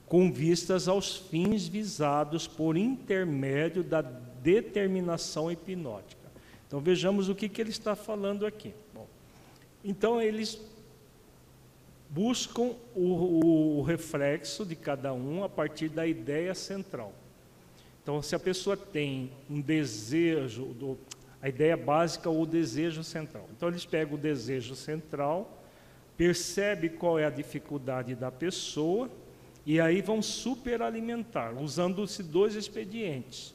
com 0.07 0.31
vistas 0.31 0.87
aos 0.87 1.17
fins 1.17 1.67
visados 1.67 2.45
por 2.45 2.77
intermédio 2.77 3.83
da 3.83 4.03
determinação 4.45 5.51
hipnótica. 5.51 6.21
Então 6.67 6.79
vejamos 6.79 7.29
o 7.29 7.35
que, 7.35 7.49
que 7.49 7.59
ele 7.59 7.71
está 7.71 7.95
falando 7.95 8.45
aqui. 8.45 8.75
Bom, 8.93 9.07
então 9.83 10.21
eles 10.21 10.61
buscam 12.07 12.75
o, 12.93 13.79
o, 13.79 13.81
reflexo 13.81 14.63
de 14.63 14.75
cada 14.75 15.11
um 15.11 15.43
a 15.43 15.49
partir 15.49 15.89
da 15.89 16.05
ideia 16.05 16.53
central. 16.53 17.11
Então, 18.01 18.21
se 18.21 18.35
a 18.35 18.39
pessoa 18.39 18.77
tem 18.77 19.31
um 19.49 19.59
desejo, 19.59 20.65
do, 20.65 20.97
a 21.41 21.49
ideia 21.49 21.75
básica 21.75 22.29
ou 22.29 22.43
o 22.43 22.45
desejo 22.45 23.03
central. 23.03 23.49
Então, 23.51 23.67
eles 23.67 23.83
pegam 23.83 24.13
o 24.13 24.17
desejo 24.17 24.75
central, 24.75 25.59
percebe 26.15 26.89
qual 26.89 27.17
é 27.17 27.25
a 27.25 27.31
dificuldade 27.31 28.13
da 28.13 28.31
pessoa 28.31 29.09
e 29.65 29.81
aí 29.81 30.01
vão 30.01 30.21
superalimentar, 30.21 31.57
usando-se 31.59 32.21
dois 32.21 32.53
expedientes. 32.53 33.54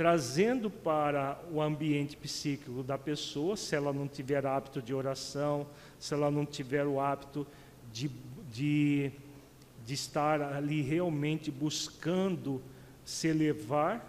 Trazendo 0.00 0.70
para 0.70 1.38
o 1.52 1.60
ambiente 1.60 2.16
psíquico 2.16 2.82
da 2.82 2.96
pessoa, 2.96 3.54
se 3.54 3.76
ela 3.76 3.92
não 3.92 4.08
tiver 4.08 4.46
hábito 4.46 4.80
de 4.80 4.94
oração, 4.94 5.66
se 5.98 6.14
ela 6.14 6.30
não 6.30 6.46
tiver 6.46 6.86
o 6.86 6.98
hábito 6.98 7.46
de, 7.92 8.10
de, 8.50 9.12
de 9.84 9.92
estar 9.92 10.40
ali 10.40 10.80
realmente 10.80 11.50
buscando 11.50 12.62
se 13.04 13.28
elevar, 13.28 14.02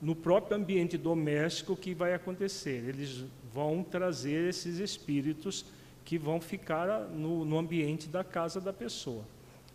no 0.00 0.16
próprio 0.16 0.56
ambiente 0.56 0.96
doméstico 0.96 1.74
o 1.74 1.76
que 1.76 1.92
vai 1.92 2.14
acontecer? 2.14 2.82
Eles 2.88 3.22
vão 3.52 3.82
trazer 3.82 4.48
esses 4.48 4.78
espíritos 4.78 5.66
que 6.06 6.16
vão 6.16 6.40
ficar 6.40 7.00
no, 7.00 7.44
no 7.44 7.58
ambiente 7.58 8.08
da 8.08 8.24
casa 8.24 8.62
da 8.62 8.72
pessoa, 8.72 9.26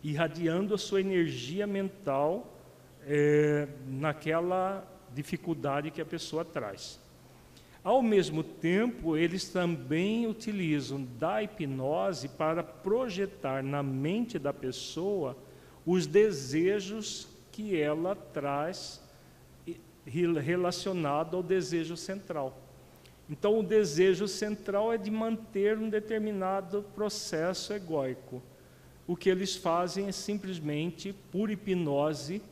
irradiando 0.02 0.74
a 0.74 0.78
sua 0.78 1.00
energia 1.00 1.64
mental 1.64 2.58
é, 3.06 3.68
naquela 3.86 4.88
dificuldade 5.14 5.90
que 5.90 6.00
a 6.00 6.06
pessoa 6.06 6.44
traz. 6.44 7.00
Ao 7.84 8.00
mesmo 8.00 8.44
tempo, 8.44 9.16
eles 9.16 9.48
também 9.48 10.26
utilizam 10.26 11.04
da 11.18 11.42
hipnose 11.42 12.28
para 12.28 12.62
projetar 12.62 13.62
na 13.62 13.82
mente 13.82 14.38
da 14.38 14.52
pessoa 14.52 15.36
os 15.84 16.06
desejos 16.06 17.26
que 17.50 17.76
ela 17.80 18.14
traz 18.14 19.02
relacionado 20.06 21.36
ao 21.36 21.42
desejo 21.42 21.96
central. 21.96 22.56
Então, 23.28 23.58
o 23.58 23.62
desejo 23.62 24.28
central 24.28 24.92
é 24.92 24.98
de 24.98 25.10
manter 25.10 25.78
um 25.78 25.88
determinado 25.88 26.84
processo 26.94 27.72
egóico. 27.72 28.42
O 29.06 29.16
que 29.16 29.28
eles 29.28 29.56
fazem 29.56 30.06
é 30.06 30.12
simplesmente, 30.12 31.12
por 31.30 31.50
hipnose, 31.50 32.42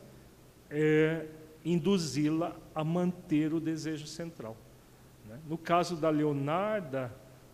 é, 0.69 1.25
induzi-la 1.63 2.55
a 2.73 2.83
manter 2.83 3.53
o 3.53 3.59
desejo 3.59 4.07
central. 4.07 4.57
Né? 5.27 5.39
No 5.47 5.57
caso 5.57 5.95
da 5.95 6.09
Leonarda, 6.09 7.13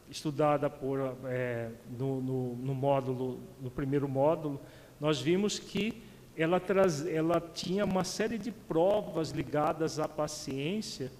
estudada 0.09 0.69
por, 0.69 0.99
é, 1.25 1.69
no, 1.97 2.21
no, 2.21 2.55
no, 2.55 2.75
módulo, 2.75 3.39
no 3.61 3.69
primeiro 3.69 4.07
módulo, 4.07 4.59
nós 4.99 5.19
vimos 5.19 5.59
que 5.59 6.01
ela, 6.35 6.59
traz, 6.59 7.05
ela 7.05 7.41
tinha 7.41 7.83
uma 7.83 8.03
série 8.03 8.37
de 8.37 8.51
provas 8.51 9.31
ligadas 9.31 9.99
à 9.99 10.07
paciência. 10.07 11.11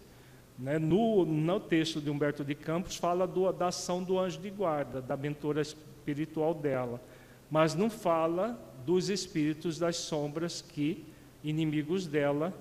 Né? 0.58 0.80
No, 0.80 1.26
no 1.26 1.60
texto 1.60 2.00
de 2.00 2.10
Humberto 2.10 2.44
de 2.44 2.56
Campos, 2.56 2.96
fala 2.96 3.28
do, 3.28 3.52
da 3.52 3.68
ação 3.68 4.04
do 4.04 4.18
anjo 4.18 4.40
de 4.40 4.50
guarda, 4.50 5.02
da 5.02 5.18
mentora 5.18 5.62
espiritual 5.62 6.54
dela, 6.54 7.02
mas 7.50 7.76
não 7.76 7.90
fala 7.90 8.60
dos 8.86 9.10
espíritos 9.10 9.78
das 9.78 9.98
sombras 9.98 10.62
que, 10.62 11.06
inimigos 11.44 12.08
dela, 12.08 12.54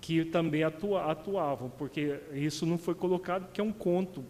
que 0.00 0.24
também 0.24 0.62
atua, 0.62 1.10
atuavam, 1.10 1.70
porque 1.70 2.20
isso 2.32 2.64
não 2.64 2.78
foi 2.78 2.94
colocado, 2.94 3.46
porque 3.46 3.60
é 3.60 3.64
um 3.64 3.72
conto 3.72 4.24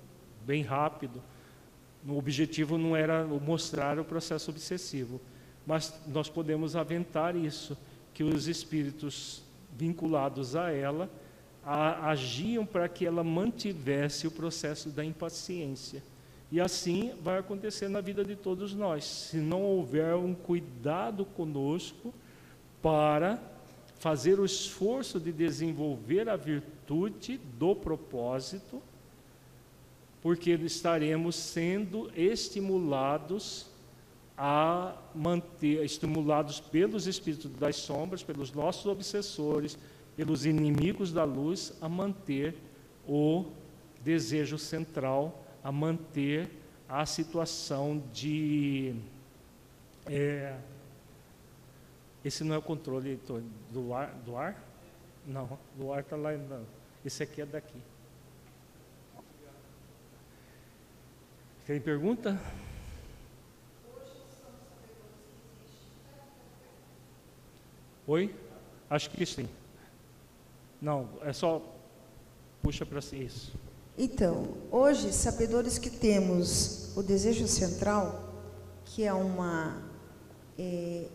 bem 0.47 0.63
rápido. 0.63 1.23
O 2.07 2.17
objetivo 2.17 2.79
não 2.79 2.97
era 2.97 3.25
mostrar 3.25 3.99
o 3.99 4.05
processo 4.05 4.51
obsessivo, 4.51 5.21
mas 5.67 6.01
nós 6.07 6.29
podemos 6.29 6.75
aventar 6.75 7.37
isso, 7.37 7.77
que 8.15 8.25
os 8.25 8.49
espíritos 8.49 9.43
vinculados 9.77 10.57
a 10.57 10.73
ela 10.73 11.09
a, 11.65 12.11
agiam 12.11 12.65
para 12.65 12.89
que 12.89 13.05
ela 13.05 13.23
mantivesse 13.23 14.27
o 14.27 14.31
processo 14.31 14.89
da 14.89 15.05
impaciência. 15.05 16.03
E 16.51 16.61
assim 16.61 17.13
vai 17.23 17.39
acontecer 17.39 17.89
na 17.89 18.01
vida 18.01 18.25
de 18.25 18.35
todos 18.35 18.75
nós, 18.75 19.05
se 19.05 19.37
não 19.37 19.63
houver 19.63 20.15
um 20.15 20.35
cuidado 20.35 21.27
conosco 21.27 22.13
para 22.81 23.39
fazer 23.99 24.39
o 24.39 24.45
esforço 24.45 25.19
de 25.19 25.33
desenvolver 25.33 26.29
a 26.29 26.37
virtude 26.37 27.39
do 27.59 27.75
propósito, 27.75 28.81
porque 30.23 30.51
estaremos 30.53 31.35
sendo 31.35 32.11
estimulados 32.17 33.67
a 34.37 34.97
manter, 35.15 35.85
estimulados 35.85 36.61
pelos 36.61 37.07
espíritos 37.09 37.51
das 37.53 37.77
sombras, 37.77 38.23
pelos 38.23 38.53
nossos 38.53 38.87
obsessores, 38.87 39.77
pelos 40.17 40.47
inimigos 40.47 41.13
da 41.13 41.25
luz, 41.25 41.73
a 41.81 41.89
manter 41.89 42.55
o 43.07 43.47
desejo 44.05 44.59
central, 44.59 45.45
a 45.63 45.73
manter 45.73 46.49
a 46.89 47.05
situação 47.05 48.03
de 48.13 48.95
é, 50.07 50.57
esse 52.29 52.45
não 52.45 52.55
é 52.55 52.59
o 52.59 52.63
controle 52.63 53.19
do 53.71 53.95
ar? 53.95 54.15
Do 54.25 54.37
ar? 54.37 54.63
Não, 55.27 55.59
do 55.77 55.93
ar 55.93 56.01
está 56.01 56.15
lá. 56.15 56.33
Não. 56.33 56.65
Esse 57.05 57.23
aqui 57.23 57.41
é 57.41 57.47
daqui. 57.47 57.81
Tem 61.67 61.81
pergunta? 61.81 62.39
Oi? 68.07 68.35
Acho 68.91 69.11
que 69.11 69.25
sim. 69.25 69.49
Não, 70.81 71.09
é 71.23 71.33
só 71.33 71.63
puxa 72.63 72.85
para 72.85 73.01
si 73.01 73.17
isso. 73.17 73.55
Então, 73.97 74.55
hoje, 74.71 75.13
sabedores 75.15 75.79
que 75.79 75.91
temos 75.91 76.95
o 76.95 77.03
desejo 77.03 77.49
central, 77.49 78.33
que 78.85 79.03
é 79.03 79.13
uma 79.13 79.83
é, 80.59 81.09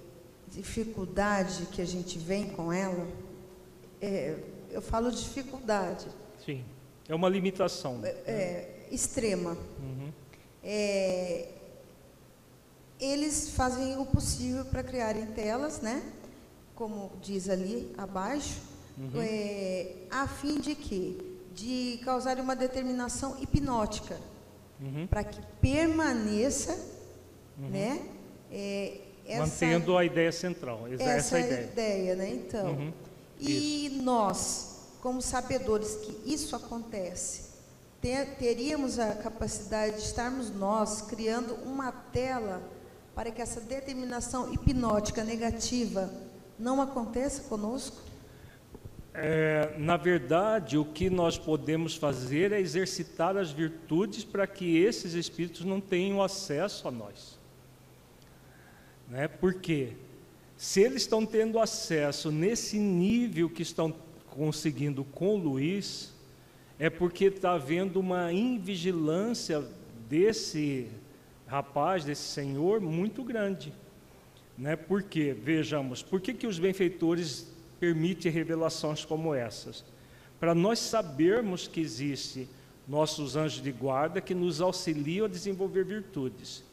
dificuldade 0.53 1.67
que 1.71 1.81
a 1.81 1.85
gente 1.85 2.17
vem 2.19 2.49
com 2.49 2.71
ela, 2.71 3.07
é, 4.01 4.37
eu 4.71 4.81
falo 4.81 5.11
dificuldade. 5.11 6.07
Sim, 6.45 6.63
é 7.07 7.15
uma 7.15 7.29
limitação. 7.29 7.99
É, 8.03 8.09
é 8.25 8.87
extrema. 8.91 9.57
Uhum. 9.79 10.11
É, 10.63 11.49
eles 12.99 13.49
fazem 13.49 13.97
o 13.97 14.05
possível 14.05 14.65
para 14.65 14.83
criarem 14.83 15.25
telas, 15.27 15.81
né? 15.81 16.03
Como 16.75 17.11
diz 17.21 17.49
ali 17.49 17.93
abaixo, 17.97 18.59
uhum. 18.97 19.21
É, 19.21 19.95
a 20.09 20.27
fim 20.27 20.59
de 20.59 20.75
que 20.75 21.33
de 21.53 21.99
causar 22.03 22.39
uma 22.39 22.55
determinação 22.55 23.37
hipnótica 23.39 24.19
uhum. 24.81 25.05
para 25.05 25.23
que 25.23 25.39
permaneça, 25.61 26.73
uhum. 27.59 27.69
né? 27.69 28.09
É, 28.51 29.01
essa, 29.25 29.41
Mantendo 29.41 29.97
a 29.97 30.03
ideia 30.03 30.31
central, 30.31 30.87
essa, 30.91 31.03
essa 31.03 31.39
ideia. 31.39 31.61
ideia, 31.61 32.15
né? 32.15 32.29
Então, 32.29 32.67
uhum. 32.67 32.93
e 33.39 33.87
isso. 33.87 34.01
nós, 34.01 34.89
como 35.01 35.21
sabedores 35.21 35.95
que 35.95 36.33
isso 36.33 36.55
acontece, 36.55 37.53
ter, 38.01 38.35
teríamos 38.35 38.99
a 38.99 39.15
capacidade 39.15 39.95
de 39.95 40.01
estarmos 40.01 40.49
nós 40.49 41.01
criando 41.01 41.55
uma 41.65 41.91
tela 41.91 42.61
para 43.15 43.31
que 43.31 43.41
essa 43.41 43.61
determinação 43.61 44.51
hipnótica 44.51 45.23
negativa 45.23 46.11
não 46.59 46.81
aconteça 46.81 47.43
conosco? 47.43 48.01
É, 49.13 49.75
na 49.77 49.95
verdade, 49.95 50.77
o 50.77 50.83
que 50.83 51.09
nós 51.09 51.37
podemos 51.37 51.95
fazer 51.95 52.51
é 52.51 52.59
exercitar 52.59 53.37
as 53.37 53.51
virtudes 53.51 54.23
para 54.23 54.47
que 54.47 54.77
esses 54.77 55.13
espíritos 55.13 55.63
não 55.63 55.79
tenham 55.79 56.21
acesso 56.21 56.87
a 56.87 56.91
nós. 56.91 57.39
Né? 59.13 59.27
Porque 59.27 59.93
se 60.57 60.81
eles 60.81 61.03
estão 61.03 61.23
tendo 61.23 61.59
acesso 61.59 62.31
nesse 62.31 62.79
nível 62.79 63.47
que 63.47 63.61
estão 63.61 63.93
conseguindo 64.31 65.03
com 65.03 65.35
o 65.35 65.37
Luiz, 65.37 66.11
é 66.79 66.89
porque 66.89 67.25
está 67.25 67.51
havendo 67.51 67.99
uma 67.99 68.33
invigilância 68.33 69.63
desse 70.09 70.87
rapaz, 71.45 72.03
desse 72.03 72.23
senhor, 72.23 72.81
muito 72.81 73.23
grande. 73.23 73.71
Né? 74.57 74.75
Por 74.75 75.03
quê? 75.03 75.31
Vejamos, 75.39 76.01
por 76.01 76.19
que, 76.19 76.33
que 76.33 76.47
os 76.47 76.57
benfeitores 76.57 77.53
permitem 77.79 78.31
revelações 78.31 79.05
como 79.05 79.35
essas? 79.35 79.85
Para 80.39 80.55
nós 80.55 80.79
sabermos 80.79 81.67
que 81.67 81.79
existe 81.79 82.49
nossos 82.87 83.35
anjos 83.35 83.61
de 83.61 83.71
guarda 83.71 84.19
que 84.19 84.33
nos 84.33 84.59
auxiliam 84.59 85.25
a 85.25 85.29
desenvolver 85.29 85.85
virtudes. 85.85 86.63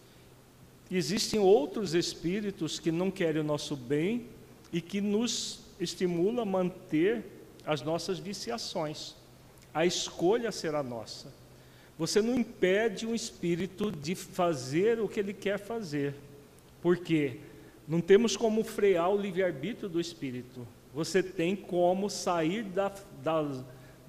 Existem 0.90 1.38
outros 1.38 1.94
espíritos 1.94 2.80
que 2.80 2.90
não 2.90 3.10
querem 3.10 3.40
o 3.40 3.44
nosso 3.44 3.76
bem 3.76 4.26
e 4.72 4.80
que 4.80 5.00
nos 5.00 5.60
estimulam 5.78 6.42
a 6.42 6.44
manter 6.44 7.24
as 7.64 7.80
nossas 7.82 8.18
viciações. 8.18 9.14
A 9.72 9.86
escolha 9.86 10.50
será 10.50 10.82
nossa. 10.82 11.32
Você 11.96 12.20
não 12.20 12.34
impede 12.34 13.06
um 13.06 13.14
espírito 13.14 13.92
de 13.92 14.14
fazer 14.14 15.00
o 15.00 15.08
que 15.08 15.20
ele 15.20 15.34
quer 15.34 15.58
fazer, 15.58 16.14
porque 16.82 17.38
não 17.86 18.00
temos 18.00 18.36
como 18.36 18.64
frear 18.64 19.10
o 19.10 19.20
livre-arbítrio 19.20 19.88
do 19.88 20.00
espírito. 20.00 20.66
Você 20.94 21.22
tem 21.22 21.54
como 21.54 22.10
sair 22.10 22.64
da, 22.64 22.92
da, 23.22 23.64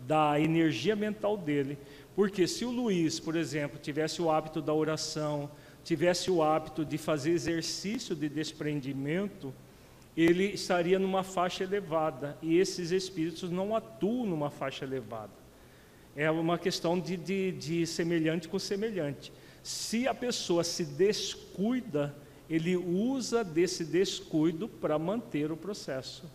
da 0.08 0.40
energia 0.40 0.96
mental 0.96 1.38
dele. 1.38 1.78
Porque 2.16 2.48
se 2.48 2.66
o 2.66 2.72
Luiz, 2.72 3.20
por 3.20 3.36
exemplo, 3.36 3.80
tivesse 3.80 4.22
o 4.22 4.32
hábito 4.32 4.62
da 4.62 4.74
oração, 4.74 5.50
tivesse 5.84 6.30
o 6.30 6.44
hábito 6.44 6.86
de 6.86 6.98
fazer 6.98 7.32
exercício 7.32 8.16
de 8.16 8.30
desprendimento, 8.30 9.54
ele 10.16 10.46
estaria 10.46 11.00
numa 11.00 11.24
faixa 11.24 11.64
elevada 11.64 12.38
e 12.42 12.58
esses 12.58 12.92
espíritos 12.92 13.50
não 13.50 13.76
atuam 13.76 14.26
numa 14.26 14.50
faixa 14.50 14.86
elevada. 14.86 15.32
É 16.16 16.30
uma 16.30 16.58
questão 16.58 17.00
de, 17.00 17.16
de, 17.16 17.52
de 17.54 17.88
semelhante 17.88 18.48
com 18.48 18.60
semelhante. 18.60 19.32
Se 19.64 20.08
a 20.08 20.14
pessoa 20.14 20.64
se 20.64 20.84
descuida, 20.84 22.14
ele 22.50 22.76
usa 22.76 23.44
desse 23.44 23.86
descuido 23.86 24.68
para 24.68 25.00
manter 25.00 25.52
o 25.52 25.58
processo. 25.58 26.30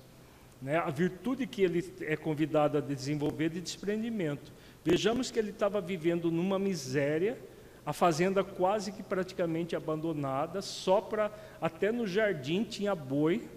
Né? 0.63 0.79
A 0.79 0.91
virtude 0.91 1.47
que 1.47 1.61
ele 1.61 1.93
é 2.01 2.17
convidado 2.17 2.79
a 2.79 2.81
desenvolver 2.81 3.51
de 3.51 3.61
desprendimento. 3.61 4.51
Vejamos 4.83 5.31
que 5.31 5.39
ele 5.39 5.51
estava 5.51 5.81
vivendo 5.81 6.31
numa 6.31 6.59
miséria 6.59 7.39
a 7.87 7.93
fazenda 7.93 8.43
quase 8.43 8.91
que 8.91 9.01
praticamente 9.01 9.77
abandonada, 9.77 10.61
só 10.61 11.01
para 11.01 11.31
até 11.61 11.93
no 11.93 12.05
jardim 12.05 12.65
tinha 12.65 12.97
boi, 12.97 13.49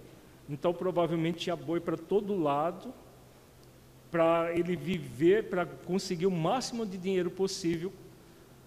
então 0.48 0.72
provavelmente 0.72 1.40
tinha 1.40 1.56
boi 1.56 1.80
para 1.80 1.96
todo 1.96 2.40
lado, 2.40 2.94
para 4.08 4.52
ele 4.54 4.76
viver, 4.76 5.50
para 5.50 5.66
conseguir 5.66 6.26
o 6.26 6.30
máximo 6.30 6.86
de 6.86 6.96
dinheiro 6.96 7.30
possível, 7.30 7.92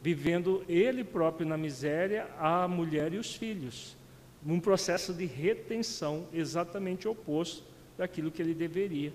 vivendo 0.01 0.65
ele 0.67 1.01
próprio 1.01 1.47
na 1.47 1.57
miséria, 1.57 2.27
a 2.37 2.67
mulher 2.67 3.13
e 3.13 3.17
os 3.17 3.33
filhos, 3.33 3.95
num 4.43 4.59
processo 4.59 5.13
de 5.13 5.25
retenção 5.25 6.27
exatamente 6.33 7.07
oposto 7.07 7.63
daquilo 7.97 8.31
que 8.31 8.41
ele 8.41 8.53
deveria. 8.53 9.13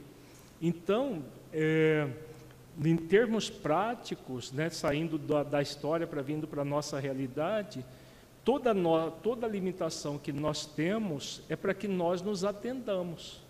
Então, 0.63 1.23
é, 1.53 2.09
em 2.85 2.97
termos 2.97 3.51
práticos, 3.51 4.53
né, 4.53 4.71
saindo 4.71 5.19
da, 5.19 5.43
da 5.43 5.61
história 5.61 6.07
para 6.07 6.23
vindo 6.23 6.47
para 6.47 6.63
a 6.63 6.65
nossa 6.65 7.01
realidade, 7.01 7.85
toda, 8.45 8.73
no, 8.73 9.11
toda 9.11 9.49
limitação 9.49 10.17
que 10.17 10.33
nós 10.33 10.65
temos 10.65 11.43
é 11.49 11.57
para 11.57 11.75
que 11.75 11.89
nós 11.89 12.23
nos 12.23 12.45
atendamos. 12.45 13.43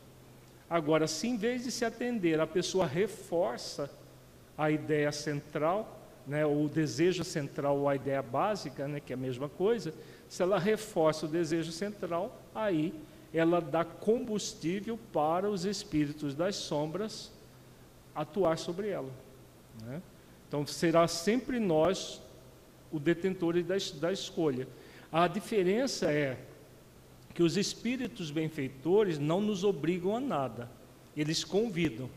Agora, 0.69 1.07
se 1.07 1.29
em 1.29 1.37
vez 1.37 1.65
de 1.65 1.71
se 1.71 1.85
atender, 1.85 2.41
a 2.41 2.47
pessoa 2.47 2.87
reforça 2.87 3.91
a 4.57 4.71
ideia 4.71 5.13
central, 5.13 5.99
né, 6.27 6.45
o 6.45 6.69
desejo 6.69 7.23
central 7.23 7.79
ou 7.79 7.89
a 7.89 7.97
ideia 7.97 8.23
básica, 8.23 8.89
né, 8.89 9.01
que 9.01 9.13
é 9.13 9.15
a 9.15 9.19
mesma 9.19 9.49
coisa, 9.49 9.93
se 10.29 10.43
ela 10.43 10.59
reforça 10.59 11.27
o 11.27 11.29
desejo 11.29 11.73
central, 11.73 12.41
aí 12.55 12.95
ela 13.33 13.61
dá 13.61 13.85
combustível 13.85 14.99
para 15.13 15.49
os 15.49 15.65
espíritos 15.67 16.35
das 16.35 16.57
sombras 16.57 17.31
atuar 18.15 18.59
sobre 18.59 18.89
ela. 18.89 19.11
Né? 19.83 20.03
Então 20.47 20.67
será 20.67 21.07
sempre 21.07 21.59
nós 21.59 22.21
o 22.91 22.99
detentor 22.99 23.63
da, 23.63 23.77
da 24.01 24.13
escolha. 24.13 24.67
A 25.13 25.27
diferença 25.29 26.11
é 26.11 26.39
que 27.35 27.43
os 27.43 27.57
espíritos 27.57 28.31
benfeitores 28.31 29.19
não 29.19 29.41
nos 29.41 29.63
obrigam 29.63 30.17
a 30.17 30.21
nada, 30.21 30.71
eles 31.17 31.45
convidam. 31.45 32.11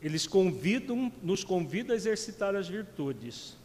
Eles 0.00 0.26
convidam, 0.26 1.12
nos 1.22 1.42
convidam 1.42 1.92
a 1.92 1.96
exercitar 1.96 2.54
as 2.54 2.68
virtudes. 2.68 3.56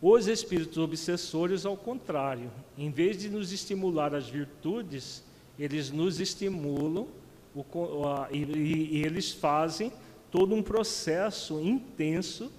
Os 0.00 0.26
espíritos 0.26 0.78
obsessores, 0.78 1.66
ao 1.66 1.76
contrário, 1.76 2.50
em 2.78 2.90
vez 2.90 3.18
de 3.18 3.28
nos 3.28 3.52
estimular 3.52 4.14
as 4.14 4.26
virtudes, 4.28 5.22
eles 5.58 5.90
nos 5.90 6.18
estimulam 6.18 7.06
o, 7.54 8.06
a, 8.06 8.28
e, 8.30 8.44
e 8.44 9.04
eles 9.04 9.32
fazem 9.32 9.92
todo 10.30 10.54
um 10.54 10.62
processo 10.62 11.60
intenso 11.60 12.52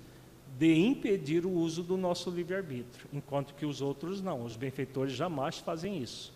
de 0.58 0.74
impedir 0.76 1.46
o 1.46 1.52
uso 1.52 1.82
do 1.82 1.98
nosso 1.98 2.30
livre-arbítrio, 2.30 3.08
enquanto 3.12 3.56
que 3.56 3.66
os 3.66 3.82
outros 3.82 4.22
não, 4.22 4.44
os 4.44 4.56
benfeitores 4.56 5.14
jamais 5.14 5.58
fazem 5.58 5.98
isso. 5.98 6.34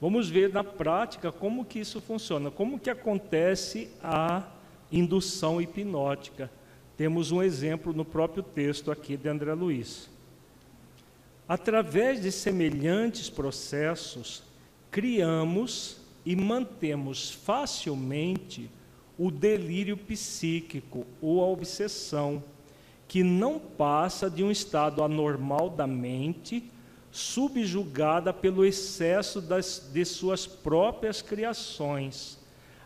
Vamos 0.00 0.28
ver 0.28 0.52
na 0.52 0.64
prática 0.64 1.30
como 1.30 1.64
que 1.64 1.78
isso 1.78 2.00
funciona, 2.00 2.50
como 2.50 2.80
que 2.80 2.90
acontece 2.90 3.88
a 4.02 4.48
indução 4.90 5.60
hipnótica. 5.60 6.50
Temos 6.96 7.30
um 7.30 7.40
exemplo 7.40 7.92
no 7.92 8.04
próprio 8.04 8.42
texto 8.42 8.90
aqui 8.90 9.16
de 9.16 9.28
André 9.28 9.54
Luiz. 9.54 10.10
Através 11.46 12.20
de 12.20 12.32
semelhantes 12.32 13.30
processos, 13.30 14.42
criamos 14.90 16.01
e 16.24 16.36
mantemos 16.36 17.30
facilmente 17.30 18.70
o 19.18 19.30
delírio 19.30 19.96
psíquico 19.96 21.06
ou 21.20 21.42
a 21.42 21.46
obsessão, 21.46 22.42
que 23.06 23.22
não 23.22 23.58
passa 23.58 24.30
de 24.30 24.42
um 24.42 24.50
estado 24.50 25.02
anormal 25.02 25.68
da 25.68 25.86
mente, 25.86 26.64
subjugada 27.10 28.32
pelo 28.32 28.64
excesso 28.64 29.40
das, 29.40 29.90
de 29.92 30.04
suas 30.04 30.46
próprias 30.46 31.20
criações, 31.20 32.38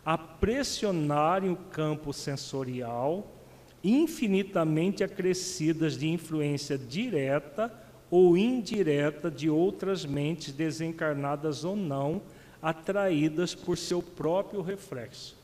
a 0.05 0.17
pressionarem 0.17 1.49
o 1.49 1.55
campo 1.55 2.11
sensorial, 2.11 3.25
infinitamente 3.83 5.03
acrescidas 5.03 5.97
de 5.97 6.09
influência 6.09 6.77
direta 6.77 7.73
ou 8.09 8.37
indireta 8.37 9.31
de 9.31 9.49
outras 9.49 10.05
mentes 10.05 10.53
desencarnadas 10.53 11.63
ou 11.63 11.75
não, 11.75 12.21
atraídas 12.61 13.53
por 13.53 13.77
seu 13.77 14.01
próprio 14.01 14.61
reflexo. 14.61 15.35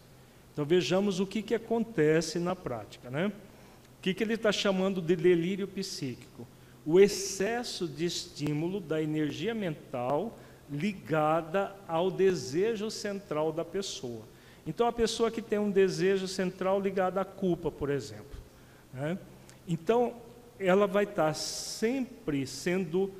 Então 0.51 0.65
vejamos 0.65 1.19
o 1.19 1.25
que, 1.25 1.41
que 1.41 1.55
acontece 1.55 2.39
na 2.39 2.55
prática. 2.55 3.09
Né? 3.09 3.27
O 3.27 4.01
que, 4.01 4.13
que 4.13 4.23
ele 4.23 4.33
está 4.33 4.51
chamando 4.51 5.01
de 5.01 5.15
delírio 5.15 5.67
psíquico? 5.67 6.47
O 6.85 6.99
excesso 6.99 7.87
de 7.87 8.05
estímulo 8.05 8.79
da 8.79 9.01
energia 9.01 9.53
mental 9.53 10.37
ligada 10.69 11.75
ao 11.87 12.09
desejo 12.09 12.89
central 12.89 13.51
da 13.51 13.63
pessoa. 13.63 14.21
Então, 14.65 14.87
a 14.87 14.91
pessoa 14.91 15.29
que 15.29 15.41
tem 15.41 15.59
um 15.59 15.69
desejo 15.69 16.27
central 16.27 16.79
ligado 16.79 17.17
à 17.17 17.25
culpa, 17.25 17.69
por 17.69 17.89
exemplo. 17.89 18.37
Né? 18.93 19.17
Então, 19.67 20.15
ela 20.59 20.87
vai 20.87 21.03
estar 21.03 21.33
sempre 21.33 22.47
sendo, 22.47 23.11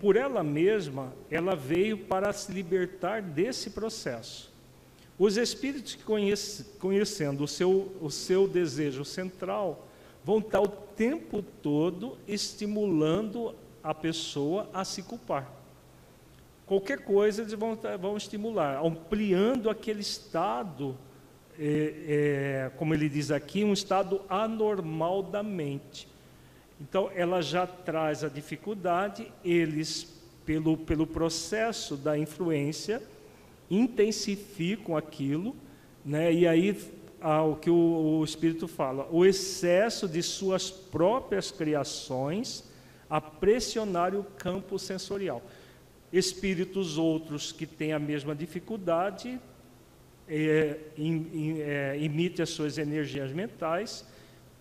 por 0.00 0.16
ela 0.16 0.42
mesma, 0.42 1.12
ela 1.30 1.56
veio 1.56 1.98
para 1.98 2.32
se 2.32 2.52
libertar 2.52 3.22
desse 3.22 3.70
processo. 3.70 4.52
Os 5.18 5.36
espíritos 5.36 5.94
que 5.94 6.04
conhece, 6.04 6.64
conhecendo 6.78 7.44
o 7.44 7.48
seu, 7.48 7.96
o 8.00 8.10
seu 8.10 8.46
desejo 8.46 9.04
central 9.04 9.86
vão 10.22 10.38
estar 10.38 10.60
o 10.60 10.68
tempo 10.68 11.42
todo 11.42 12.18
estimulando 12.28 13.54
a 13.82 13.94
pessoa 13.94 14.68
a 14.72 14.84
se 14.84 15.02
culpar. 15.02 15.50
Qualquer 16.66 16.98
coisa 16.98 17.40
eles 17.40 17.54
vão, 17.54 17.76
vão 17.98 18.16
estimular, 18.16 18.84
ampliando 18.84 19.70
aquele 19.70 20.02
estado, 20.02 20.94
é, 21.58 22.66
é, 22.68 22.70
como 22.76 22.92
ele 22.92 23.08
diz 23.08 23.30
aqui, 23.30 23.64
um 23.64 23.72
estado 23.72 24.20
anormal 24.28 25.22
da 25.22 25.42
mente. 25.42 26.06
Então, 26.80 27.10
ela 27.14 27.42
já 27.42 27.66
traz 27.66 28.22
a 28.22 28.28
dificuldade, 28.28 29.32
eles, 29.44 30.14
pelo, 30.46 30.76
pelo 30.76 31.06
processo 31.06 31.96
da 31.96 32.16
influência, 32.16 33.02
intensificam 33.70 34.96
aquilo, 34.96 35.56
né? 36.04 36.32
e 36.32 36.46
aí 36.46 36.76
ah, 37.20 37.42
o 37.42 37.56
que 37.56 37.68
o, 37.68 38.20
o 38.20 38.24
Espírito 38.24 38.68
fala, 38.68 39.08
o 39.10 39.26
excesso 39.26 40.08
de 40.08 40.22
suas 40.22 40.70
próprias 40.70 41.50
criações 41.50 42.64
a 43.10 43.20
pressionar 43.20 44.14
o 44.14 44.22
campo 44.22 44.78
sensorial. 44.78 45.42
Espíritos 46.12 46.96
outros 46.96 47.52
que 47.52 47.66
têm 47.66 47.92
a 47.92 47.98
mesma 47.98 48.34
dificuldade 48.34 49.38
é, 50.28 50.78
é, 51.60 52.42
as 52.42 52.50
suas 52.50 52.78
energias 52.78 53.32
mentais, 53.32 54.06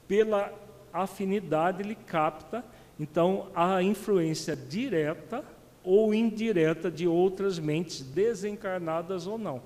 pela 0.08 0.52
afinidade 0.94 1.82
ele 1.82 1.96
capta, 1.96 2.64
então 3.00 3.48
a 3.56 3.82
influência 3.82 4.56
direta 4.56 5.44
ou 5.84 6.14
indireta 6.14 6.92
de 6.92 7.08
outras 7.08 7.58
mentes 7.60 8.02
desencarnadas 8.02 9.26
ou 9.26 9.38
não. 9.38 9.62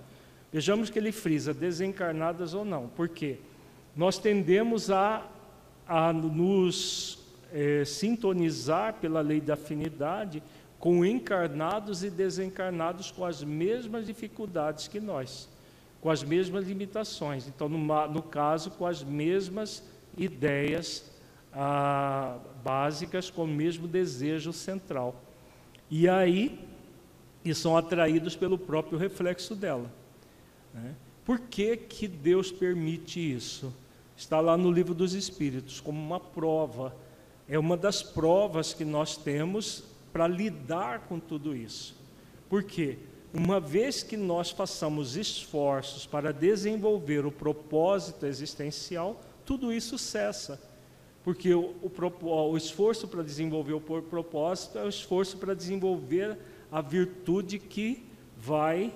Vejamos 0.51 0.89
que 0.89 0.99
ele 0.99 1.11
frisa 1.11 1.53
desencarnadas 1.53 2.53
ou 2.53 2.63
não, 2.63 2.87
porque 2.89 3.39
nós 3.95 4.19
tendemos 4.19 4.91
a, 4.91 5.25
a 5.87 6.13
nos 6.13 7.19
é, 7.51 7.83
sintonizar 7.85 8.95
pela 8.95 9.21
lei 9.21 9.41
da 9.41 9.55
afinidade 9.55 10.43
com 10.77 11.05
encarnados 11.05 12.03
e 12.03 12.09
desencarnados 12.09 13.11
com 13.11 13.25
as 13.25 13.43
mesmas 13.43 14.05
dificuldades 14.05 14.87
que 14.87 14.99
nós, 14.99 15.47
com 16.01 16.09
as 16.09 16.23
mesmas 16.23 16.65
limitações. 16.67 17.47
Então, 17.47 17.69
no, 17.69 18.07
no 18.07 18.21
caso, 18.21 18.71
com 18.71 18.85
as 18.85 19.03
mesmas 19.03 19.83
ideias 20.17 21.10
ah, 21.53 22.37
básicas, 22.63 23.29
com 23.29 23.43
o 23.43 23.47
mesmo 23.47 23.87
desejo 23.87 24.53
central. 24.53 25.15
E 25.89 26.07
aí, 26.07 26.59
e 27.43 27.53
são 27.53 27.75
atraídos 27.75 28.35
pelo 28.35 28.57
próprio 28.57 28.97
reflexo 28.97 29.55
dela. 29.55 29.91
Né? 30.73 30.95
Por 31.25 31.39
que, 31.39 31.75
que 31.75 32.07
Deus 32.07 32.51
permite 32.51 33.19
isso? 33.19 33.73
Está 34.15 34.39
lá 34.39 34.57
no 34.57 34.71
livro 34.71 34.93
dos 34.93 35.13
Espíritos, 35.13 35.79
como 35.79 35.99
uma 35.99 36.19
prova. 36.19 36.95
É 37.49 37.57
uma 37.59 37.75
das 37.75 38.01
provas 38.01 38.73
que 38.73 38.85
nós 38.85 39.17
temos 39.17 39.83
para 40.13 40.27
lidar 40.27 41.01
com 41.01 41.19
tudo 41.19 41.55
isso. 41.55 41.95
Por 42.49 42.63
quê? 42.63 42.97
Uma 43.33 43.59
vez 43.59 44.03
que 44.03 44.17
nós 44.17 44.51
façamos 44.51 45.15
esforços 45.15 46.05
para 46.05 46.33
desenvolver 46.33 47.25
o 47.25 47.31
propósito 47.31 48.25
existencial, 48.25 49.21
tudo 49.45 49.71
isso 49.71 49.97
cessa 49.97 50.59
porque 51.23 51.53
o, 51.53 51.75
o, 51.81 52.51
o 52.51 52.57
esforço 52.57 53.07
para 53.07 53.21
desenvolver 53.21 53.73
o 53.73 53.81
propósito 53.81 54.77
é 54.77 54.83
o 54.83 54.89
esforço 54.89 55.37
para 55.37 55.53
desenvolver 55.53 56.37
a 56.71 56.81
virtude 56.81 57.59
que 57.59 58.03
vai 58.37 58.93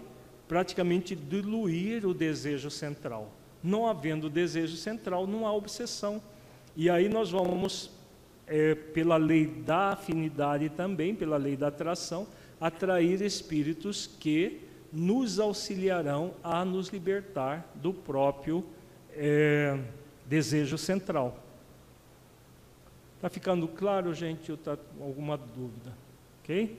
praticamente 0.47 1.15
diluir 1.15 2.05
o 2.05 2.13
desejo 2.13 2.69
central. 2.69 3.31
Não 3.63 3.87
havendo 3.87 4.29
desejo 4.29 4.75
central, 4.75 5.27
não 5.27 5.45
há 5.45 5.53
obsessão. 5.53 6.21
E 6.75 6.89
aí 6.89 7.09
nós 7.09 7.31
vamos, 7.31 7.91
é, 8.47 8.75
pela 8.75 9.17
lei 9.17 9.45
da 9.45 9.89
afinidade 9.89 10.69
também, 10.69 11.15
pela 11.15 11.37
lei 11.37 11.55
da 11.55 11.67
atração, 11.67 12.27
atrair 12.59 13.21
espíritos 13.21 14.07
que 14.19 14.61
nos 14.91 15.39
auxiliarão 15.39 16.33
a 16.43 16.63
nos 16.63 16.89
libertar 16.89 17.69
do 17.75 17.93
próprio 17.93 18.63
é, 19.13 19.77
desejo 20.25 20.77
central. 20.77 21.44
Está 23.25 23.33
ficando 23.33 23.67
claro, 23.67 24.13
gente, 24.13 24.51
ou 24.51 24.55
está 24.55 24.77
alguma 25.01 25.35
dúvida? 25.35 25.97
Ok? 26.43 26.77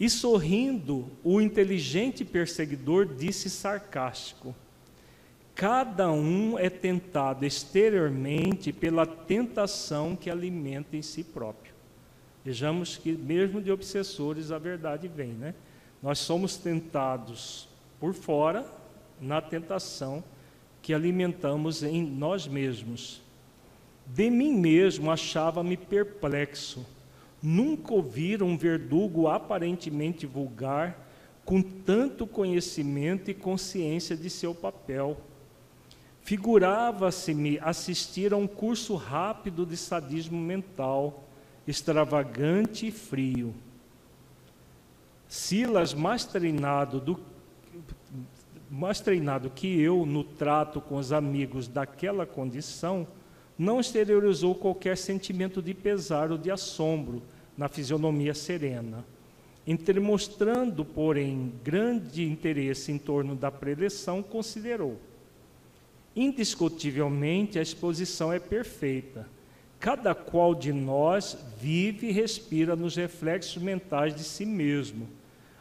E 0.00 0.08
sorrindo, 0.08 1.06
o 1.22 1.38
inteligente 1.38 2.24
perseguidor 2.24 3.04
disse 3.04 3.50
sarcástico: 3.50 4.56
Cada 5.54 6.10
um 6.10 6.58
é 6.58 6.70
tentado 6.70 7.44
exteriormente 7.44 8.72
pela 8.72 9.04
tentação 9.04 10.16
que 10.16 10.30
alimenta 10.30 10.96
em 10.96 11.02
si 11.02 11.22
próprio. 11.22 11.74
Vejamos 12.42 12.96
que, 12.96 13.12
mesmo 13.12 13.60
de 13.60 13.70
obsessores, 13.70 14.50
a 14.50 14.56
verdade 14.56 15.08
vem, 15.08 15.32
né? 15.32 15.54
Nós 16.02 16.20
somos 16.20 16.56
tentados 16.56 17.68
por 18.00 18.14
fora 18.14 18.64
na 19.20 19.42
tentação 19.42 20.24
que 20.80 20.94
alimentamos 20.94 21.82
em 21.82 22.02
nós 22.02 22.48
mesmos. 22.48 23.27
De 24.08 24.30
mim 24.30 24.54
mesmo 24.54 25.10
achava-me 25.10 25.76
perplexo. 25.76 26.84
Nunca 27.42 27.94
ouvira 27.94 28.44
um 28.44 28.56
verdugo 28.56 29.28
aparentemente 29.28 30.26
vulgar 30.26 31.06
com 31.44 31.62
tanto 31.62 32.26
conhecimento 32.26 33.30
e 33.30 33.34
consciência 33.34 34.16
de 34.16 34.28
seu 34.28 34.54
papel 34.54 35.16
Figurava-se-me 36.28 37.58
assistir 37.60 38.34
a 38.34 38.36
um 38.36 38.46
curso 38.46 38.96
rápido 38.96 39.64
de 39.64 39.78
sadismo 39.78 40.38
mental, 40.38 41.24
extravagante 41.66 42.86
e 42.86 42.90
frio. 42.90 43.54
Silas, 45.26 45.94
mais 45.94 46.26
treinado, 46.26 47.00
do, 47.00 47.18
mais 48.70 49.00
treinado 49.00 49.48
que 49.48 49.80
eu 49.80 50.04
no 50.04 50.22
trato 50.22 50.82
com 50.82 50.96
os 50.96 51.14
amigos 51.14 51.66
daquela 51.66 52.26
condição, 52.26 53.08
não 53.58 53.80
exteriorizou 53.80 54.54
qualquer 54.54 54.96
sentimento 54.96 55.60
de 55.60 55.74
pesar 55.74 56.30
ou 56.30 56.38
de 56.38 56.50
assombro 56.50 57.22
na 57.56 57.68
fisionomia 57.68 58.32
serena. 58.32 59.04
Entremostrando, 59.66 60.84
porém, 60.84 61.52
grande 61.64 62.24
interesse 62.24 62.92
em 62.92 62.98
torno 62.98 63.34
da 63.34 63.50
preleção, 63.50 64.22
considerou: 64.22 64.96
Indiscutivelmente, 66.14 67.58
a 67.58 67.62
exposição 67.62 68.32
é 68.32 68.38
perfeita. 68.38 69.26
Cada 69.80 70.14
qual 70.14 70.54
de 70.54 70.72
nós 70.72 71.36
vive 71.60 72.08
e 72.08 72.12
respira 72.12 72.74
nos 72.74 72.96
reflexos 72.96 73.62
mentais 73.62 74.14
de 74.14 74.24
si 74.24 74.44
mesmo, 74.44 75.08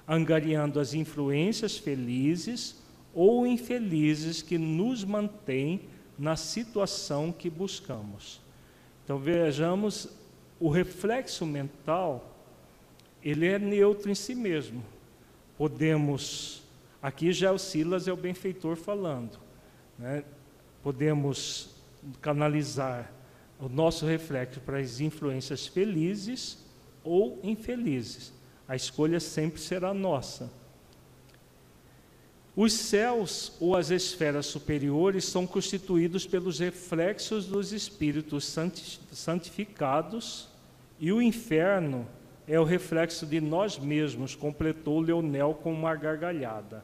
angariando 0.07 0.79
as 0.79 0.93
influências 0.93 1.77
felizes 1.77 2.77
ou 3.13 3.45
infelizes 3.45 4.41
que 4.41 4.57
nos 4.57 5.03
mantêm 5.03 5.81
na 6.17 6.35
situação 6.35 7.31
que 7.31 7.49
buscamos. 7.49 8.41
Então 9.03 9.17
vejamos, 9.17 10.09
o 10.59 10.69
reflexo 10.69 11.45
mental, 11.45 12.35
ele 13.23 13.47
é 13.47 13.59
neutro 13.59 14.09
em 14.09 14.15
si 14.15 14.33
mesmo. 14.33 14.83
Podemos, 15.57 16.63
aqui 17.01 17.31
já 17.31 17.51
o 17.51 17.57
Silas 17.57 18.07
é 18.07 18.11
o 18.11 18.17
benfeitor 18.17 18.75
falando, 18.75 19.39
né? 19.97 20.23
podemos 20.83 21.75
canalizar 22.21 23.11
o 23.59 23.67
nosso 23.67 24.05
reflexo 24.05 24.59
para 24.59 24.79
as 24.79 24.99
influências 24.99 25.67
felizes 25.67 26.63
ou 27.03 27.39
infelizes. 27.43 28.33
A 28.67 28.75
escolha 28.75 29.19
sempre 29.19 29.59
será 29.59 29.93
nossa. 29.93 30.51
Os 32.59 32.73
céus 32.73 33.53
ou 33.59 33.75
as 33.75 33.91
esferas 33.91 34.47
superiores 34.47 35.25
são 35.25 35.45
constituídos 35.45 36.25
pelos 36.25 36.57
reflexos 36.57 37.45
dos 37.45 37.71
espíritos 37.71 38.51
santificados 39.11 40.47
e 40.99 41.13
o 41.13 41.21
inferno 41.21 42.07
é 42.47 42.59
o 42.59 42.63
reflexo 42.63 43.27
de 43.27 43.39
nós 43.39 43.77
mesmos, 43.77 44.33
completou 44.33 44.99
Leonel 44.99 45.53
com 45.53 45.71
uma 45.71 45.93
gargalhada. 45.93 46.83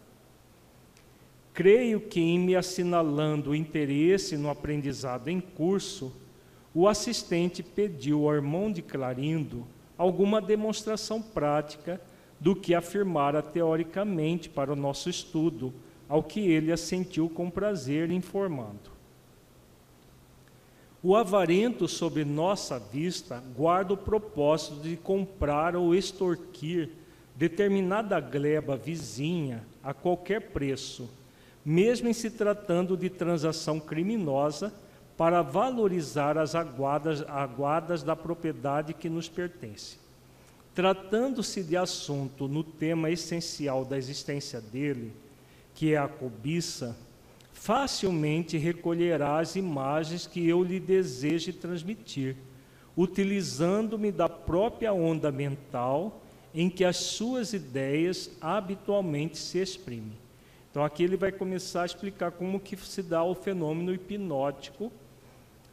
Creio 1.56 2.00
que, 2.02 2.20
em 2.20 2.38
me 2.38 2.56
assinalando 2.56 3.50
o 3.50 3.56
interesse 3.56 4.38
no 4.38 4.52
aprendizado 4.52 5.28
em 5.28 5.42
curso, 5.42 6.16
o 6.72 6.88
assistente 6.88 7.64
pediu 7.64 8.28
ao 8.28 8.36
irmão 8.36 8.72
de 8.72 8.84
Clarindo 8.84 9.66
alguma 9.98 10.40
demonstração 10.40 11.20
prática 11.20 12.00
do 12.44 12.56
que 12.56 12.76
afirmara 12.76 13.42
teoricamente 13.42 14.48
para 14.48 14.72
o 14.72 14.76
nosso 14.76 15.10
estudo, 15.10 15.74
ao 16.08 16.22
que 16.22 16.42
ele 16.42 16.72
assentiu 16.72 17.28
com 17.28 17.50
prazer 17.50 18.12
informando. 18.12 18.92
O 21.02 21.16
avarento 21.16 21.88
sobre 21.88 22.24
nossa 22.24 22.78
vista 22.78 23.44
guarda 23.58 23.94
o 23.94 23.98
propósito 23.98 24.82
de 24.82 24.96
comprar 24.96 25.76
ou 25.76 25.96
extorquir 25.96 26.92
determinada 27.36 28.20
gleba 28.20 28.78
vizinha 28.78 29.66
a 29.82 29.92
qualquer 29.92 30.52
preço 30.52 31.10
mesmo 31.66 32.10
em 32.10 32.14
se 32.14 32.30
tratando 32.30 32.98
de 32.98 33.10
transação 33.10 33.80
criminosa, 33.80 34.74
para 35.16 35.42
valorizar 35.42 36.38
as 36.38 36.56
aguadas, 36.56 37.22
aguadas 37.28 38.02
da 38.02 38.16
propriedade 38.16 38.94
que 38.94 39.08
nos 39.08 39.30
pertence. 39.30 40.00
Tratando-se 40.74 41.64
de 41.64 41.78
assunto 41.78 42.48
no 42.48 42.64
tema 42.64 43.10
essencial 43.12 43.86
da 43.86 43.98
existência 43.98 44.60
dele, 44.60 45.14
que 45.76 45.94
é 45.94 45.98
a 45.98 46.08
cobiça, 46.08 46.98
facilmente 47.52 48.58
recolherá 48.58 49.40
as 49.40 49.56
imagens 49.56 50.26
que 50.28 50.48
eu 50.48 50.64
lhe 50.64 50.80
deseje 50.80 51.54
transmitir, 51.54 52.36
utilizando-me 52.98 54.12
da 54.12 54.28
própria 54.28 54.92
onda 54.92 55.32
mental 55.32 56.22
em 56.54 56.70
que 56.70 56.84
as 56.84 56.98
suas 56.98 57.54
ideias 57.54 58.30
habitualmente 58.42 59.38
se 59.38 59.60
exprimem. 59.60 60.18
Então 60.70 60.84
aqui 60.84 61.04
ele 61.04 61.16
vai 61.16 61.32
começar 61.32 61.84
a 61.84 61.86
explicar 61.86 62.32
como 62.32 62.60
que 62.60 62.76
se 62.76 63.02
dá 63.02 63.24
o 63.24 63.36
fenômeno 63.36 63.94
hipnótico. 63.94 64.92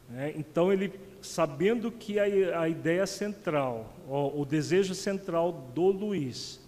Né? 0.09 0.33
Então 0.35 0.71
ele, 0.71 0.93
sabendo 1.21 1.91
que 1.91 2.19
a, 2.19 2.61
a 2.61 2.69
ideia 2.69 3.05
central, 3.05 3.93
o, 4.07 4.41
o 4.41 4.45
desejo 4.45 4.95
central 4.95 5.51
do 5.73 5.87
Luiz, 5.87 6.59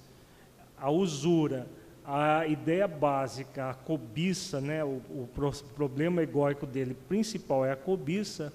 a 0.78 0.90
usura, 0.92 1.68
a 2.06 2.46
ideia 2.46 2.88
básica, 2.88 3.70
a 3.70 3.74
cobiça, 3.74 4.60
né? 4.60 4.84
o, 4.84 5.02
o 5.10 5.30
problema 5.76 6.22
egóico 6.22 6.66
dele 6.66 6.94
principal 7.08 7.66
é 7.66 7.72
a 7.72 7.76
cobiça, 7.76 8.54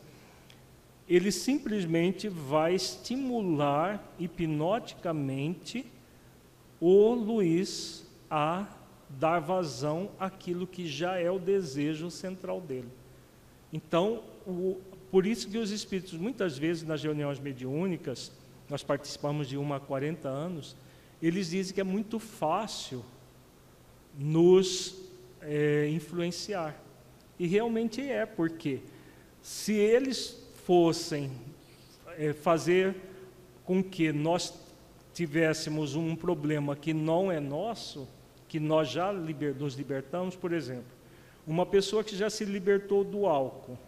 ele 1.09 1.32
simplesmente 1.32 2.28
vai 2.28 2.74
estimular 2.74 4.05
hipnoticamente 4.18 5.86
o 6.78 7.14
Luiz 7.14 8.07
a 8.30 8.66
dar 9.09 9.40
vazão 9.40 10.11
àquilo 10.20 10.66
que 10.66 10.86
já 10.86 11.18
é 11.18 11.30
o 11.30 11.38
desejo 11.38 12.11
central 12.11 12.61
dele. 12.61 12.88
Então, 13.72 14.22
o, 14.46 14.78
por 15.11 15.26
isso 15.26 15.48
que 15.48 15.56
os 15.56 15.70
espíritos, 15.70 16.14
muitas 16.14 16.59
vezes 16.59 16.82
nas 16.82 17.02
reuniões 17.02 17.38
mediúnicas, 17.38 18.30
nós 18.68 18.82
participamos 18.82 19.48
de 19.48 19.56
uma 19.56 19.76
há 19.76 19.80
40 19.80 20.28
anos, 20.28 20.76
eles 21.22 21.50
dizem 21.50 21.74
que 21.74 21.80
é 21.80 21.84
muito 21.84 22.18
fácil 22.18 23.04
nos 24.18 24.96
é, 25.40 25.88
influenciar. 25.88 26.76
E 27.38 27.46
realmente 27.46 28.02
é, 28.02 28.26
porque 28.26 28.80
se 29.40 29.72
eles 29.72 30.38
fossem 30.66 31.30
é, 32.18 32.32
fazer 32.32 32.94
com 33.64 33.82
que 33.82 34.12
nós 34.12 34.52
tivéssemos 35.14 35.94
um 35.94 36.14
problema 36.14 36.76
que 36.76 36.92
não 36.92 37.32
é 37.32 37.40
nosso, 37.40 38.06
que 38.46 38.61
nós 38.61 38.88
já 38.88 39.11
liber, 39.11 39.54
nos 39.54 39.74
libertamos, 39.74 40.36
por 40.36 40.52
exemplo, 40.52 40.98
uma 41.46 41.64
pessoa 41.64 42.04
que 42.04 42.14
já 42.14 42.28
se 42.28 42.44
libertou 42.44 43.02
do 43.02 43.26
álcool 43.26 43.78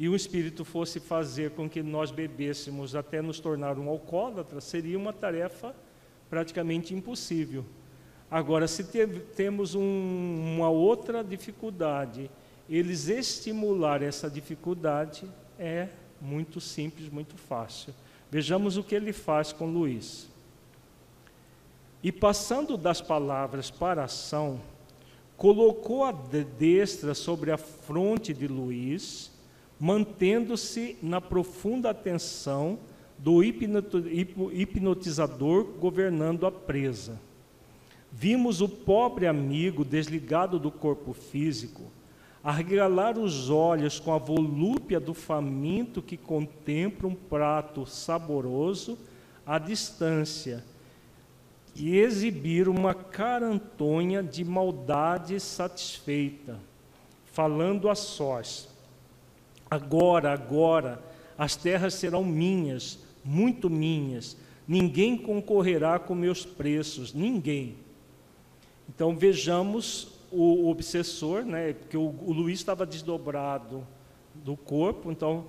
e 0.00 0.08
o 0.08 0.16
Espírito 0.16 0.64
fosse 0.64 0.98
fazer 0.98 1.50
com 1.50 1.68
que 1.68 1.82
nós 1.82 2.10
bebêssemos 2.10 2.94
até 2.94 3.20
nos 3.20 3.38
tornar 3.38 3.78
um 3.78 3.86
alcoólatra, 3.86 4.58
seria 4.58 4.96
uma 4.96 5.12
tarefa 5.12 5.76
praticamente 6.30 6.94
impossível. 6.94 7.66
Agora, 8.30 8.66
se 8.66 8.82
te, 8.84 9.06
temos 9.36 9.74
um, 9.74 10.54
uma 10.54 10.70
outra 10.70 11.22
dificuldade, 11.22 12.30
eles 12.66 13.10
estimular 13.10 14.02
essa 14.02 14.30
dificuldade 14.30 15.28
é 15.58 15.88
muito 16.18 16.62
simples, 16.62 17.10
muito 17.10 17.36
fácil. 17.36 17.92
Vejamos 18.30 18.78
o 18.78 18.82
que 18.82 18.94
ele 18.94 19.12
faz 19.12 19.52
com 19.52 19.66
Luiz. 19.66 20.30
E 22.02 22.10
passando 22.10 22.78
das 22.78 23.02
palavras 23.02 23.70
para 23.70 24.00
a 24.00 24.04
ação, 24.06 24.62
colocou 25.36 26.04
a 26.04 26.12
destra 26.12 27.12
sobre 27.12 27.50
a 27.50 27.58
fronte 27.58 28.32
de 28.32 28.48
Luís, 28.48 29.30
mantendo-se 29.80 30.96
na 31.02 31.20
profunda 31.20 31.90
atenção 31.90 32.78
do 33.16 33.42
hipnotizador 33.42 35.64
governando 35.78 36.46
a 36.46 36.52
presa. 36.52 37.18
Vimos 38.12 38.60
o 38.60 38.68
pobre 38.68 39.26
amigo 39.26 39.84
desligado 39.84 40.58
do 40.58 40.70
corpo 40.70 41.12
físico, 41.12 41.82
arregalar 42.42 43.18
os 43.18 43.50
olhos 43.50 44.00
com 44.00 44.12
a 44.12 44.18
volúpia 44.18 45.00
do 45.00 45.14
faminto 45.14 46.02
que 46.02 46.16
contempla 46.16 47.08
um 47.08 47.14
prato 47.14 47.86
saboroso 47.86 48.98
à 49.46 49.58
distância 49.58 50.64
e 51.74 51.96
exibir 51.96 52.68
uma 52.68 52.94
carantonha 52.94 54.22
de 54.22 54.44
maldade 54.44 55.38
satisfeita, 55.38 56.58
falando 57.26 57.88
a 57.88 57.94
sós: 57.94 58.69
Agora, 59.70 60.32
agora, 60.32 61.00
as 61.38 61.54
terras 61.54 61.94
serão 61.94 62.24
minhas, 62.24 62.98
muito 63.24 63.70
minhas. 63.70 64.36
Ninguém 64.66 65.16
concorrerá 65.16 65.98
com 65.98 66.14
meus 66.14 66.44
preços, 66.44 67.14
ninguém. 67.14 67.76
Então 68.88 69.16
vejamos 69.16 70.08
o 70.30 70.68
obsessor, 70.68 71.44
né? 71.44 71.72
Porque 71.72 71.96
o, 71.96 72.14
o 72.22 72.32
Luiz 72.32 72.58
estava 72.58 72.84
desdobrado 72.84 73.86
do 74.34 74.56
corpo, 74.56 75.10
então 75.10 75.46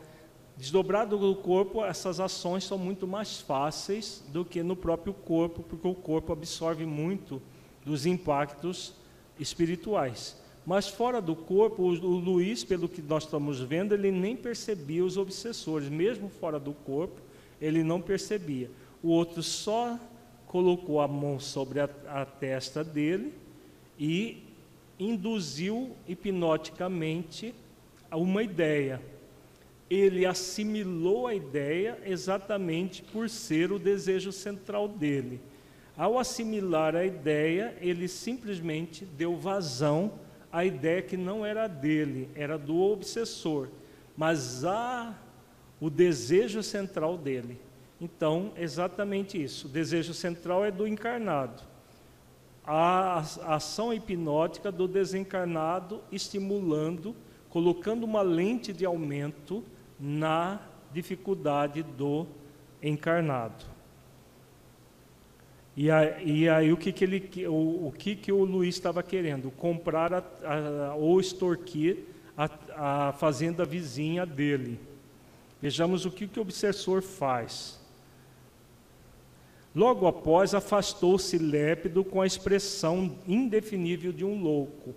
desdobrado 0.58 1.18
do 1.18 1.36
corpo, 1.36 1.84
essas 1.84 2.20
ações 2.20 2.64
são 2.64 2.78
muito 2.78 3.08
mais 3.08 3.40
fáceis 3.40 4.24
do 4.30 4.46
que 4.46 4.62
no 4.62 4.76
próprio 4.76 5.14
corpo, 5.14 5.64
porque 5.64 5.88
o 5.88 5.96
corpo 5.96 6.34
absorve 6.34 6.86
muito 6.86 7.42
dos 7.84 8.06
impactos 8.06 8.94
espirituais. 9.40 10.41
Mas 10.66 10.88
fora 10.88 11.20
do 11.20 11.36
corpo, 11.36 11.84
o, 11.84 11.94
Luiz, 11.94 12.64
pelo 12.64 12.88
que 12.88 13.02
nós 13.02 13.24
estamos 13.24 13.60
vendo, 13.60 13.94
ele 13.94 14.12
nem 14.12 14.36
percebia 14.36 15.04
os 15.04 15.18
obsessores, 15.18 15.90
mesmo 15.90 16.30
fora 16.30 16.60
do 16.60 16.74
corpo, 16.74 17.20
ele 17.60 17.84
não 17.84 18.00
percebia. 18.00 18.70
O 19.02 19.10
outro 19.10 19.42
só 19.42 20.00
colocou 20.46 21.02
a 21.02 21.08
mão 21.08 21.40
sobre 21.40 21.80
a, 21.80 21.90
a 22.08 22.26
testa 22.26 22.84
dele 22.84 23.34
e 23.98 24.44
induziu 25.00 25.96
hipnoticamente 26.08 27.56
uma 28.12 28.44
ideia. 28.44 29.02
Ele 29.90 30.26
assimilou 30.26 31.28
a 31.28 31.34
ideia 31.34 31.98
exatamente 32.06 33.02
por 33.02 33.30
ser 33.30 33.72
o 33.72 33.80
desejo 33.80 34.32
central 34.32 34.88
dele. 34.88 35.40
Ao 35.98 36.20
assimilar 36.20 36.96
a 36.96 37.06
ideia, 37.06 37.76
ele 37.82 38.08
simplesmente 38.08 39.06
deu 39.06 39.36
vazão 39.36 40.14
à 40.52 40.66
ideia 40.66 41.02
que 41.02 41.16
não 41.16 41.46
era 41.46 41.68
dele, 41.68 42.30
era 42.36 42.58
do 42.58 42.78
obsessor, 42.80 43.70
mas 44.16 44.66
a 44.66 45.16
o 45.82 45.90
desejo 45.90 46.62
central 46.62 47.18
dele. 47.18 47.60
Então, 48.00 48.52
exatamente 48.56 49.42
isso. 49.42 49.68
O 49.68 49.70
desejo 49.70 50.14
central 50.14 50.64
é 50.64 50.70
do 50.70 50.88
encarnado. 50.88 51.64
A 52.64 53.18
ação 53.48 53.92
hipnótica 53.92 54.72
do 54.72 54.88
desencarnado 54.88 56.02
estimulando, 56.12 57.16
colocando 57.50 58.04
uma 58.04 58.22
lente 58.22 58.72
de 58.72 58.86
aumento 58.86 59.64
na 60.00 60.62
dificuldade 60.94 61.82
do 61.82 62.28
encarnado. 62.82 63.66
E 65.76 65.90
aí, 65.90 66.42
e 66.42 66.50
aí 66.50 66.74
o 66.74 66.78
que, 66.78 66.92
que 66.92 67.04
ele, 67.04 67.48
o, 67.48 67.88
o 67.88 67.94
que, 67.98 68.16
que 68.16 68.32
o 68.32 68.44
Luiz 68.44 68.76
estava 68.76 69.02
querendo? 69.02 69.50
Comprar 69.52 70.14
a, 70.14 70.24
a, 70.44 70.96
ou 70.96 71.20
extorquir 71.20 72.00
a, 72.38 73.10
a 73.10 73.14
fazenda 73.14 73.64
vizinha 73.64 74.26
dele. 74.26 74.80
Vejamos 75.62 76.06
o 76.06 76.12
que, 76.12 76.28
que 76.28 76.40
o 76.40 76.42
obsessor 76.42 77.02
faz. 77.02 77.80
Logo 79.74 80.06
após, 80.06 80.54
afastou-se 80.54 81.38
lépido 81.38 82.04
com 82.04 82.22
a 82.22 82.28
expressão 82.28 83.16
indefinível 83.26 84.12
de 84.12 84.26
um 84.26 84.42
louco. 84.42 84.94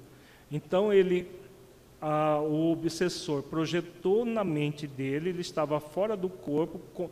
Então 0.51 0.93
ele, 0.93 1.29
a, 2.01 2.41
o 2.41 2.73
obsessor 2.73 3.43
projetou 3.45 4.25
na 4.25 4.43
mente 4.43 4.87
dele, 4.87 5.29
ele 5.29 5.43
estava 5.43 5.79
fora 5.79 6.17
do 6.17 6.29
corpo, 6.29 7.09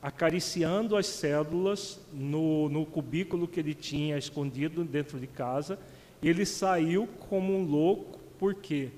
acariciando 0.00 0.96
as 0.96 1.06
células 1.06 2.00
no, 2.12 2.68
no 2.68 2.86
cubículo 2.86 3.48
que 3.48 3.60
ele 3.60 3.74
tinha 3.74 4.18
escondido 4.18 4.84
dentro 4.84 5.18
de 5.18 5.26
casa. 5.26 5.78
Ele 6.22 6.44
saiu 6.44 7.08
como 7.28 7.54
um 7.54 7.64
louco, 7.64 8.18
porque 8.38 8.90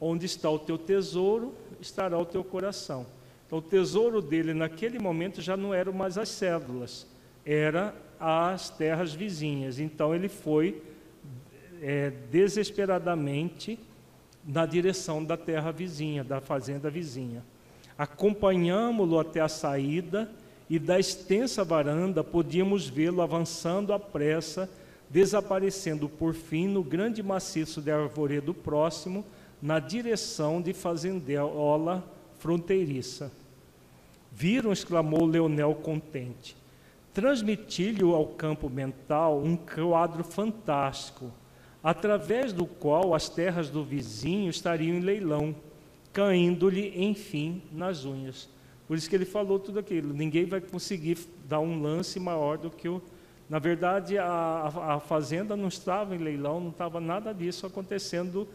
onde 0.00 0.26
está 0.26 0.50
o 0.50 0.58
teu 0.58 0.76
tesouro, 0.76 1.54
estará 1.80 2.18
o 2.18 2.26
teu 2.26 2.44
coração. 2.44 3.06
Então, 3.46 3.58
o 3.58 3.62
tesouro 3.62 4.20
dele 4.20 4.52
naquele 4.52 4.98
momento 4.98 5.40
já 5.40 5.56
não 5.56 5.72
eram 5.72 5.92
mais 5.92 6.18
as 6.18 6.28
células, 6.28 7.06
era 7.44 7.94
as 8.18 8.70
terras 8.70 9.14
vizinhas. 9.14 9.78
Então, 9.78 10.14
ele 10.14 10.28
foi 10.28 10.82
é, 11.80 12.10
desesperadamente 12.30 13.78
na 14.44 14.66
direção 14.66 15.24
da 15.24 15.36
terra 15.36 15.70
vizinha, 15.70 16.22
da 16.22 16.40
fazenda 16.40 16.90
vizinha. 16.90 17.42
Acompanhamos-lo 17.98 19.18
até 19.18 19.40
a 19.40 19.48
saída 19.48 20.30
e 20.68 20.78
da 20.78 20.98
extensa 20.98 21.64
varanda 21.64 22.22
podíamos 22.22 22.88
vê-lo 22.88 23.22
avançando 23.22 23.92
à 23.92 23.98
pressa, 23.98 24.68
desaparecendo 25.08 26.08
por 26.08 26.34
fim 26.34 26.66
no 26.66 26.82
grande 26.82 27.22
maciço 27.22 27.80
de 27.80 27.90
arvoredo 27.90 28.52
próximo, 28.52 29.24
na 29.62 29.78
direção 29.78 30.60
de 30.60 30.72
fazendola 30.72 32.04
fronteiriça. 32.38 33.32
Viram, 34.30 34.72
exclamou 34.72 35.24
Leonel 35.24 35.74
contente. 35.74 36.56
Transmiti-lhe 37.14 38.02
ao 38.02 38.26
campo 38.26 38.68
mental 38.68 39.38
um 39.38 39.56
quadro 39.56 40.22
fantástico, 40.22 41.32
através 41.82 42.52
do 42.52 42.66
qual 42.66 43.14
as 43.14 43.30
terras 43.30 43.70
do 43.70 43.82
vizinho 43.82 44.50
estariam 44.50 44.96
em 44.96 45.00
leilão 45.00 45.54
caindo-lhe, 46.16 46.94
enfim, 46.96 47.60
nas 47.70 48.06
unhas. 48.06 48.48
Por 48.88 48.96
isso 48.96 49.06
que 49.10 49.14
ele 49.14 49.26
falou 49.26 49.58
tudo 49.58 49.78
aquilo. 49.78 50.14
Ninguém 50.14 50.46
vai 50.46 50.62
conseguir 50.62 51.18
dar 51.46 51.60
um 51.60 51.82
lance 51.82 52.18
maior 52.18 52.56
do 52.56 52.70
que 52.70 52.88
o. 52.88 53.02
Na 53.50 53.58
verdade, 53.58 54.16
a, 54.16 54.94
a 54.94 54.98
fazenda 54.98 55.54
não 55.54 55.68
estava 55.68 56.16
em 56.16 56.18
leilão, 56.18 56.58
não 56.58 56.70
estava 56.70 57.00
nada 57.00 57.34
disso 57.34 57.66
acontecendo 57.66 58.48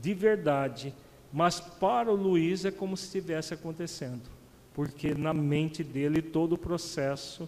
de 0.00 0.14
verdade. 0.14 0.94
Mas 1.30 1.60
para 1.60 2.10
o 2.10 2.16
Luiz 2.16 2.64
é 2.64 2.70
como 2.70 2.96
se 2.96 3.04
estivesse 3.04 3.52
acontecendo, 3.52 4.30
porque 4.72 5.12
na 5.14 5.34
mente 5.34 5.84
dele 5.84 6.22
todo 6.22 6.54
o 6.54 6.58
processo 6.58 7.46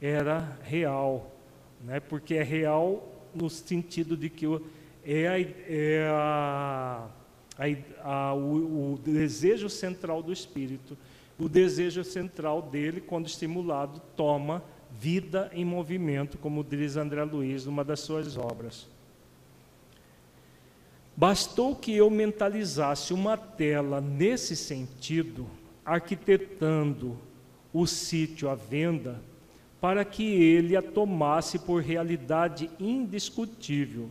era 0.00 0.58
real, 0.62 1.34
né? 1.82 2.00
porque 2.00 2.34
é 2.34 2.42
real 2.42 3.10
no 3.34 3.48
sentido 3.48 4.14
de 4.14 4.28
que 4.28 4.46
é 5.04 5.26
a, 5.26 5.40
é 5.40 6.08
a 6.10 7.08
a, 7.58 8.28
a, 8.28 8.34
o, 8.34 8.94
o 8.94 8.98
desejo 8.98 9.68
central 9.68 10.22
do 10.22 10.32
espírito, 10.32 10.96
o 11.38 11.48
desejo 11.48 12.02
central 12.04 12.62
dele, 12.62 13.00
quando 13.00 13.26
estimulado, 13.26 14.00
toma 14.16 14.62
vida 14.90 15.50
em 15.52 15.64
movimento, 15.64 16.38
como 16.38 16.64
diz 16.64 16.96
André 16.96 17.24
Luiz 17.24 17.66
numa 17.66 17.84
das 17.84 18.00
suas 18.00 18.36
obras. 18.36 18.88
Bastou 21.16 21.74
que 21.74 21.94
eu 21.94 22.10
mentalizasse 22.10 23.12
uma 23.12 23.36
tela 23.36 24.00
nesse 24.00 24.54
sentido, 24.54 25.48
arquitetando 25.84 27.18
o 27.72 27.86
sítio 27.86 28.50
à 28.50 28.54
venda, 28.54 29.20
para 29.80 30.04
que 30.04 30.24
ele 30.24 30.76
a 30.76 30.82
tomasse 30.82 31.58
por 31.58 31.82
realidade 31.82 32.70
indiscutível 32.78 34.10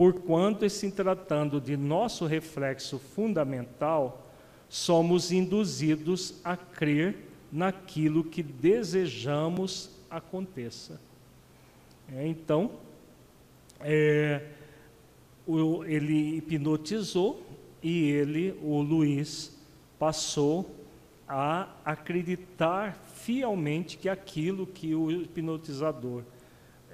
porquanto, 0.00 0.66
se 0.70 0.90
tratando 0.90 1.60
de 1.60 1.76
nosso 1.76 2.24
reflexo 2.24 2.98
fundamental, 2.98 4.32
somos 4.66 5.30
induzidos 5.30 6.36
a 6.42 6.56
crer 6.56 7.18
naquilo 7.52 8.24
que 8.24 8.42
desejamos 8.42 9.90
aconteça. 10.08 10.98
É, 12.14 12.26
então, 12.26 12.70
é, 13.82 14.46
o, 15.46 15.84
ele 15.84 16.38
hipnotizou 16.38 17.46
e 17.82 18.08
ele, 18.08 18.58
o 18.62 18.80
Luiz, 18.80 19.54
passou 19.98 20.76
a 21.28 21.68
acreditar 21.84 22.98
fielmente 23.16 23.98
que 23.98 24.08
aquilo 24.08 24.66
que 24.66 24.94
o 24.94 25.10
hipnotizador 25.10 26.22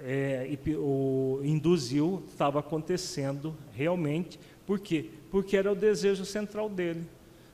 é, 0.09 0.57
o, 0.79 1.41
induziu 1.43 2.23
estava 2.29 2.61
acontecendo 2.61 3.57
realmente. 3.73 4.39
Por 4.65 4.79
quê? 4.79 5.11
Porque 5.33 5.57
era 5.57 5.73
o 5.73 5.75
desejo 5.75 6.25
central 6.25 6.69
dele. 6.69 7.05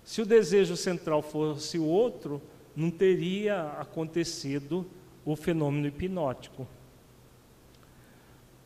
Se 0.04 0.20
o 0.20 0.26
desejo 0.26 0.76
central 0.76 1.22
fosse 1.22 1.78
o 1.78 1.86
outro, 1.86 2.42
não 2.76 2.90
teria 2.90 3.68
acontecido 3.78 4.84
o 5.24 5.34
fenômeno 5.34 5.86
hipnótico. 5.86 6.68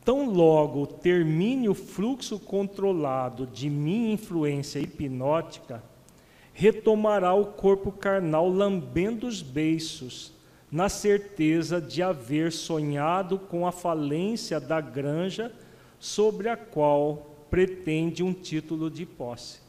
Tão 0.03 0.29
logo 0.29 0.85
termine 0.85 1.69
o 1.69 1.73
fluxo 1.73 2.39
controlado 2.39 3.47
de 3.47 3.69
minha 3.69 4.13
influência 4.13 4.79
hipnótica, 4.79 5.81
retomará 6.53 7.33
o 7.33 7.45
corpo 7.45 7.91
carnal 7.91 8.49
lambendo 8.49 9.27
os 9.27 9.41
beiços 9.41 10.36
na 10.71 10.89
certeza 10.89 11.79
de 11.79 12.03
haver 12.03 12.51
sonhado 12.51 13.39
com 13.39 13.65
a 13.65 13.71
falência 13.71 14.59
da 14.59 14.81
granja 14.81 15.51
sobre 15.99 16.49
a 16.49 16.57
qual 16.57 17.35
pretende 17.49 18.23
um 18.23 18.33
título 18.33 18.89
de 18.89 19.05
posse. 19.05 19.59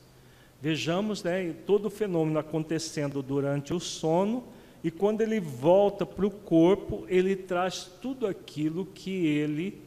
Vejamos 0.60 1.22
né, 1.22 1.54
todo 1.64 1.86
o 1.86 1.90
fenômeno 1.90 2.38
acontecendo 2.38 3.22
durante 3.22 3.72
o 3.72 3.78
sono, 3.78 4.42
e 4.82 4.90
quando 4.90 5.20
ele 5.20 5.40
volta 5.40 6.04
para 6.04 6.26
o 6.26 6.30
corpo, 6.30 7.04
ele 7.08 7.36
traz 7.36 7.90
tudo 8.00 8.26
aquilo 8.26 8.86
que 8.86 9.26
ele 9.26 9.80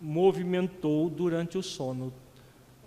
movimentou 0.00 1.08
durante 1.08 1.56
o 1.58 1.62
sono. 1.62 2.12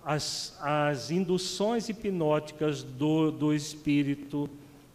as, 0.03 0.57
as 0.61 1.11
induções 1.11 1.89
hipnóticas 1.89 2.83
do, 2.83 3.31
do 3.31 3.53
espírito 3.53 4.49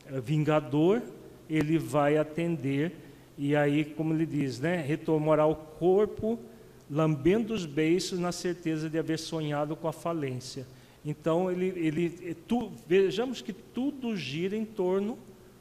eh, 0.06 0.20
vingador, 0.20 1.02
ele 1.49 1.79
vai 1.79 2.16
atender, 2.16 2.93
e 3.37 3.55
aí, 3.55 3.85
como 3.85 4.15
ele 4.15 4.27
diz, 4.27 4.61
né, 4.61 4.77
retomará 4.77 5.47
o 5.47 5.55
corpo, 5.55 6.39
lambendo 6.91 7.55
os 7.55 7.66
beiços, 7.66 8.19
na 8.19 8.33
certeza 8.33 8.89
de 8.89 8.99
haver 8.99 9.19
sonhado 9.19 9.75
com 9.75 9.89
a 9.89 9.93
falência. 9.93 10.66
Então, 11.05 11.51
ele, 11.51 11.66
ele, 11.77 12.19
eh, 12.23 12.37
tu, 12.47 12.73
vejamos 12.87 13.43
que 13.43 13.53
tudo 13.53 14.16
gira 14.16 14.57
em 14.57 14.65
torno 14.65 15.19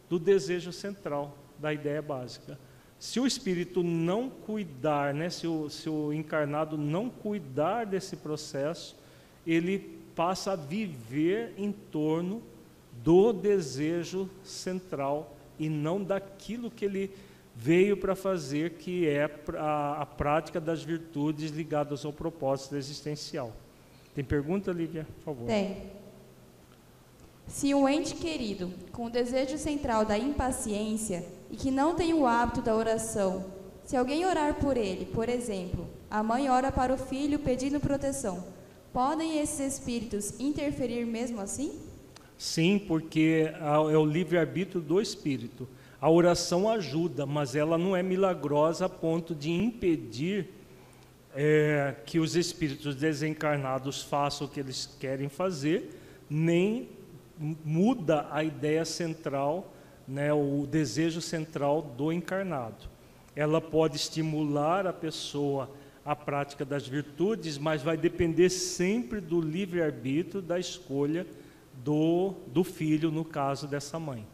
do 0.09 0.17
desejo 0.17 0.71
central, 0.71 1.37
da 1.59 1.73
ideia 1.73 2.01
básica. 2.01 2.57
Se 2.99 3.19
o 3.19 3.27
espírito 3.27 3.83
não 3.83 4.29
cuidar, 4.29 5.13
né, 5.13 5.29
se, 5.29 5.45
o, 5.45 5.69
se 5.69 5.89
o 5.89 6.13
encarnado 6.13 6.77
não 6.77 7.09
cuidar 7.09 7.85
desse 7.85 8.15
processo, 8.15 8.95
ele 9.45 9.99
passa 10.15 10.53
a 10.53 10.55
viver 10.55 11.53
em 11.57 11.71
torno 11.71 12.41
do 13.03 13.33
desejo 13.33 14.29
central 14.43 15.32
e 15.57 15.69
não 15.69 16.03
daquilo 16.03 16.71
que 16.71 16.85
ele 16.85 17.11
veio 17.55 17.95
para 17.95 18.15
fazer, 18.15 18.71
que 18.71 19.07
é 19.07 19.29
a, 19.57 20.01
a, 20.01 20.05
prática 20.05 20.59
das 20.59 20.83
virtudes 20.83 21.51
ligadas 21.51 22.03
ao 22.03 22.11
propósito 22.11 22.75
existencial. 22.75 23.51
Tem 24.15 24.23
pergunta, 24.23 24.71
Lívia? 24.71 25.07
Por 25.17 25.23
favor. 25.23 25.47
Tem. 25.47 25.91
Se 27.47 27.73
um 27.73 27.87
ente 27.87 28.15
querido, 28.15 28.71
com 28.91 29.05
o 29.05 29.09
desejo 29.09 29.57
central 29.57 30.05
da 30.05 30.17
impaciência 30.17 31.25
e 31.51 31.55
que 31.55 31.69
não 31.69 31.93
tem 31.93 32.13
o 32.13 32.25
hábito 32.25 32.61
da 32.61 32.75
oração, 32.75 33.45
se 33.85 33.97
alguém 33.97 34.25
orar 34.25 34.55
por 34.55 34.77
ele, 34.77 35.05
por 35.05 35.27
exemplo, 35.27 35.87
a 36.09 36.23
mãe 36.23 36.49
ora 36.49 36.71
para 36.71 36.93
o 36.93 36.97
filho 36.97 37.39
pedindo 37.39 37.79
proteção, 37.79 38.43
podem 38.93 39.39
esses 39.39 39.73
espíritos 39.73 40.39
interferir 40.39 41.05
mesmo 41.05 41.41
assim? 41.41 41.79
Sim, 42.37 42.77
porque 42.79 43.51
é 43.91 43.97
o 43.97 44.05
livre-arbítrio 44.05 44.81
do 44.81 44.99
espírito. 44.99 45.67
A 46.01 46.09
oração 46.09 46.69
ajuda, 46.69 47.25
mas 47.25 47.55
ela 47.55 47.77
não 47.77 47.95
é 47.95 48.03
milagrosa 48.03 48.87
a 48.87 48.89
ponto 48.89 49.33
de 49.33 49.49
impedir 49.51 50.49
é, 51.33 51.95
que 52.05 52.19
os 52.19 52.35
espíritos 52.35 52.95
desencarnados 52.95 54.01
façam 54.03 54.45
o 54.45 54.49
que 54.49 54.59
eles 54.59 54.85
querem 54.99 55.29
fazer, 55.29 55.97
nem 56.29 56.89
muda 57.39 58.27
a 58.31 58.43
ideia 58.43 58.85
central, 58.85 59.73
né, 60.07 60.33
o 60.33 60.67
desejo 60.69 61.21
central 61.21 61.81
do 61.81 62.11
encarnado. 62.11 62.89
Ela 63.35 63.59
pode 63.59 63.95
estimular 63.95 64.85
a 64.85 64.93
pessoa 64.93 65.71
à 66.05 66.15
prática 66.15 66.65
das 66.65 66.87
virtudes, 66.87 67.57
mas 67.57 67.81
vai 67.81 67.97
depender 67.97 68.49
sempre 68.49 69.21
do 69.21 69.39
livre-arbítrio, 69.39 70.41
da 70.41 70.59
escolha 70.59 71.25
do, 71.83 72.33
do 72.47 72.63
filho, 72.63 73.11
no 73.11 73.25
caso 73.25 73.67
dessa 73.67 73.99
mãe. 73.99 74.25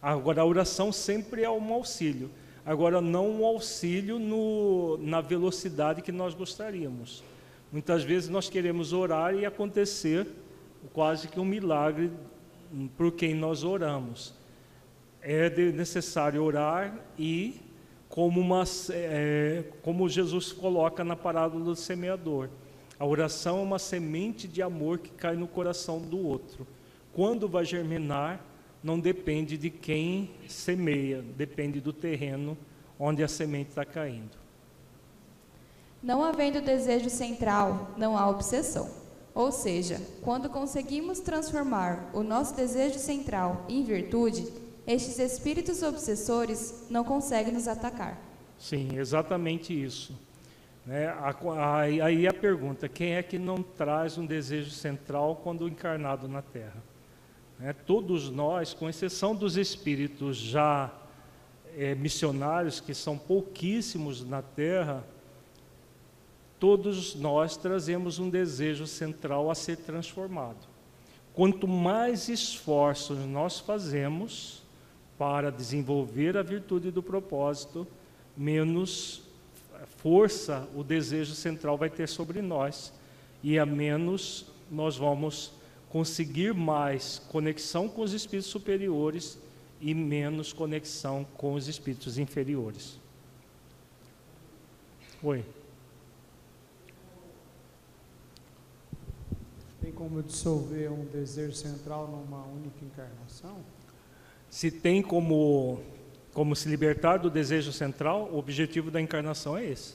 Agora, 0.00 0.42
a 0.42 0.46
oração 0.46 0.90
sempre 0.90 1.42
é 1.42 1.50
um 1.50 1.72
auxílio. 1.74 2.30
Agora, 2.64 3.00
não 3.00 3.28
um 3.28 3.44
auxílio 3.44 4.18
no, 4.18 4.98
na 4.98 5.20
velocidade 5.20 6.00
que 6.00 6.12
nós 6.12 6.34
gostaríamos. 6.34 7.22
Muitas 7.70 8.02
vezes 8.02 8.28
nós 8.28 8.48
queremos 8.48 8.92
orar 8.92 9.34
e 9.34 9.44
acontecer 9.44 10.26
quase 10.92 11.28
que 11.28 11.38
um 11.38 11.44
milagre 11.44 12.10
por 12.96 13.12
quem 13.12 13.34
nós 13.34 13.62
oramos. 13.62 14.34
É 15.20 15.50
necessário 15.72 16.42
orar 16.42 16.98
e, 17.18 17.60
como, 18.08 18.40
uma, 18.40 18.64
é, 18.90 19.64
como 19.82 20.08
Jesus 20.08 20.50
coloca 20.50 21.04
na 21.04 21.14
parábola 21.14 21.64
do 21.64 21.76
semeador, 21.76 22.48
a 23.00 23.06
oração 23.06 23.60
é 23.60 23.62
uma 23.62 23.78
semente 23.78 24.46
de 24.46 24.60
amor 24.60 24.98
que 24.98 25.08
cai 25.08 25.34
no 25.34 25.48
coração 25.48 25.98
do 25.98 26.18
outro. 26.18 26.66
Quando 27.14 27.48
vai 27.48 27.64
germinar, 27.64 28.44
não 28.82 29.00
depende 29.00 29.56
de 29.56 29.70
quem 29.70 30.30
semeia, 30.46 31.24
depende 31.34 31.80
do 31.80 31.94
terreno 31.94 32.58
onde 32.98 33.24
a 33.24 33.28
semente 33.28 33.70
está 33.70 33.86
caindo. 33.86 34.36
Não 36.02 36.22
havendo 36.22 36.60
desejo 36.60 37.08
central, 37.08 37.90
não 37.96 38.18
há 38.18 38.28
obsessão. 38.28 38.90
Ou 39.34 39.50
seja, 39.50 39.98
quando 40.20 40.50
conseguimos 40.50 41.20
transformar 41.20 42.10
o 42.12 42.22
nosso 42.22 42.54
desejo 42.54 42.98
central 42.98 43.64
em 43.66 43.82
virtude, 43.82 44.46
estes 44.86 45.18
espíritos 45.18 45.82
obsessores 45.82 46.84
não 46.90 47.02
conseguem 47.02 47.54
nos 47.54 47.66
atacar. 47.66 48.20
Sim, 48.58 48.98
exatamente 48.98 49.72
isso. 49.72 50.14
Né? 50.84 51.14
Aí 52.02 52.26
a 52.26 52.32
pergunta: 52.32 52.88
quem 52.88 53.14
é 53.14 53.22
que 53.22 53.38
não 53.38 53.62
traz 53.62 54.18
um 54.18 54.26
desejo 54.26 54.70
central 54.70 55.36
quando 55.36 55.68
encarnado 55.68 56.26
na 56.28 56.42
Terra? 56.42 56.82
Né? 57.58 57.72
Todos 57.72 58.30
nós, 58.30 58.72
com 58.72 58.88
exceção 58.88 59.34
dos 59.34 59.56
espíritos 59.56 60.36
já 60.36 60.90
é, 61.76 61.94
missionários, 61.94 62.80
que 62.80 62.94
são 62.94 63.16
pouquíssimos 63.16 64.24
na 64.24 64.42
Terra, 64.42 65.04
todos 66.58 67.14
nós 67.14 67.56
trazemos 67.56 68.18
um 68.18 68.28
desejo 68.28 68.86
central 68.86 69.50
a 69.50 69.54
ser 69.54 69.76
transformado. 69.76 70.68
Quanto 71.32 71.68
mais 71.68 72.28
esforços 72.28 73.18
nós 73.26 73.60
fazemos 73.60 74.62
para 75.16 75.50
desenvolver 75.50 76.36
a 76.36 76.42
virtude 76.42 76.90
do 76.90 77.02
propósito, 77.02 77.86
menos 78.36 79.29
força 80.02 80.68
o 80.74 80.82
desejo 80.82 81.34
central 81.34 81.76
vai 81.76 81.90
ter 81.90 82.08
sobre 82.08 82.40
nós 82.40 82.92
e 83.42 83.58
a 83.58 83.66
menos 83.66 84.46
nós 84.70 84.96
vamos 84.96 85.52
conseguir 85.90 86.54
mais 86.54 87.18
conexão 87.30 87.88
com 87.88 88.02
os 88.02 88.12
espíritos 88.12 88.50
superiores 88.50 89.38
e 89.80 89.94
menos 89.94 90.52
conexão 90.52 91.26
com 91.36 91.54
os 91.54 91.68
espíritos 91.68 92.18
inferiores. 92.18 92.98
Oi. 95.22 95.44
Tem 99.80 99.92
como 99.92 100.22
dissolver 100.22 100.92
um 100.92 101.04
desejo 101.06 101.54
central 101.54 102.06
numa 102.08 102.44
única 102.46 102.84
encarnação? 102.84 103.58
Se 104.48 104.70
tem 104.70 105.02
como, 105.02 105.80
como 106.40 106.56
se 106.56 106.70
libertar 106.70 107.18
do 107.18 107.28
desejo 107.28 107.70
central, 107.70 108.30
o 108.32 108.38
objetivo 108.38 108.90
da 108.90 108.98
encarnação 108.98 109.58
é 109.58 109.66
esse. 109.66 109.92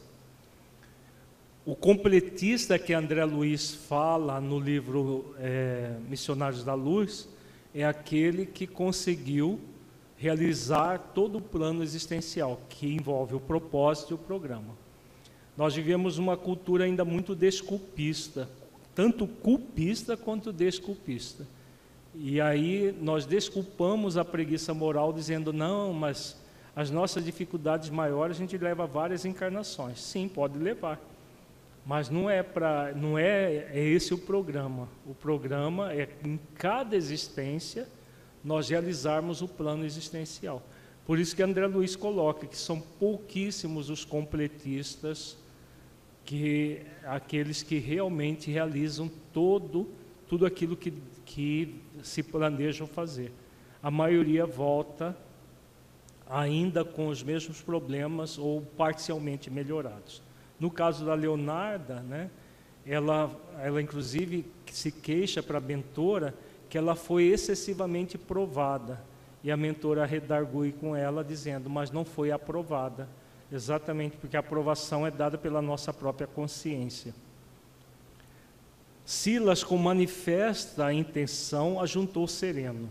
O 1.65 1.75
completista 1.75 2.77
que 2.77 2.93
André 2.93 3.25
Luiz 3.25 3.73
fala 3.73 4.39
no 4.39 4.59
livro 4.59 5.33
é, 5.39 5.95
Missionários 6.07 6.63
da 6.63 6.75
Luz 6.75 7.27
é 7.73 7.83
aquele 7.83 8.45
que 8.45 8.67
conseguiu 8.67 9.59
realizar 10.17 10.99
todo 11.15 11.39
o 11.39 11.41
plano 11.41 11.81
existencial, 11.81 12.61
que 12.69 12.93
envolve 12.93 13.33
o 13.33 13.39
propósito 13.39 14.11
e 14.11 14.13
o 14.13 14.19
programa. 14.19 14.77
Nós 15.57 15.73
vivemos 15.73 16.19
uma 16.19 16.37
cultura 16.37 16.83
ainda 16.83 17.03
muito 17.03 17.33
desculpista, 17.33 18.47
tanto 18.93 19.25
culpista 19.25 20.15
quanto 20.15 20.53
desculpista. 20.53 21.47
E 22.17 22.39
aí 22.39 22.95
nós 23.01 23.25
desculpamos 23.25 24.17
a 24.17 24.23
preguiça 24.23 24.73
moral 24.73 25.11
dizendo, 25.11 25.51
não, 25.51 25.93
mas 25.93 26.37
as 26.75 26.89
nossas 26.89 27.23
dificuldades 27.23 27.89
maiores 27.89 28.37
a 28.37 28.39
gente 28.39 28.57
leva 28.57 28.85
várias 28.85 29.25
encarnações. 29.25 29.99
Sim, 29.99 30.27
pode 30.27 30.57
levar. 30.57 30.99
Mas 31.85 32.09
não 32.09 32.29
é 32.29 32.41
para, 32.41 32.93
não 32.93 33.17
é, 33.17 33.67
é 33.71 33.79
esse 33.79 34.13
o 34.13 34.17
programa. 34.17 34.87
O 35.05 35.13
programa 35.13 35.93
é 35.93 36.09
em 36.23 36.39
cada 36.55 36.95
existência 36.95 37.87
nós 38.43 38.69
realizarmos 38.69 39.41
o 39.41 39.47
plano 39.47 39.85
existencial. 39.85 40.63
Por 41.05 41.19
isso 41.19 41.35
que 41.35 41.43
André 41.43 41.67
Luiz 41.67 41.95
coloca 41.95 42.47
que 42.47 42.57
são 42.57 42.79
pouquíssimos 42.79 43.89
os 43.89 44.05
completistas 44.05 45.37
que 46.23 46.81
aqueles 47.03 47.61
que 47.61 47.77
realmente 47.77 48.49
realizam 48.49 49.11
todo 49.31 49.87
tudo 50.27 50.45
aquilo 50.45 50.75
que, 50.75 50.93
que 51.25 51.81
se 52.03 52.21
planejam 52.21 52.87
fazer. 52.87 53.31
A 53.81 53.89
maioria 53.89 54.45
volta 54.45 55.15
ainda 56.27 56.83
com 56.83 57.07
os 57.07 57.21
mesmos 57.21 57.61
problemas 57.61 58.37
ou 58.37 58.61
parcialmente 58.61 59.49
melhorados. 59.49 60.21
No 60.59 60.71
caso 60.71 61.05
da 61.05 61.13
Leonarda, 61.13 62.01
né, 62.01 62.29
ela, 62.85 63.31
ela 63.61 63.81
inclusive 63.81 64.45
se 64.71 64.91
queixa 64.91 65.43
para 65.43 65.57
a 65.57 65.61
mentora 65.61 66.33
que 66.69 66.77
ela 66.77 66.95
foi 66.95 67.25
excessivamente 67.25 68.17
provada. 68.17 69.03
E 69.43 69.51
a 69.51 69.57
mentora 69.57 70.05
redargui 70.05 70.71
com 70.71 70.95
ela, 70.95 71.23
dizendo, 71.23 71.69
mas 71.69 71.91
não 71.91 72.03
foi 72.03 72.31
aprovada 72.31 73.07
Exatamente 73.51 74.17
porque 74.17 74.35
a 74.35 74.39
aprovação 74.39 75.05
é 75.05 75.11
dada 75.11 75.37
pela 75.37 75.61
nossa 75.61 75.93
própria 75.93 76.27
consciência. 76.27 77.13
Silas, 79.05 79.63
com 79.63 79.77
manifesta 79.77 80.91
intenção, 80.91 81.79
ajuntou 81.79 82.27
sereno. 82.27 82.89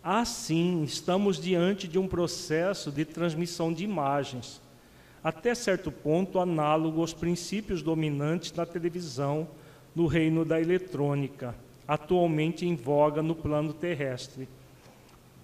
Assim, 0.00 0.84
estamos 0.84 1.40
diante 1.40 1.88
de 1.88 1.98
um 1.98 2.06
processo 2.06 2.92
de 2.92 3.04
transmissão 3.04 3.72
de 3.72 3.82
imagens, 3.82 4.62
até 5.22 5.56
certo 5.56 5.90
ponto 5.90 6.38
análogo 6.38 7.00
aos 7.00 7.12
princípios 7.12 7.82
dominantes 7.82 8.52
na 8.52 8.64
televisão 8.64 9.48
no 9.92 10.06
reino 10.06 10.44
da 10.44 10.60
eletrônica, 10.60 11.52
atualmente 11.86 12.64
em 12.64 12.76
voga 12.76 13.22
no 13.22 13.34
plano 13.34 13.72
terrestre. 13.72 14.48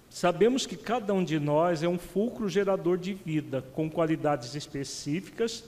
Sabemos 0.09 0.65
que 0.65 0.77
cada 0.77 1.13
um 1.13 1.23
de 1.23 1.37
nós 1.37 1.83
é 1.83 1.87
um 1.87 1.99
fulcro 1.99 2.47
gerador 2.47 2.97
de 2.97 3.13
vida, 3.13 3.61
com 3.73 3.89
qualidades 3.89 4.55
específicas 4.55 5.65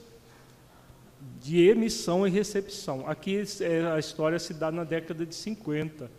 de 1.40 1.68
emissão 1.68 2.26
e 2.26 2.30
recepção. 2.30 3.08
Aqui 3.08 3.42
é, 3.60 3.86
a 3.92 3.98
história 3.98 4.38
se 4.38 4.54
dá 4.54 4.70
na 4.70 4.84
década 4.84 5.26
de 5.26 5.34
50, 5.34 6.10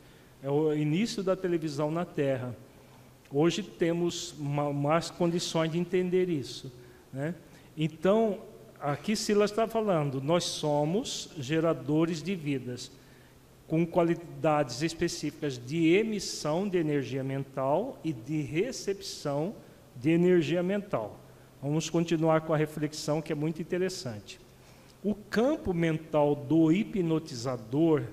é 0.41 0.49
o 0.49 0.73
início 0.73 1.23
da 1.23 1.35
televisão 1.35 1.89
na 1.89 2.03
Terra. 2.03 2.55
Hoje 3.31 3.63
temos 3.63 4.35
mais 4.37 5.09
condições 5.09 5.71
de 5.71 5.79
entender 5.79 6.29
isso. 6.29 6.71
Né? 7.11 7.33
Então, 7.75 8.39
aqui 8.79 9.15
Silas 9.15 9.49
está 9.49 9.67
falando, 9.67 10.21
nós 10.21 10.43
somos 10.43 11.29
geradores 11.37 12.21
de 12.21 12.35
vidas 12.35 12.91
com 13.67 13.85
qualidades 13.87 14.81
específicas 14.81 15.57
de 15.57 15.93
emissão 15.93 16.67
de 16.67 16.77
energia 16.77 17.23
mental 17.23 17.97
e 18.03 18.11
de 18.11 18.41
recepção 18.41 19.55
de 19.95 20.11
energia 20.11 20.61
mental. 20.61 21.19
Vamos 21.61 21.89
continuar 21.89 22.41
com 22.41 22.53
a 22.53 22.57
reflexão 22.57 23.21
que 23.21 23.31
é 23.31 23.35
muito 23.35 23.61
interessante. 23.61 24.42
O 25.03 25.13
campo 25.13 25.73
mental 25.73 26.33
do 26.33 26.71
hipnotizador, 26.71 28.03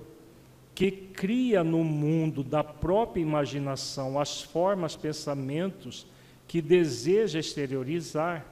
que 0.74 0.90
cria 0.90 1.62
no 1.62 1.84
mundo 1.84 2.42
da 2.42 2.64
própria 2.64 3.20
imaginação 3.20 4.18
as 4.18 4.42
formas, 4.42 4.96
pensamentos 4.96 6.06
que 6.48 6.60
deseja 6.60 7.38
exteriorizar, 7.38 8.44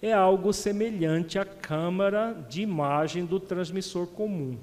é 0.00 0.12
algo 0.12 0.52
semelhante 0.52 1.38
à 1.38 1.44
câmara 1.44 2.32
de 2.48 2.62
imagem 2.62 3.24
do 3.26 3.38
transmissor 3.38 4.06
comum. 4.06 4.56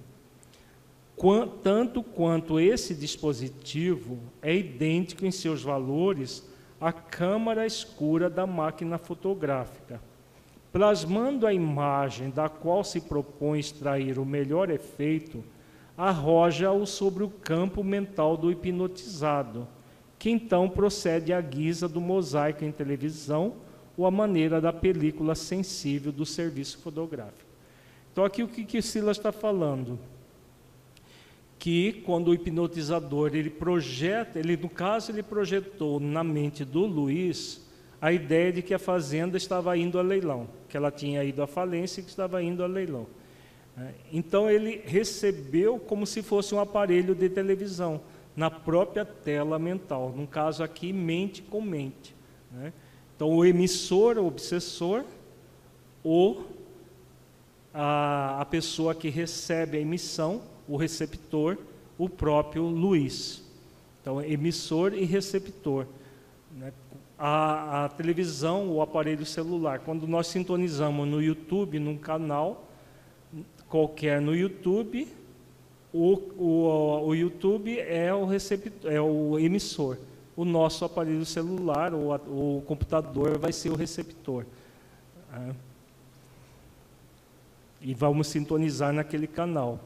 Tanto 1.61 2.01
quanto 2.01 2.59
esse 2.59 2.95
dispositivo 2.95 4.17
é 4.41 4.55
idêntico 4.55 5.25
em 5.25 5.31
seus 5.31 5.61
valores 5.61 6.43
à 6.79 6.91
câmara 6.91 7.67
escura 7.67 8.27
da 8.27 8.47
máquina 8.47 8.97
fotográfica, 8.97 10.01
plasmando 10.71 11.45
a 11.45 11.53
imagem 11.53 12.29
da 12.29 12.47
qual 12.47 12.83
se 12.83 13.01
propõe 13.01 13.59
extrair 13.59 14.17
o 14.17 14.25
melhor 14.25 14.69
efeito, 14.69 15.43
arroja-o 15.97 16.85
sobre 16.85 17.23
o 17.23 17.29
campo 17.29 17.83
mental 17.83 18.37
do 18.37 18.51
hipnotizado, 18.51 19.67
que 20.17 20.29
então 20.29 20.69
procede 20.69 21.33
à 21.33 21.41
guisa 21.41 21.87
do 21.87 21.99
mosaico 21.99 22.63
em 22.63 22.71
televisão 22.71 23.55
ou 23.97 24.05
à 24.05 24.11
maneira 24.11 24.61
da 24.61 24.71
película 24.71 25.35
sensível 25.35 26.11
do 26.11 26.25
serviço 26.25 26.77
fotográfico. 26.77 27.49
Então, 28.11 28.23
aqui 28.23 28.43
o 28.43 28.47
que, 28.47 28.63
que 28.63 28.81
Silas 28.81 29.17
está 29.17 29.31
falando? 29.31 29.99
que 31.61 32.01
quando 32.07 32.29
o 32.29 32.33
hipnotizador 32.33 33.35
ele 33.35 33.51
projeta, 33.51 34.39
ele 34.39 34.57
no 34.57 34.67
caso 34.67 35.11
ele 35.11 35.21
projetou 35.21 35.99
na 35.99 36.23
mente 36.23 36.65
do 36.65 36.87
Luiz 36.87 37.61
a 38.01 38.11
ideia 38.11 38.51
de 38.51 38.61
que 38.61 38.73
a 38.73 38.79
fazenda 38.79 39.37
estava 39.37 39.77
indo 39.77 39.99
a 39.99 40.01
leilão, 40.01 40.49
que 40.67 40.75
ela 40.75 40.91
tinha 40.91 41.23
ido 41.23 41.43
à 41.43 41.47
falência 41.47 42.01
e 42.01 42.03
que 42.03 42.09
estava 42.09 42.41
indo 42.41 42.63
a 42.63 42.67
leilão. 42.67 43.05
É, 43.77 43.91
então 44.11 44.49
ele 44.49 44.81
recebeu 44.85 45.79
como 45.79 46.05
se 46.05 46.21
fosse 46.21 46.53
um 46.53 46.59
aparelho 46.59 47.13
de 47.13 47.29
televisão 47.29 48.01
na 48.35 48.49
própria 48.49 49.05
tela 49.05 49.59
mental, 49.59 50.13
no 50.15 50.25
caso 50.25 50.63
aqui 50.63 50.91
mente 50.91 51.41
com 51.41 51.61
mente. 51.61 52.15
Né? 52.51 52.73
Então 53.15 53.29
o 53.29 53.45
emissor, 53.45 54.17
o 54.17 54.25
obsessor, 54.25 55.05
ou 56.03 56.47
a, 57.73 58.41
a 58.41 58.45
pessoa 58.45 58.95
que 58.95 59.09
recebe 59.09 59.77
a 59.77 59.81
emissão 59.81 60.41
o 60.67 60.77
receptor, 60.77 61.57
o 61.97 62.07
próprio 62.07 62.63
Luiz. 62.63 63.43
Então, 64.01 64.21
emissor 64.21 64.93
e 64.93 65.03
receptor. 65.03 65.85
Né? 66.55 66.71
A, 67.23 67.85
a, 67.85 67.89
televisão, 67.89 68.67
o 68.71 68.81
aparelho 68.81 69.27
celular, 69.27 69.79
quando 69.79 70.07
nós 70.07 70.25
sintonizamos 70.25 71.07
no 71.07 71.21
YouTube, 71.21 71.77
num 71.77 71.95
canal 71.95 72.67
qualquer 73.69 74.19
no 74.19 74.35
YouTube, 74.35 75.07
o, 75.93 76.13
o, 76.37 77.07
o 77.07 77.15
YouTube 77.15 77.79
é 77.79 78.13
o, 78.13 78.25
receptor, 78.25 78.91
é 78.91 78.99
o 78.99 79.39
emissor. 79.39 79.97
O 80.35 80.43
nosso 80.43 80.83
aparelho 80.83 81.25
celular, 81.25 81.93
o, 81.93 82.13
o 82.13 82.63
computador, 82.67 83.37
vai 83.37 83.53
ser 83.53 83.69
o 83.69 83.75
receptor. 83.75 84.45
Né? 85.31 85.55
E 87.81 87.93
vamos 87.93 88.27
sintonizar 88.27 88.91
naquele 88.91 89.27
canal. 89.27 89.79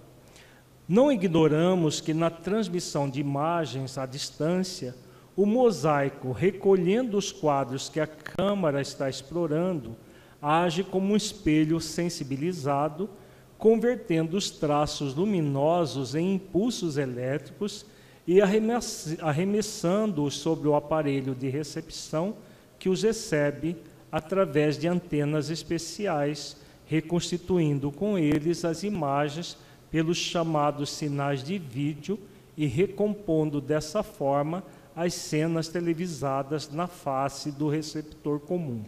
Não 0.87 1.11
ignoramos 1.11 2.01
que 2.01 2.13
na 2.13 2.29
transmissão 2.29 3.09
de 3.09 3.19
imagens 3.19 3.97
à 3.97 4.05
distância, 4.05 4.95
o 5.35 5.45
mosaico, 5.45 6.31
recolhendo 6.31 7.17
os 7.17 7.31
quadros 7.31 7.89
que 7.89 7.99
a 7.99 8.07
câmara 8.07 8.81
está 8.81 9.09
explorando, 9.09 9.95
age 10.41 10.83
como 10.83 11.13
um 11.13 11.17
espelho 11.17 11.79
sensibilizado, 11.81 13.09
convertendo 13.57 14.37
os 14.37 14.49
traços 14.49 15.15
luminosos 15.15 16.15
em 16.15 16.35
impulsos 16.35 16.97
elétricos 16.97 17.85
e 18.27 18.39
arremessando-os 18.41 20.37
sobre 20.37 20.67
o 20.67 20.75
aparelho 20.75 21.35
de 21.35 21.49
recepção 21.49 22.35
que 22.79 22.89
os 22.89 23.03
recebe 23.03 23.75
através 24.11 24.77
de 24.77 24.87
antenas 24.87 25.49
especiais, 25.49 26.57
reconstituindo 26.85 27.91
com 27.91 28.17
eles 28.17 28.63
as 28.63 28.83
imagens 28.83 29.57
pelos 29.91 30.17
chamados 30.17 30.89
sinais 30.91 31.43
de 31.43 31.57
vídeo 31.57 32.19
e 32.57 32.65
recompondo 32.65 33.59
dessa 33.59 34.03
forma 34.03 34.63
as 34.95 35.13
cenas 35.13 35.67
televisadas 35.67 36.71
na 36.71 36.87
face 36.87 37.51
do 37.51 37.67
receptor 37.67 38.39
comum. 38.39 38.83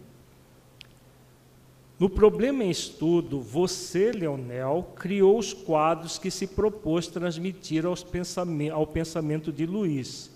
No 1.99 2.09
problema 2.09 2.63
em 2.63 2.69
estudo, 2.69 3.41
você, 3.41 4.11
Leonel, 4.11 4.93
criou 4.95 5.39
os 5.39 5.51
quadros 5.51 6.19
que 6.19 6.29
se 6.29 6.45
propôs 6.45 7.07
transmitir 7.07 7.83
pensamento, 8.11 8.73
ao 8.73 8.85
pensamento 8.85 9.51
de 9.51 9.65
Luiz. 9.65 10.29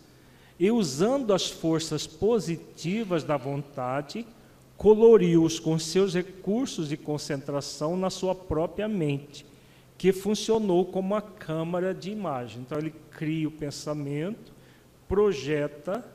E 0.60 0.72
usando 0.72 1.34
as 1.34 1.50
forças 1.50 2.08
positivas 2.08 3.24
da 3.24 3.38
vontade, 3.38 4.26
coloriu-os 4.76 5.60
com 5.60 5.78
seus 5.78 6.16
recursos 6.16 6.90
de 6.90 6.98
concentração 6.98 7.96
na 7.96 8.10
sua 8.10 8.34
própria 8.34 8.88
mente, 8.88 9.46
que 10.00 10.12
funcionou 10.12 10.86
como 10.86 11.10
uma 11.10 11.22
câmara 11.22 11.94
de 11.94 12.10
imagem. 12.10 12.62
Então, 12.62 12.80
ele 12.80 12.94
cria 13.12 13.48
o 13.48 13.52
pensamento, 13.52 14.51
projeta, 15.12 16.06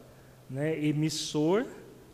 né, 0.49 0.83
emissor, 0.83 1.67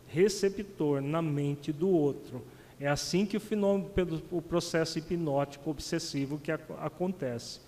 receptor 0.05 1.01
na 1.01 1.21
mente 1.21 1.71
do 1.71 1.87
outro. 1.87 2.43
É 2.77 2.89
assim 2.89 3.25
que 3.25 3.37
o 3.37 3.39
fenômeno, 3.39 4.21
o 4.29 4.41
processo 4.41 4.99
hipnótico 4.99 5.69
obsessivo 5.69 6.37
que 6.37 6.51
acontece. 6.51 7.61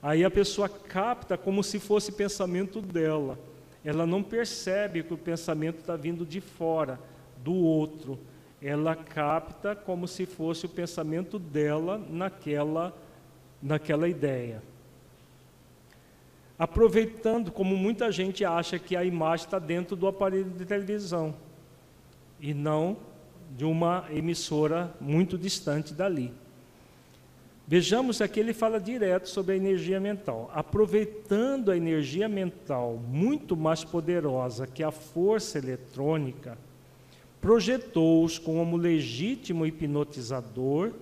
Aí 0.00 0.24
a 0.24 0.30
pessoa 0.30 0.68
capta 0.68 1.36
como 1.36 1.64
se 1.64 1.80
fosse 1.80 2.12
pensamento 2.12 2.80
dela. 2.80 3.36
Ela 3.84 4.06
não 4.06 4.22
percebe 4.22 5.02
que 5.02 5.14
o 5.14 5.18
pensamento 5.18 5.80
está 5.80 5.96
vindo 5.96 6.24
de 6.24 6.40
fora, 6.40 7.00
do 7.38 7.54
outro. 7.54 8.20
Ela 8.62 8.94
capta 8.94 9.74
como 9.74 10.06
se 10.06 10.26
fosse 10.26 10.66
o 10.66 10.68
pensamento 10.68 11.40
dela 11.40 12.00
naquela 12.08 12.96
naquela 13.60 14.08
ideia. 14.08 14.62
Aproveitando, 16.60 17.50
como 17.50 17.74
muita 17.74 18.12
gente 18.12 18.44
acha 18.44 18.78
que 18.78 18.94
a 18.94 19.02
imagem 19.02 19.46
está 19.46 19.58
dentro 19.58 19.96
do 19.96 20.06
aparelho 20.06 20.50
de 20.50 20.66
televisão 20.66 21.34
e 22.38 22.52
não 22.52 22.98
de 23.56 23.64
uma 23.64 24.04
emissora 24.10 24.94
muito 25.00 25.38
distante 25.38 25.94
dali. 25.94 26.30
Vejamos 27.66 28.20
aqui, 28.20 28.40
ele 28.40 28.52
fala 28.52 28.78
direto 28.78 29.26
sobre 29.30 29.54
a 29.54 29.56
energia 29.56 29.98
mental. 29.98 30.50
Aproveitando 30.54 31.70
a 31.70 31.76
energia 31.78 32.28
mental 32.28 33.00
muito 33.08 33.56
mais 33.56 33.82
poderosa 33.82 34.66
que 34.66 34.82
a 34.82 34.90
força 34.90 35.56
eletrônica, 35.56 36.58
projetou-os 37.40 38.38
como 38.38 38.76
legítimo 38.76 39.64
hipnotizador 39.64 40.92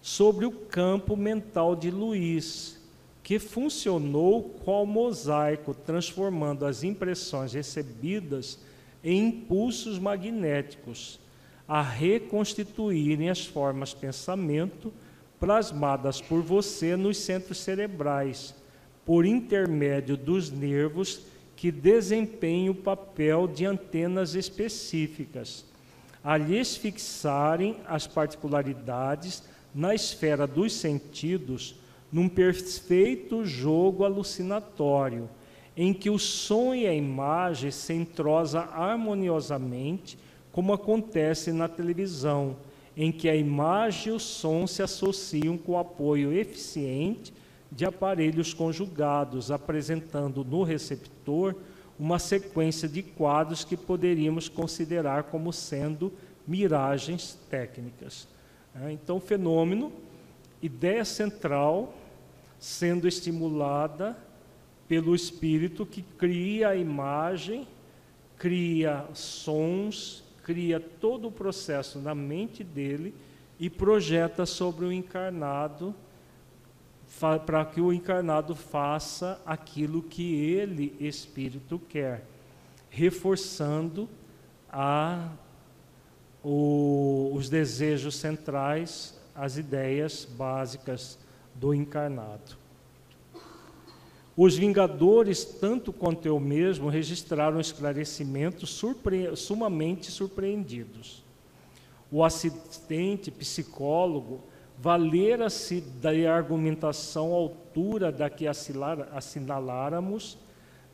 sobre 0.00 0.46
o 0.46 0.52
campo 0.52 1.18
mental 1.18 1.76
de 1.76 1.90
Luiz, 1.90 2.81
que 3.22 3.38
funcionou 3.38 4.42
qual 4.64 4.84
mosaico, 4.84 5.72
transformando 5.74 6.66
as 6.66 6.82
impressões 6.82 7.52
recebidas 7.52 8.58
em 9.02 9.28
impulsos 9.28 9.98
magnéticos, 9.98 11.20
a 11.66 11.80
reconstituírem 11.80 13.30
as 13.30 13.44
formas 13.44 13.94
pensamento 13.94 14.92
plasmadas 15.38 16.20
por 16.20 16.42
você 16.42 16.96
nos 16.96 17.16
centros 17.16 17.58
cerebrais, 17.58 18.54
por 19.04 19.24
intermédio 19.24 20.16
dos 20.16 20.50
nervos 20.50 21.22
que 21.56 21.70
desempenham 21.70 22.72
o 22.72 22.76
papel 22.76 23.46
de 23.46 23.64
antenas 23.64 24.34
específicas, 24.34 25.64
a 26.22 26.36
lhes 26.36 26.76
fixarem 26.76 27.76
as 27.86 28.06
particularidades 28.06 29.42
na 29.74 29.94
esfera 29.94 30.46
dos 30.46 30.72
sentidos 30.72 31.76
num 32.12 32.28
perfeito 32.28 33.44
jogo 33.44 34.04
alucinatório, 34.04 35.28
em 35.74 35.94
que 35.94 36.10
o 36.10 36.18
som 36.18 36.74
e 36.74 36.86
a 36.86 36.92
imagem 36.92 37.70
se 37.70 37.94
entrosam 37.94 38.68
harmoniosamente, 38.72 40.18
como 40.52 40.74
acontece 40.74 41.50
na 41.50 41.66
televisão, 41.66 42.56
em 42.94 43.10
que 43.10 43.30
a 43.30 43.34
imagem 43.34 44.12
e 44.12 44.16
o 44.16 44.20
som 44.20 44.66
se 44.66 44.82
associam 44.82 45.56
com 45.56 45.72
o 45.72 45.78
apoio 45.78 46.30
eficiente 46.30 47.32
de 47.70 47.86
aparelhos 47.86 48.52
conjugados, 48.52 49.50
apresentando 49.50 50.44
no 50.44 50.62
receptor 50.62 51.56
uma 51.98 52.18
sequência 52.18 52.86
de 52.86 53.02
quadros 53.02 53.64
que 53.64 53.76
poderíamos 53.78 54.46
considerar 54.46 55.24
como 55.24 55.52
sendo 55.54 56.12
miragens 56.46 57.38
técnicas. 57.48 58.28
É, 58.74 58.92
então, 58.92 59.18
fenômeno, 59.18 59.90
ideia 60.60 61.04
central 61.04 61.94
sendo 62.62 63.08
estimulada 63.08 64.16
pelo 64.86 65.16
espírito 65.16 65.84
que 65.84 66.00
cria 66.00 66.68
a 66.68 66.76
imagem, 66.76 67.66
cria 68.38 69.04
sons, 69.14 70.22
cria 70.44 70.78
todo 70.78 71.26
o 71.26 71.32
processo 71.32 71.98
na 71.98 72.14
mente 72.14 72.62
dele 72.62 73.12
e 73.58 73.68
projeta 73.68 74.46
sobre 74.46 74.84
o 74.84 74.92
encarnado 74.92 75.92
para 77.44 77.64
que 77.64 77.80
o 77.80 77.92
encarnado 77.92 78.54
faça 78.54 79.42
aquilo 79.44 80.00
que 80.00 80.32
ele, 80.32 80.96
espírito, 81.00 81.80
quer, 81.88 82.24
reforçando 82.88 84.08
a, 84.70 85.32
o, 86.44 87.32
os 87.34 87.48
desejos 87.48 88.14
centrais, 88.14 89.20
as 89.34 89.56
ideias 89.56 90.24
básicas 90.24 91.18
do 91.54 91.74
encarnado. 91.74 92.56
Os 94.36 94.56
Vingadores, 94.56 95.44
tanto 95.44 95.92
quanto 95.92 96.26
eu 96.26 96.40
mesmo, 96.40 96.88
registraram 96.88 97.60
esclarecimentos 97.60 98.70
surpre 98.70 99.36
sumamente 99.36 100.10
surpreendidos. 100.10 101.22
O 102.10 102.24
assistente 102.24 103.30
psicólogo 103.30 104.40
valera-se 104.78 105.80
da 105.80 106.10
argumentação 106.34 107.32
à 107.32 107.36
altura 107.36 108.10
da 108.10 108.30
que 108.30 108.46
assinaláramos 108.46 110.38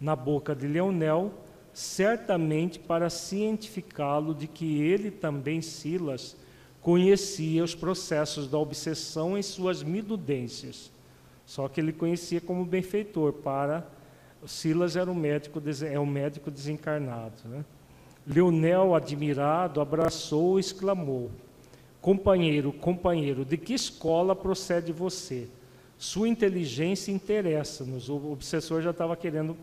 na 0.01 0.15
boca 0.15 0.55
de 0.55 0.67
Leonel, 0.67 1.33
certamente 1.73 2.79
para 2.79 3.09
cientificá-lo 3.09 4.35
de 4.35 4.47
que 4.47 4.83
ele 4.83 5.11
também, 5.11 5.63
Silas, 5.63 6.37
conhecia 6.89 7.63
os 7.63 7.75
processos 7.75 8.49
da 8.49 8.57
obsessão 8.57 9.37
em 9.37 9.43
suas 9.43 9.83
minudências. 9.83 10.91
Só 11.45 11.69
que 11.69 11.83
ele 11.83 11.93
conhecia 11.93 12.41
como 12.41 12.65
benfeitor, 12.65 13.31
para 13.31 13.87
Silas 14.47 14.97
era 14.97 15.11
um 15.11 15.15
médico, 15.15 15.63
é 15.87 16.01
um 16.01 16.07
médico 16.07 16.51
desencarnado. 16.51 17.35
Né? 17.45 17.63
Leonel, 18.27 18.95
admirado, 18.95 19.83
abraçou 19.83 20.59
e 20.59 20.61
exclamou: 20.61 21.31
Companheiro, 22.01 22.73
companheiro, 22.73 23.45
de 23.45 23.59
que 23.59 23.75
escola 23.75 24.35
procede 24.35 24.91
você? 24.91 25.47
Sua 25.99 26.27
inteligência 26.27 27.13
interessa-nos. 27.13 28.09
O 28.09 28.33
obsessor 28.33 28.81
já 28.81 28.93
estava 28.93 29.15
querendo 29.15 29.55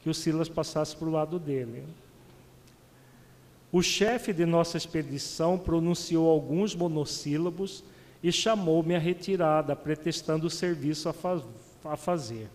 que 0.00 0.08
o 0.08 0.14
Silas 0.14 0.48
passasse 0.48 0.96
para 0.96 1.08
o 1.08 1.10
lado 1.10 1.40
dele. 1.40 1.82
O 3.70 3.82
chefe 3.82 4.32
de 4.32 4.46
nossa 4.46 4.76
expedição 4.76 5.58
pronunciou 5.58 6.28
alguns 6.30 6.74
monossílabos 6.74 7.84
e 8.22 8.32
chamou-me 8.32 8.94
à 8.94 8.98
retirada, 8.98 9.76
pretextando 9.76 10.46
o 10.46 10.50
serviço 10.50 11.08
a, 11.08 11.12
fa 11.12 11.42
a 11.84 11.96
fazer. 11.96 12.48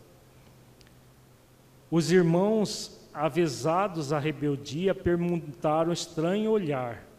Os 1.89 2.11
irmãos, 2.11 2.99
avesados 3.13 4.11
à 4.11 4.19
rebeldia, 4.19 4.95
perguntaram 4.95 5.93
estranho 5.93 6.51
olhar 6.51 7.13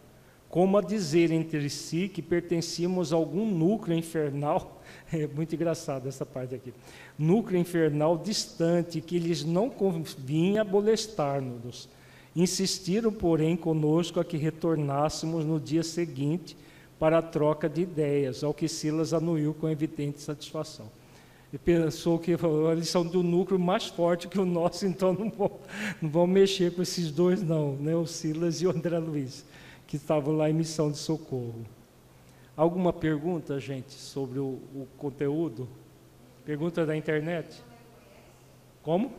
como 0.55 0.77
a 0.77 0.81
dizer 0.81 1.31
entre 1.31 1.69
si 1.69 2.07
que 2.07 2.21
pertencíamos 2.21 3.11
a 3.11 3.17
algum 3.17 3.45
núcleo 3.45 3.97
infernal, 3.97 4.81
é 5.11 5.27
muito 5.27 5.53
engraçado 5.53 6.07
essa 6.07 6.25
parte 6.25 6.55
aqui, 6.55 6.73
núcleo 7.19 7.59
infernal 7.59 8.17
distante, 8.17 9.01
que 9.01 9.19
lhes 9.19 9.43
não 9.43 9.69
convinha 9.69 10.63
molestar-nos. 10.63 11.89
Insistiram, 12.35 13.11
porém, 13.11 13.55
conosco 13.55 14.19
a 14.19 14.25
que 14.25 14.35
retornássemos 14.35 15.45
no 15.45 15.59
dia 15.59 15.83
seguinte 15.83 16.57
para 16.99 17.19
a 17.19 17.21
troca 17.21 17.69
de 17.69 17.81
ideias, 17.81 18.43
ao 18.43 18.53
que 18.53 18.67
Silas 18.67 19.13
anuiu 19.13 19.53
com 19.53 19.69
evidente 19.69 20.21
satisfação. 20.21 20.89
E 21.53 21.57
pensou 21.57 22.19
que 22.19 22.35
eles 22.71 22.89
são 22.89 23.05
do 23.05 23.23
núcleo 23.23 23.57
mais 23.59 23.85
forte 23.85 24.27
que 24.27 24.39
o 24.39 24.45
nosso, 24.45 24.85
então 24.87 25.13
não 25.13 25.29
vão, 25.29 25.51
não 26.01 26.09
vão 26.09 26.27
mexer 26.27 26.73
com 26.73 26.81
esses 26.81 27.11
dois, 27.11 27.41
não, 27.41 27.75
né? 27.75 27.95
o 27.95 28.05
Silas 28.05 28.61
e 28.61 28.67
o 28.67 28.71
André 28.71 28.97
Luiz 28.99 29.45
que 29.87 29.97
estavam 29.97 30.35
lá 30.35 30.49
em 30.49 30.53
missão 30.53 30.91
de 30.91 30.97
socorro. 30.97 31.65
Alguma 32.57 32.91
pergunta, 32.93 33.59
gente, 33.59 33.93
sobre 33.93 34.39
o, 34.39 34.59
o 34.73 34.87
conteúdo? 34.97 35.67
Pergunta 36.45 36.85
da 36.85 36.95
internet? 36.95 37.63
Como? 38.81 39.11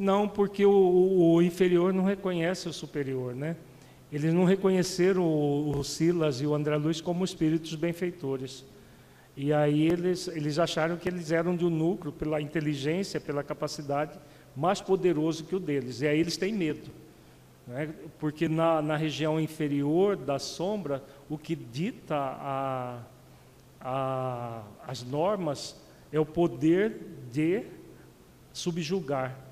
Não, 0.00 0.26
porque 0.26 0.64
o, 0.64 1.34
o, 1.34 1.42
inferior 1.42 1.92
não 1.92 2.04
reconhece 2.04 2.66
o 2.66 2.72
superior, 2.72 3.34
né? 3.34 3.54
Eles 4.10 4.32
não 4.32 4.44
reconheceram 4.44 5.22
o, 5.22 5.76
o 5.76 5.84
Silas 5.84 6.40
e 6.40 6.46
o 6.46 6.54
André 6.54 6.74
Luiz 6.78 7.02
como 7.02 7.22
espíritos 7.22 7.74
benfeitores. 7.74 8.64
E 9.36 9.52
aí 9.52 9.88
eles, 9.88 10.26
eles 10.28 10.58
acharam 10.58 10.96
que 10.96 11.06
eles 11.06 11.30
eram 11.30 11.54
de 11.54 11.66
um 11.66 11.68
núcleo, 11.68 12.14
pela 12.14 12.40
inteligência, 12.40 13.20
pela 13.20 13.42
capacidade, 13.42 14.18
mais 14.56 14.80
poderoso 14.80 15.44
que 15.44 15.54
o 15.54 15.60
deles. 15.60 16.00
E 16.00 16.06
aí 16.06 16.18
eles 16.18 16.38
têm 16.38 16.54
medo. 16.54 16.90
Né? 17.66 17.90
Porque 18.18 18.48
na, 18.48 18.80
na 18.80 18.96
região 18.96 19.38
inferior 19.38 20.16
da 20.16 20.38
sombra, 20.38 21.04
o 21.28 21.36
que 21.36 21.54
dita 21.54 22.16
a, 22.16 23.02
a, 23.78 24.62
as 24.88 25.02
normas 25.02 25.78
é 26.10 26.18
o 26.18 26.24
poder 26.24 27.02
de 27.30 27.64
subjugar 28.50 29.49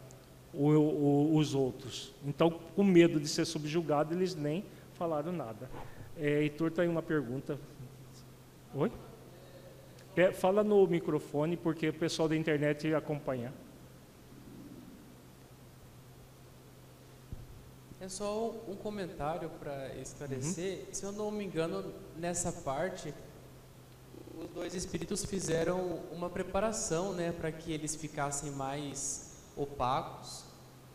o, 0.58 0.66
o, 0.66 1.36
os 1.36 1.54
outros. 1.54 2.12
Então, 2.26 2.50
com 2.50 2.82
medo 2.82 3.20
de 3.20 3.28
ser 3.28 3.44
subjugado, 3.44 4.12
eles 4.12 4.34
nem 4.34 4.64
falaram 4.94 5.30
nada. 5.30 5.70
É, 6.16 6.42
Heitor, 6.42 6.68
está 6.68 6.82
aí 6.82 6.88
uma 6.88 7.02
pergunta. 7.02 7.56
Oi? 8.74 8.90
É, 10.16 10.32
fala 10.32 10.64
no 10.64 10.84
microfone, 10.84 11.56
porque 11.56 11.90
o 11.90 11.94
pessoal 11.94 12.28
da 12.28 12.34
internet 12.36 12.92
acompanha. 12.92 13.54
É 18.00 18.08
só 18.08 18.52
um 18.66 18.74
comentário 18.74 19.48
para 19.60 19.94
esclarecer. 19.94 20.78
Uhum. 20.78 20.86
Se 20.92 21.04
eu 21.04 21.12
não 21.12 21.30
me 21.30 21.44
engano, 21.44 21.92
nessa 22.16 22.50
parte, 22.50 23.14
os 24.36 24.48
dois 24.48 24.74
espíritos 24.74 25.24
fizeram 25.24 26.00
uma 26.10 26.28
preparação, 26.28 27.12
né, 27.12 27.30
para 27.30 27.52
que 27.52 27.72
eles 27.72 27.94
ficassem 27.94 28.50
mais 28.52 29.36
opacos 29.56 30.47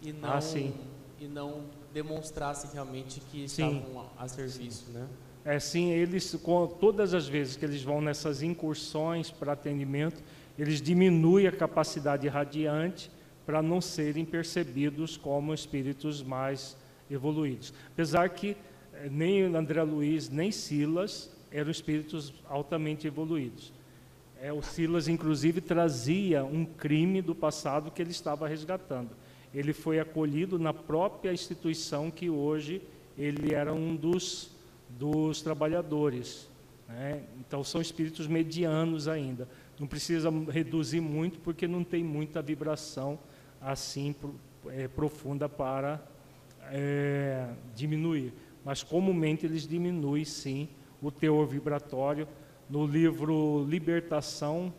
e 0.04 0.10
ah, 0.10 0.14
não 0.22 0.34
ah, 0.34 0.40
e 1.20 1.28
não 1.28 1.64
demonstrassem 1.94 2.70
realmente 2.74 3.22
que 3.32 3.48
sim. 3.48 3.78
estavam 3.78 4.10
a, 4.18 4.24
a 4.24 4.28
serviço, 4.28 4.86
sim. 4.86 4.94
né? 4.94 5.08
É 5.46 5.60
sim, 5.60 5.92
eles 5.92 6.36
com 6.36 6.68
todas 6.68 7.14
as 7.14 7.28
vezes 7.28 7.58
que 7.58 7.66
eles 7.66 7.84
vão 7.84 8.02
nessas 8.02 8.42
incursões 8.42 9.30
para 9.30 9.54
atendimento, 9.54 10.24
eles 10.58 10.82
diminuem 10.82 11.48
a 11.48 11.52
capacidade 11.52 12.28
radiante 12.28 13.12
para 13.46 13.62
não 13.62 13.82
serem 13.82 14.24
percebidos 14.24 15.18
como 15.18 15.54
espíritos 15.54 16.24
mais 16.24 16.78
evoluídos. 17.10 17.74
Apesar 17.92 18.30
que 18.30 18.56
eh, 18.94 19.10
nem 19.12 19.44
André 19.44 19.84
Luiz, 19.84 20.30
nem 20.30 20.50
Silas 20.52 21.30
eram 21.52 21.70
espíritos 21.70 22.34
altamente 22.50 23.06
evoluídos. 23.06 23.74
É, 24.42 24.52
o 24.52 24.62
Silas, 24.62 25.08
inclusive, 25.08 25.62
trazia 25.62 26.44
um 26.44 26.66
crime 26.66 27.22
do 27.22 27.36
passado 27.36 27.92
que 27.92 28.02
ele 28.02 28.12
estava 28.12 28.48
resgatando. 28.48 29.10
Ele 29.54 29.74
foi 29.74 30.00
acolhido 30.00 30.58
na 30.58 30.74
própria 30.74 31.32
instituição 31.32 32.10
que 32.10 32.30
hoje 32.30 32.82
ele 33.18 33.54
era 33.54 33.74
um 33.74 33.96
dos, 33.96 34.52
dos 34.90 35.42
trabalhadores. 35.42 36.50
Né? 36.88 37.24
Então, 37.40 37.64
são 37.64 37.80
espíritos 37.82 38.28
medianos 38.28 39.08
ainda. 39.08 39.48
Não 39.80 39.88
precisa 39.88 40.30
reduzir 40.50 41.02
muito, 41.02 41.40
porque 41.40 41.68
não 41.68 41.84
tem 41.84 42.04
muita 42.04 42.42
vibração 42.42 43.20
assim 43.62 44.16
é, 44.68 44.88
profunda 44.88 45.48
para 45.48 46.04
é, 46.72 47.50
diminuir, 47.76 48.34
mas 48.64 48.84
comumente 48.84 49.46
eles 49.46 49.68
diminuem 49.68 50.26
sim 50.26 50.70
o 51.02 51.12
teor 51.12 51.46
vibratório. 51.48 52.28
No 52.70 52.86
livro 52.86 53.66
Libertação, 53.68 54.74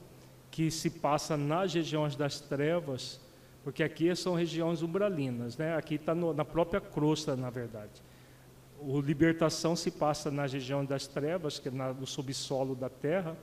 que 0.50 0.70
se 0.70 0.88
passa 0.88 1.36
nas 1.36 1.74
regiões 1.74 2.16
das 2.16 2.40
trevas, 2.40 3.20
porque 3.64 3.82
aqui 3.82 4.14
são 4.14 4.34
regiões 4.34 4.82
umbralinas, 4.82 5.56
né? 5.56 5.74
aqui 5.74 5.94
está 5.94 6.14
na 6.14 6.44
própria 6.44 6.82
crosta, 6.82 7.34
na 7.34 7.48
verdade. 7.48 8.02
O 8.78 9.00
Libertação 9.00 9.74
se 9.74 9.90
passa 9.90 10.30
na 10.30 10.44
região 10.44 10.84
das 10.84 11.06
trevas, 11.06 11.58
que 11.58 11.68
é 11.68 11.70
na, 11.70 11.94
no 11.94 12.06
subsolo 12.06 12.74
da 12.74 12.90
terra, 12.90 13.34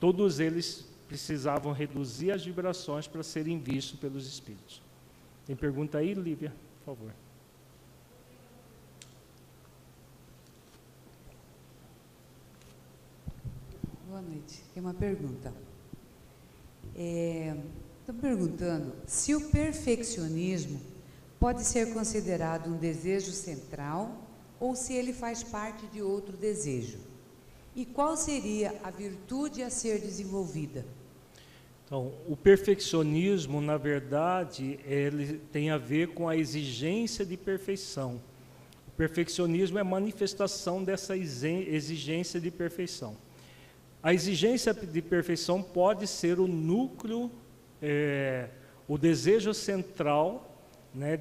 todos 0.00 0.40
eles 0.40 0.88
precisavam 1.06 1.72
reduzir 1.72 2.30
as 2.30 2.42
vibrações 2.42 3.06
para 3.06 3.22
serem 3.22 3.58
vistos 3.58 4.00
pelos 4.00 4.26
espíritos. 4.26 4.80
Tem 5.46 5.54
pergunta 5.54 5.98
aí, 5.98 6.14
Lívia? 6.14 6.54
Por 6.78 6.96
favor. 6.96 7.12
Boa 14.08 14.22
noite. 14.22 14.62
Tem 14.72 14.82
uma 14.82 14.94
pergunta. 14.94 15.52
Estou 18.10 18.28
perguntando 18.28 18.92
se 19.06 19.36
o 19.36 19.40
perfeccionismo 19.50 20.80
pode 21.38 21.62
ser 21.62 21.94
considerado 21.94 22.68
um 22.68 22.76
desejo 22.76 23.30
central 23.30 24.28
ou 24.58 24.74
se 24.74 24.94
ele 24.94 25.12
faz 25.12 25.44
parte 25.44 25.86
de 25.86 26.02
outro 26.02 26.36
desejo. 26.36 26.98
E 27.76 27.84
qual 27.84 28.16
seria 28.16 28.74
a 28.82 28.90
virtude 28.90 29.62
a 29.62 29.70
ser 29.70 30.00
desenvolvida? 30.00 30.84
Então, 31.84 32.12
o 32.26 32.36
perfeccionismo, 32.36 33.60
na 33.60 33.76
verdade, 33.76 34.80
ele 34.84 35.40
tem 35.52 35.70
a 35.70 35.78
ver 35.78 36.08
com 36.08 36.28
a 36.28 36.36
exigência 36.36 37.24
de 37.24 37.36
perfeição. 37.36 38.20
O 38.88 38.90
perfeccionismo 38.96 39.78
é 39.78 39.84
manifestação 39.84 40.82
dessa 40.82 41.16
exigência 41.16 42.40
de 42.40 42.50
perfeição. 42.50 43.16
A 44.02 44.12
exigência 44.12 44.74
de 44.74 45.00
perfeição 45.00 45.62
pode 45.62 46.08
ser 46.08 46.40
o 46.40 46.48
núcleo, 46.48 47.30
é, 47.82 48.48
o 48.86 48.98
desejo 48.98 49.54
central 49.54 50.50
né, 50.94 51.20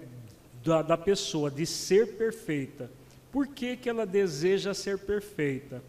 da, 0.64 0.81
da 0.81 0.98
pessoa 0.98 1.49
de 1.49 1.65
ser 1.65 2.18
perfeita. 2.18 2.90
Por 3.31 3.48
que, 3.48 3.77
que 3.77 3.90
ela 3.90 4.06
deseja 4.06 4.73
ser 4.73 4.98
perfeita? 4.99 5.84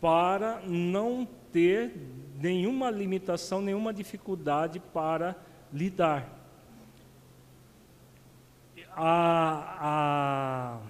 Para 0.00 0.60
não 0.66 1.26
ter 1.52 1.94
nenhuma 2.38 2.90
limitação, 2.90 3.60
nenhuma 3.60 3.92
dificuldade 3.92 4.80
para 4.92 5.34
lidar. 5.72 6.36
A, 8.94 9.78
a, 9.80 10.80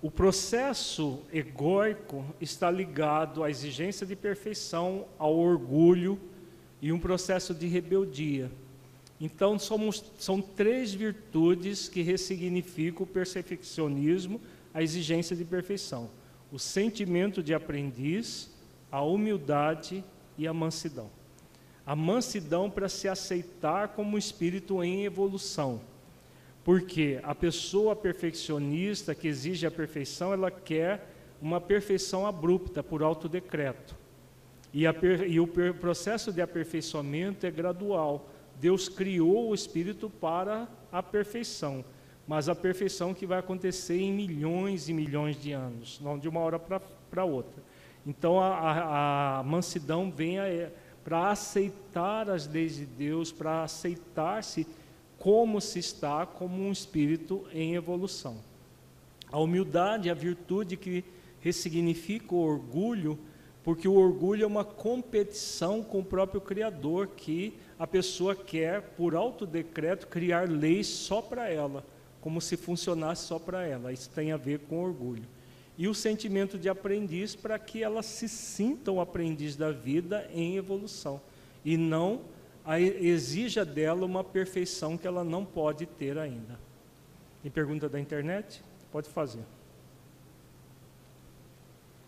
o 0.00 0.10
processo 0.10 1.22
egóico 1.32 2.24
está 2.40 2.70
ligado 2.70 3.42
à 3.42 3.50
exigência 3.50 4.06
de 4.06 4.14
perfeição, 4.14 5.06
ao 5.18 5.36
orgulho 5.36 6.20
e 6.80 6.92
um 6.92 6.98
processo 6.98 7.54
de 7.54 7.66
rebeldia. 7.66 8.50
Então, 9.20 9.58
somos, 9.58 10.04
são 10.18 10.40
três 10.40 10.92
virtudes 10.92 11.88
que 11.88 12.02
ressignificam 12.02 13.04
o 13.04 13.06
perfeccionismo, 13.06 14.40
a 14.74 14.82
exigência 14.82 15.34
de 15.34 15.44
perfeição: 15.44 16.10
o 16.52 16.58
sentimento 16.58 17.42
de 17.42 17.54
aprendiz, 17.54 18.50
a 18.90 19.02
humildade 19.02 20.04
e 20.36 20.46
a 20.46 20.52
mansidão. 20.52 21.10
A 21.86 21.96
mansidão 21.96 22.70
para 22.70 22.88
se 22.88 23.08
aceitar 23.08 23.88
como 23.88 24.16
um 24.16 24.18
espírito 24.18 24.82
em 24.82 25.04
evolução. 25.04 25.80
Porque 26.64 27.20
a 27.22 27.34
pessoa 27.34 27.94
perfeccionista 27.94 29.14
que 29.14 29.28
exige 29.28 29.66
a 29.66 29.70
perfeição, 29.70 30.32
ela 30.32 30.50
quer 30.50 31.08
uma 31.40 31.60
perfeição 31.60 32.26
abrupta 32.26 32.82
por 32.82 33.02
alto 33.02 33.28
decreto. 33.28 33.94
E, 34.76 34.86
a, 34.86 34.94
e 35.26 35.40
o 35.40 35.48
processo 35.80 36.30
de 36.30 36.42
aperfeiçoamento 36.42 37.46
é 37.46 37.50
gradual 37.50 38.28
Deus 38.60 38.88
criou 38.88 39.50
o 39.50 39.54
espírito 39.54 40.08
para 40.08 40.68
a 40.90 41.02
perfeição, 41.02 41.84
mas 42.26 42.48
a 42.48 42.54
perfeição 42.54 43.12
que 43.12 43.26
vai 43.26 43.38
acontecer 43.38 43.98
em 43.98 44.12
milhões 44.12 44.88
e 44.88 44.92
milhões 44.92 45.40
de 45.40 45.52
anos, 45.52 46.00
não 46.00 46.18
de 46.18 46.28
uma 46.28 46.40
hora 46.40 46.58
para 46.58 47.24
outra. 47.24 47.62
Então 48.06 48.40
a, 48.40 48.48
a, 48.48 49.38
a 49.38 49.42
mansidão 49.42 50.10
vem 50.10 50.38
para 51.04 51.30
aceitar 51.30 52.30
as 52.30 52.48
leis 52.48 52.76
de 52.76 52.86
Deus, 52.86 53.30
para 53.30 53.62
aceitar-se 53.62 54.66
como 55.18 55.60
se 55.60 55.78
está, 55.78 56.24
como 56.24 56.62
um 56.62 56.72
espírito 56.72 57.46
em 57.52 57.74
evolução. 57.74 58.38
A 59.30 59.38
humildade 59.38 60.08
é 60.08 60.12
a 60.12 60.14
virtude 60.14 60.76
que 60.76 61.04
ressignifica 61.40 62.34
o 62.34 62.38
orgulho, 62.38 63.18
porque 63.66 63.88
o 63.88 63.94
orgulho 63.94 64.44
é 64.44 64.46
uma 64.46 64.64
competição 64.64 65.82
com 65.82 65.98
o 65.98 66.04
próprio 66.04 66.40
Criador 66.40 67.08
que 67.08 67.52
a 67.76 67.84
pessoa 67.84 68.32
quer, 68.32 68.80
por 68.80 69.16
alto 69.16 69.44
decreto, 69.44 70.06
criar 70.06 70.48
leis 70.48 70.86
só 70.86 71.20
para 71.20 71.50
ela, 71.50 71.84
como 72.20 72.40
se 72.40 72.56
funcionasse 72.56 73.26
só 73.26 73.40
para 73.40 73.66
ela. 73.66 73.92
Isso 73.92 74.08
tem 74.10 74.30
a 74.30 74.36
ver 74.36 74.60
com 74.60 74.84
orgulho. 74.84 75.24
E 75.76 75.88
o 75.88 75.94
sentimento 75.94 76.56
de 76.56 76.68
aprendiz 76.68 77.34
para 77.34 77.58
que 77.58 77.82
ela 77.82 78.04
se 78.04 78.28
sinta 78.28 78.92
um 78.92 79.00
aprendiz 79.00 79.56
da 79.56 79.72
vida 79.72 80.30
em 80.32 80.56
evolução 80.56 81.20
e 81.64 81.76
não 81.76 82.20
exija 83.02 83.64
dela 83.64 84.06
uma 84.06 84.22
perfeição 84.22 84.96
que 84.96 85.08
ela 85.08 85.24
não 85.24 85.44
pode 85.44 85.86
ter 85.86 86.16
ainda. 86.18 86.56
Tem 87.42 87.50
pergunta 87.50 87.88
da 87.88 87.98
internet? 87.98 88.62
Pode 88.92 89.08
fazer. 89.08 89.42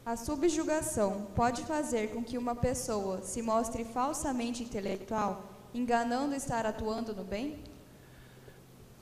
A 0.08 0.16
subjugação 0.16 1.26
pode 1.36 1.66
fazer 1.66 2.08
com 2.08 2.24
que 2.24 2.38
uma 2.38 2.54
pessoa 2.54 3.20
se 3.20 3.42
mostre 3.42 3.84
falsamente 3.84 4.62
intelectual 4.62 5.52
enganando 5.74 6.34
estar 6.34 6.64
atuando 6.64 7.14
no 7.14 7.22
bem? 7.22 7.58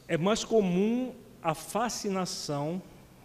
É 0.08 0.18
mais 0.18 0.42
comum 0.42 1.14
a 1.40 1.54
fascinação 1.54 2.82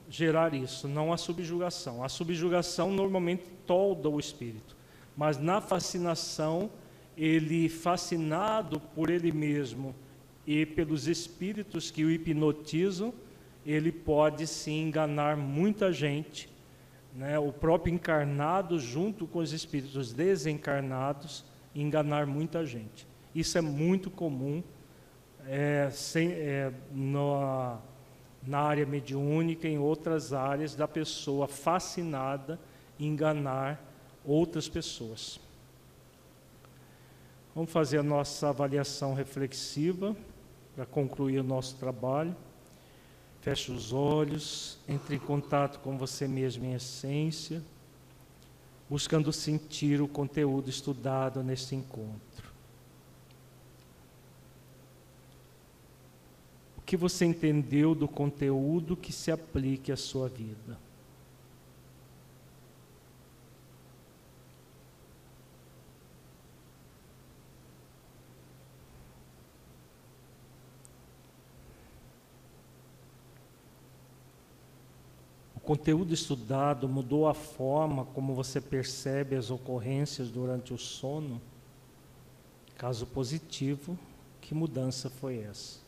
gerar 0.08 0.54
isso, 0.54 0.88
não 0.88 1.12
a 1.12 1.18
subjugação. 1.18 2.04
A 2.04 2.08
subjugação 2.08 2.92
normalmente 2.92 3.46
tolda 3.66 4.08
o 4.08 4.20
espírito, 4.20 4.78
mas 5.18 5.40
na 5.40 5.60
fascinação, 5.60 6.70
ele 7.18 7.68
fascinado 7.68 8.80
por 8.94 9.10
ele 9.10 9.32
mesmo 9.32 9.96
e 10.46 10.68
pelos 10.68 11.08
espíritos 11.08 11.90
que 11.90 12.06
o 12.06 12.12
hipnotizam, 12.12 13.12
ele 13.66 13.92
pode 13.92 14.46
se 14.46 14.70
enganar 14.70 15.36
muita 15.36 15.92
gente, 15.92 16.51
né? 17.16 17.38
o 17.40 17.52
próprio 17.52 17.94
encarnado 17.94 18.80
junto 18.80 19.28
com 19.28 19.40
os 19.40 19.54
espíritos 19.54 20.14
desencarnados, 20.14 21.46
enganar 21.74 22.26
muita 22.26 22.66
gente. 22.66 23.08
Isso 23.34 23.58
é 23.58 23.62
muito 23.62 24.10
comum 24.10 24.64
é, 25.48 25.90
sem, 25.92 26.32
é, 26.32 26.72
no, 26.92 27.78
na 28.46 28.60
área 28.60 28.86
mediúnica, 28.86 29.68
em 29.68 29.78
outras 29.78 30.34
áreas, 30.34 30.76
da 30.76 30.88
pessoa 30.88 31.48
fascinada 31.48 32.60
enganar 33.00 33.82
outras 34.24 34.70
pessoas. 34.70 35.40
Vamos 37.56 37.72
fazer 37.72 37.98
a 37.98 38.04
nossa 38.04 38.50
avaliação 38.50 39.14
reflexiva 39.14 40.16
para 40.76 40.86
concluir 40.86 41.40
o 41.40 41.44
nosso 41.44 41.76
trabalho. 41.78 42.36
Feche 43.42 43.72
os 43.72 43.92
olhos, 43.92 44.78
entre 44.88 45.16
em 45.16 45.20
contato 45.20 45.80
com 45.80 45.98
você 45.98 46.28
mesmo 46.28 46.64
em 46.64 46.74
essência, 46.74 47.62
buscando 48.90 49.34
sentir 49.34 50.02
o 50.02 50.08
conteúdo 50.08 50.70
estudado 50.70 51.44
neste 51.44 51.76
encontro. 51.76 52.52
que 56.92 56.98
você 56.98 57.24
entendeu 57.24 57.96
do 57.96 58.06
conteúdo 58.06 58.98
que 58.98 59.14
se 59.14 59.32
aplique 59.32 59.94
à 59.94 59.96
sua 59.96 60.28
vida. 60.28 60.78
Conteúdo 75.64 76.14
estudado 76.14 76.88
mudou 76.88 77.28
a 77.28 77.34
forma 77.34 78.06
como 78.06 78.34
você 78.34 78.62
percebe 78.62 79.36
as 79.36 79.52
ocorrências 79.52 80.30
durante 80.30 80.74
o 80.74 80.78
sono? 80.78 81.42
Caso 82.78 83.06
positivo, 83.06 83.98
que 84.40 84.56
mudança 84.56 85.10
foi 85.10 85.40
essa? 85.40 85.81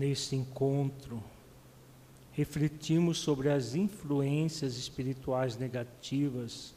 Neste 0.00 0.34
encontro, 0.34 1.22
refletimos 2.32 3.18
sobre 3.18 3.50
as 3.50 3.74
influências 3.74 4.78
espirituais 4.78 5.58
negativas 5.58 6.72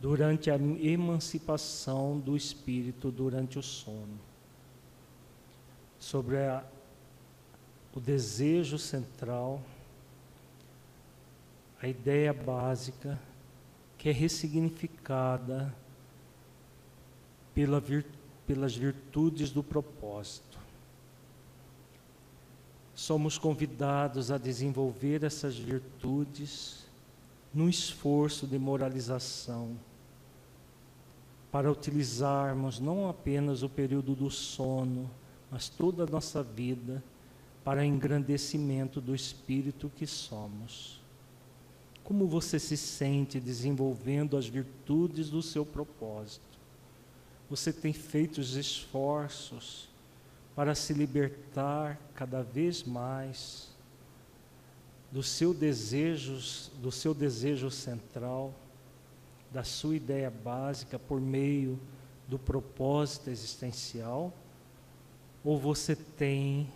durante 0.00 0.52
a 0.52 0.54
emancipação 0.54 2.16
do 2.16 2.36
espírito 2.36 3.10
durante 3.10 3.58
o 3.58 3.62
sono. 3.62 4.20
sobre 5.98 6.36
a, 6.36 6.62
o 7.92 7.98
desejo 7.98 8.78
central, 8.78 9.60
a 11.82 11.88
ideia 11.88 12.32
básica 12.32 13.18
que 13.98 14.10
é 14.10 14.12
ressignificada 14.12 15.74
pela 17.52 17.80
vir, 17.80 18.06
pelas 18.46 18.76
virtudes 18.76 19.50
do 19.50 19.62
propósito. 19.62 20.53
Somos 22.94 23.36
convidados 23.38 24.30
a 24.30 24.38
desenvolver 24.38 25.24
essas 25.24 25.56
virtudes 25.56 26.84
num 27.52 27.68
esforço 27.68 28.46
de 28.46 28.58
moralização, 28.58 29.76
para 31.50 31.70
utilizarmos 31.70 32.80
não 32.80 33.08
apenas 33.08 33.62
o 33.62 33.68
período 33.68 34.14
do 34.14 34.28
sono, 34.30 35.08
mas 35.50 35.68
toda 35.68 36.02
a 36.02 36.06
nossa 36.06 36.42
vida 36.42 37.02
para 37.62 37.86
engrandecimento 37.86 39.00
do 39.00 39.14
espírito 39.14 39.90
que 39.96 40.06
somos. 40.06 41.00
Como 42.02 42.26
você 42.26 42.58
se 42.58 42.76
sente 42.76 43.40
desenvolvendo 43.40 44.36
as 44.36 44.46
virtudes 44.46 45.30
do 45.30 45.40
seu 45.40 45.64
propósito? 45.64 46.44
Você 47.48 47.72
tem 47.72 47.92
feito 47.92 48.38
os 48.38 48.56
esforços 48.56 49.88
para 50.54 50.74
se 50.74 50.92
libertar 50.92 51.98
cada 52.14 52.42
vez 52.42 52.82
mais 52.84 53.74
do 55.10 55.22
seu 55.22 55.54
desejo, 55.54 56.38
do 56.80 56.90
seu 56.90 57.14
desejo 57.14 57.70
central, 57.70 58.52
da 59.50 59.62
sua 59.62 59.96
ideia 59.96 60.30
básica 60.30 60.98
por 60.98 61.20
meio 61.20 61.78
do 62.26 62.38
propósito 62.38 63.30
existencial? 63.30 64.32
Ou 65.44 65.58
você 65.58 65.94
tem 65.94 66.68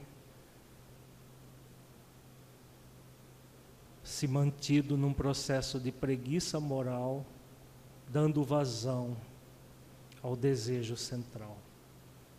se 4.05 4.27
mantido 4.27 4.97
num 4.97 5.13
processo 5.13 5.79
de 5.79 5.93
preguiça 5.93 6.59
moral, 6.59 7.27
dando 8.09 8.43
vazão 8.43 9.17
ao 10.23 10.37
desejo 10.37 10.97
central? 10.97 11.58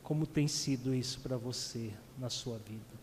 Como 0.10 0.26
tem 0.26 0.48
sido 0.48 0.92
isso 0.92 1.20
para 1.20 1.38
você 1.38 1.94
na 2.18 2.32
sua 2.32 2.58
vida? 2.58 2.99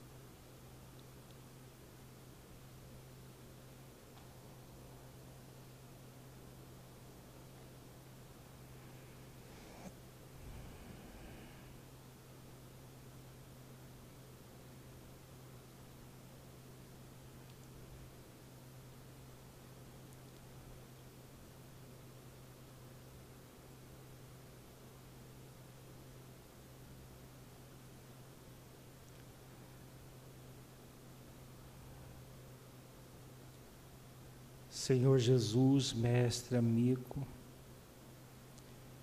Senhor 34.87 35.19
Jesus, 35.19 35.93
mestre, 35.93 36.57
amigo, 36.57 37.27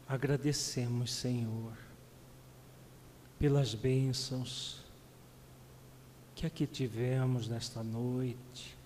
agradecemos, 0.08 1.12
Senhor, 1.12 1.74
pelas 3.38 3.76
bênçãos 3.76 4.82
que 6.34 6.46
aqui 6.46 6.66
tivemos 6.66 7.50
nesta 7.50 7.84
noite, 7.84 8.78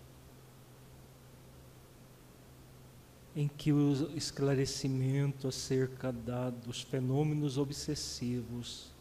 em 3.36 3.48
que 3.48 3.72
o 3.72 4.18
esclarecimento 4.18 5.48
acerca 5.48 6.12
da, 6.12 6.50
dos 6.50 6.82
fenômenos 6.82 7.60
obsessivos 7.60 8.92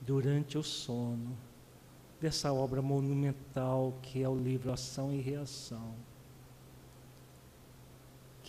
durante 0.00 0.56
o 0.56 0.62
sono, 0.62 1.36
dessa 2.18 2.50
obra 2.54 2.80
monumental 2.80 3.98
que 4.00 4.22
é 4.22 4.28
o 4.30 4.34
livro 4.34 4.72
Ação 4.72 5.12
e 5.12 5.20
Reação, 5.20 5.94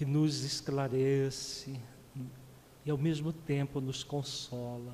que 0.03 0.09
nos 0.09 0.43
esclarece 0.43 1.79
e 2.83 2.91
ao 2.91 2.97
mesmo 2.97 3.31
tempo 3.31 3.79
nos 3.79 4.03
consola, 4.03 4.93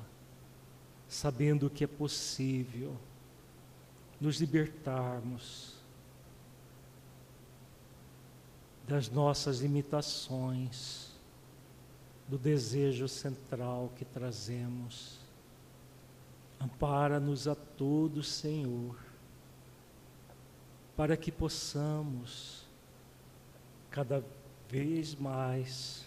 sabendo 1.08 1.68
que 1.68 1.82
é 1.82 1.86
possível 1.88 2.96
nos 4.20 4.40
libertarmos 4.40 5.74
das 8.86 9.10
nossas 9.10 9.58
limitações, 9.58 11.10
do 12.28 12.38
desejo 12.38 13.08
central 13.08 13.90
que 13.96 14.04
trazemos. 14.04 15.18
Ampara-nos 16.60 17.48
a 17.48 17.56
todos, 17.56 18.28
Senhor, 18.28 18.96
para 20.96 21.16
que 21.16 21.32
possamos 21.32 22.64
cada 23.90 24.20
vez 24.20 24.39
vez 24.70 25.16
mais 25.16 26.06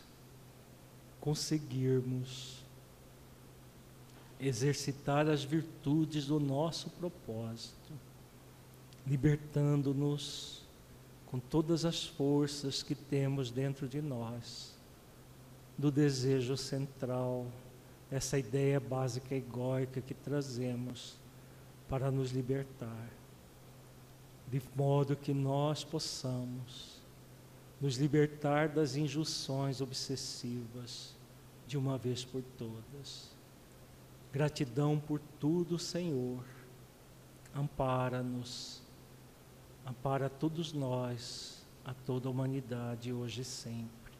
conseguirmos 1.19 2.63
exercitar 4.39 5.27
as 5.27 5.43
virtudes 5.43 6.27
do 6.27 6.39
nosso 6.39 6.89
propósito, 6.91 7.91
libertando-nos 9.05 10.63
com 11.27 11.39
todas 11.39 11.83
as 11.83 12.05
forças 12.05 12.81
que 12.81 12.95
temos 12.95 13.51
dentro 13.51 13.87
de 13.87 14.01
nós, 14.01 14.73
do 15.77 15.91
desejo 15.91 16.55
central, 16.55 17.47
essa 18.09 18.37
ideia 18.37 18.79
básica 18.79 19.35
egóica 19.35 19.99
que 19.99 20.13
trazemos 20.13 21.15
para 21.89 22.09
nos 22.11 22.31
libertar, 22.31 23.09
de 24.49 24.61
modo 24.75 25.15
que 25.15 25.33
nós 25.33 25.83
possamos 25.83 26.92
nos 27.83 27.97
libertar 27.97 28.69
das 28.69 28.95
injunções 28.95 29.81
obsessivas 29.81 31.13
de 31.67 31.77
uma 31.77 31.97
vez 31.97 32.23
por 32.23 32.41
todas. 32.57 33.29
Gratidão 34.31 34.97
por 34.97 35.19
tudo, 35.37 35.77
Senhor. 35.77 36.45
Ampara-nos, 37.53 38.81
ampara 39.85 40.29
todos 40.29 40.71
nós, 40.71 41.61
a 41.83 41.93
toda 41.93 42.29
a 42.29 42.31
humanidade, 42.31 43.11
hoje 43.11 43.41
e 43.41 43.43
sempre. 43.43 44.13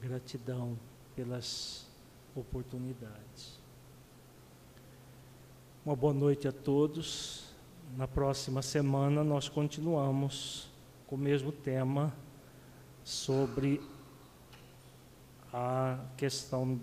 Gratidão 0.00 0.76
pelas 1.14 1.86
oportunidades. 2.34 3.60
Uma 5.86 5.94
boa 5.94 6.12
noite 6.12 6.48
a 6.48 6.52
todos. 6.52 7.44
Na 7.96 8.08
próxima 8.08 8.62
semana 8.62 9.22
nós 9.22 9.48
continuamos 9.48 10.68
com 11.06 11.14
o 11.14 11.18
mesmo 11.18 11.52
tema 11.52 12.12
sobre 13.04 13.80
a 15.52 15.98
questão 16.16 16.80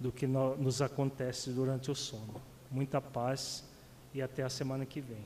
do 0.00 0.10
que 0.10 0.26
nos 0.26 0.82
acontece 0.82 1.50
durante 1.50 1.90
o 1.90 1.94
sono. 1.94 2.40
Muita 2.70 3.00
paz 3.00 3.64
e 4.14 4.20
até 4.20 4.42
a 4.42 4.48
semana 4.48 4.84
que 4.84 5.00
vem. 5.00 5.24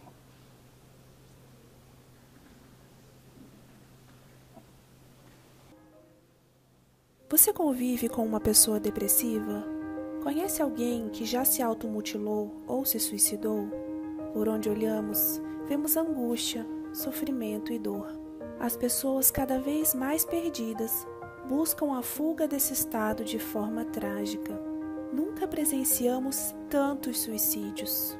Você 7.28 7.53
convive 7.53 8.09
com 8.09 8.24
uma 8.24 8.40
pessoa 8.40 8.78
depressiva? 8.78 9.65
Conhece 10.23 10.62
alguém 10.62 11.09
que 11.09 11.24
já 11.24 11.44
se 11.44 11.62
automutilou 11.62 12.62
ou 12.66 12.85
se 12.85 12.98
suicidou? 12.98 13.69
Por 14.32 14.48
onde 14.48 14.69
olhamos, 14.69 15.40
vemos 15.69 15.97
angústia, 15.97 16.66
sofrimento 16.93 17.73
e 17.73 17.78
dor. 17.78 18.26
As 18.59 18.74
pessoas 18.74 19.31
cada 19.31 19.59
vez 19.59 19.95
mais 19.95 20.24
perdidas 20.24 21.07
buscam 21.47 21.97
a 21.97 22.03
fuga 22.03 22.49
desse 22.49 22.73
estado 22.73 23.23
de 23.23 23.39
forma 23.39 23.85
trágica. 23.85 24.59
Nunca 25.12 25.47
presenciamos 25.47 26.55
tantos 26.70 27.20
suicídios. 27.20 28.19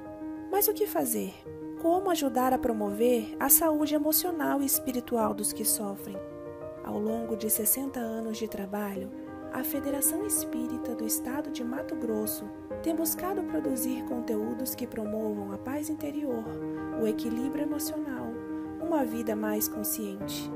Mas 0.51 0.69
o 0.69 0.75
que 0.75 0.87
fazer? 0.87 1.35
Como 1.81 2.11
ajudar 2.11 2.53
a 2.53 2.59
promover 2.59 3.35
a 3.41 3.49
saúde 3.49 3.95
emocional 3.95 4.63
e 4.63 4.67
espiritual 4.67 5.33
dos 5.33 5.53
que 5.53 5.65
sofrem? 5.65 6.17
Ao 6.85 6.99
longo 6.99 7.35
de 7.35 7.51
60 7.51 7.99
anos 7.99 8.37
de 8.37 8.47
trabalho, 8.47 9.11
a 9.53 9.65
Federação 9.65 10.25
Espírita 10.27 10.95
do 10.95 11.07
Estado 11.07 11.51
de 11.51 11.65
Mato 11.65 11.97
Grosso 11.97 12.49
tem 12.83 12.95
buscado 12.95 13.43
produzir 13.45 14.05
conteúdos 14.05 14.75
que 14.75 14.87
promovam 14.87 15.53
a 15.53 15.59
paz 15.59 15.89
interior, 15.89 16.45
o 17.01 17.07
equilíbrio 17.07 17.65
emocional 17.65 18.36
uma 18.87 19.05
vida 19.05 19.35
mais 19.35 19.67
consciente. 19.67 20.51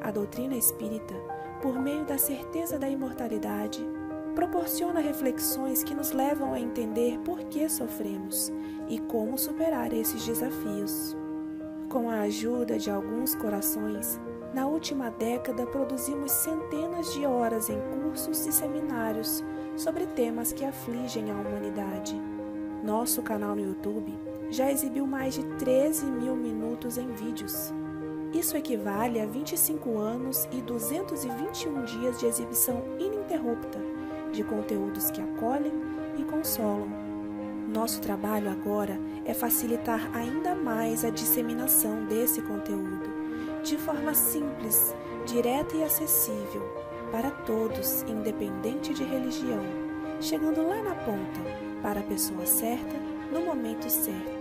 A 0.00 0.10
doutrina 0.10 0.56
espírita, 0.56 1.14
por 1.60 1.78
meio 1.78 2.04
da 2.06 2.16
certeza 2.16 2.78
da 2.78 2.88
imortalidade, 2.88 3.86
proporciona 4.34 5.00
reflexões 5.00 5.82
que 5.82 5.94
nos 5.94 6.12
levam 6.12 6.54
a 6.54 6.60
entender 6.60 7.18
por 7.18 7.40
que 7.44 7.68
sofremos 7.68 8.50
e 8.88 8.98
como 8.98 9.36
superar 9.36 9.92
esses 9.92 10.24
desafios. 10.24 11.14
Com 11.90 12.08
a 12.08 12.20
ajuda 12.20 12.78
de 12.78 12.90
alguns 12.90 13.34
corações, 13.34 14.18
na 14.54 14.66
última 14.66 15.10
década 15.10 15.66
produzimos 15.66 16.32
centenas 16.32 17.12
de 17.12 17.26
horas 17.26 17.68
em 17.68 17.78
cursos 18.02 18.46
e 18.46 18.52
seminários 18.52 19.44
sobre 19.76 20.06
temas 20.06 20.52
que 20.52 20.64
afligem 20.64 21.30
a 21.30 21.34
humanidade. 21.34 22.18
Nosso 22.82 23.20
canal 23.22 23.54
no 23.54 23.60
YouTube 23.60 24.29
já 24.50 24.70
exibiu 24.70 25.06
mais 25.06 25.34
de 25.34 25.44
13 25.56 26.06
mil 26.06 26.34
minutos 26.34 26.98
em 26.98 27.10
vídeos. 27.12 27.72
Isso 28.32 28.56
equivale 28.56 29.20
a 29.20 29.26
25 29.26 29.98
anos 29.98 30.48
e 30.52 30.60
221 30.62 31.84
dias 31.84 32.18
de 32.18 32.26
exibição 32.26 32.82
ininterrupta 32.98 33.80
de 34.32 34.44
conteúdos 34.44 35.10
que 35.10 35.20
acolhem 35.20 35.72
e 36.16 36.22
consolam. 36.24 36.88
Nosso 37.72 38.00
trabalho 38.00 38.50
agora 38.50 38.98
é 39.24 39.34
facilitar 39.34 40.10
ainda 40.16 40.54
mais 40.54 41.04
a 41.04 41.10
disseminação 41.10 42.04
desse 42.06 42.42
conteúdo, 42.42 43.08
de 43.62 43.76
forma 43.76 44.14
simples, 44.14 44.94
direta 45.26 45.76
e 45.76 45.84
acessível, 45.84 46.62
para 47.12 47.30
todos, 47.30 48.02
independente 48.02 48.94
de 48.94 49.04
religião, 49.04 49.64
chegando 50.20 50.66
lá 50.66 50.82
na 50.82 50.94
ponta, 50.94 51.40
para 51.82 52.00
a 52.00 52.04
pessoa 52.04 52.46
certa, 52.46 52.96
no 53.32 53.40
momento 53.40 53.88
certo. 53.88 54.39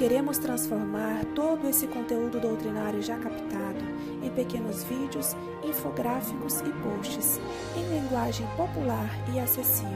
Queremos 0.00 0.38
transformar 0.38 1.26
todo 1.34 1.68
esse 1.68 1.86
conteúdo 1.86 2.40
doutrinário 2.40 3.02
já 3.02 3.18
captado 3.18 3.84
em 4.22 4.30
pequenos 4.30 4.82
vídeos, 4.84 5.36
infográficos 5.62 6.60
e 6.62 6.72
posts 6.82 7.38
em 7.76 8.00
linguagem 8.00 8.46
popular 8.56 9.10
e 9.30 9.38
acessível. 9.38 9.92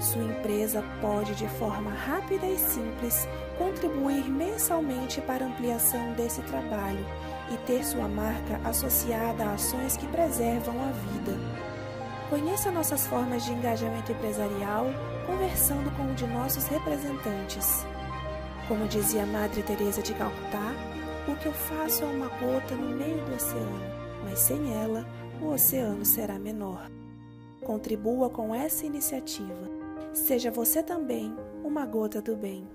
Sua 0.00 0.24
empresa 0.24 0.82
pode, 1.02 1.34
de 1.34 1.46
forma 1.46 1.90
rápida 1.90 2.46
e 2.46 2.56
simples, 2.56 3.28
contribuir 3.58 4.26
mensalmente 4.26 5.20
para 5.20 5.44
a 5.44 5.48
ampliação 5.48 6.14
desse 6.14 6.40
trabalho 6.40 7.04
e 7.52 7.58
ter 7.66 7.84
sua 7.84 8.08
marca 8.08 8.58
associada 8.64 9.44
a 9.44 9.52
ações 9.52 9.98
que 9.98 10.06
preservam 10.06 10.76
a 10.80 10.90
vida. 11.12 11.38
Conheça 12.30 12.70
nossas 12.70 13.06
formas 13.06 13.44
de 13.44 13.52
engajamento 13.52 14.12
empresarial 14.12 14.86
conversando 15.26 15.94
com 15.94 16.04
um 16.04 16.14
de 16.14 16.26
nossos 16.26 16.66
representantes. 16.68 17.84
Como 18.66 18.88
dizia 18.88 19.26
Madre 19.26 19.62
Teresa 19.62 20.00
de 20.00 20.14
Calcutá, 20.14 20.72
o 21.28 21.36
que 21.36 21.46
eu 21.46 21.52
faço 21.52 22.02
é 22.02 22.06
uma 22.06 22.28
gota 22.28 22.74
no 22.74 22.96
meio 22.96 23.22
do 23.26 23.34
oceano, 23.34 23.82
mas 24.24 24.38
sem 24.38 24.74
ela, 24.74 25.06
o 25.42 25.48
oceano 25.48 26.02
será 26.02 26.38
menor. 26.38 26.90
Contribua 27.62 28.30
com 28.30 28.54
essa 28.54 28.86
iniciativa. 28.86 29.68
Seja 30.14 30.50
você 30.50 30.82
também 30.82 31.36
uma 31.62 31.84
gota 31.84 32.22
do 32.22 32.36
bem. 32.36 32.66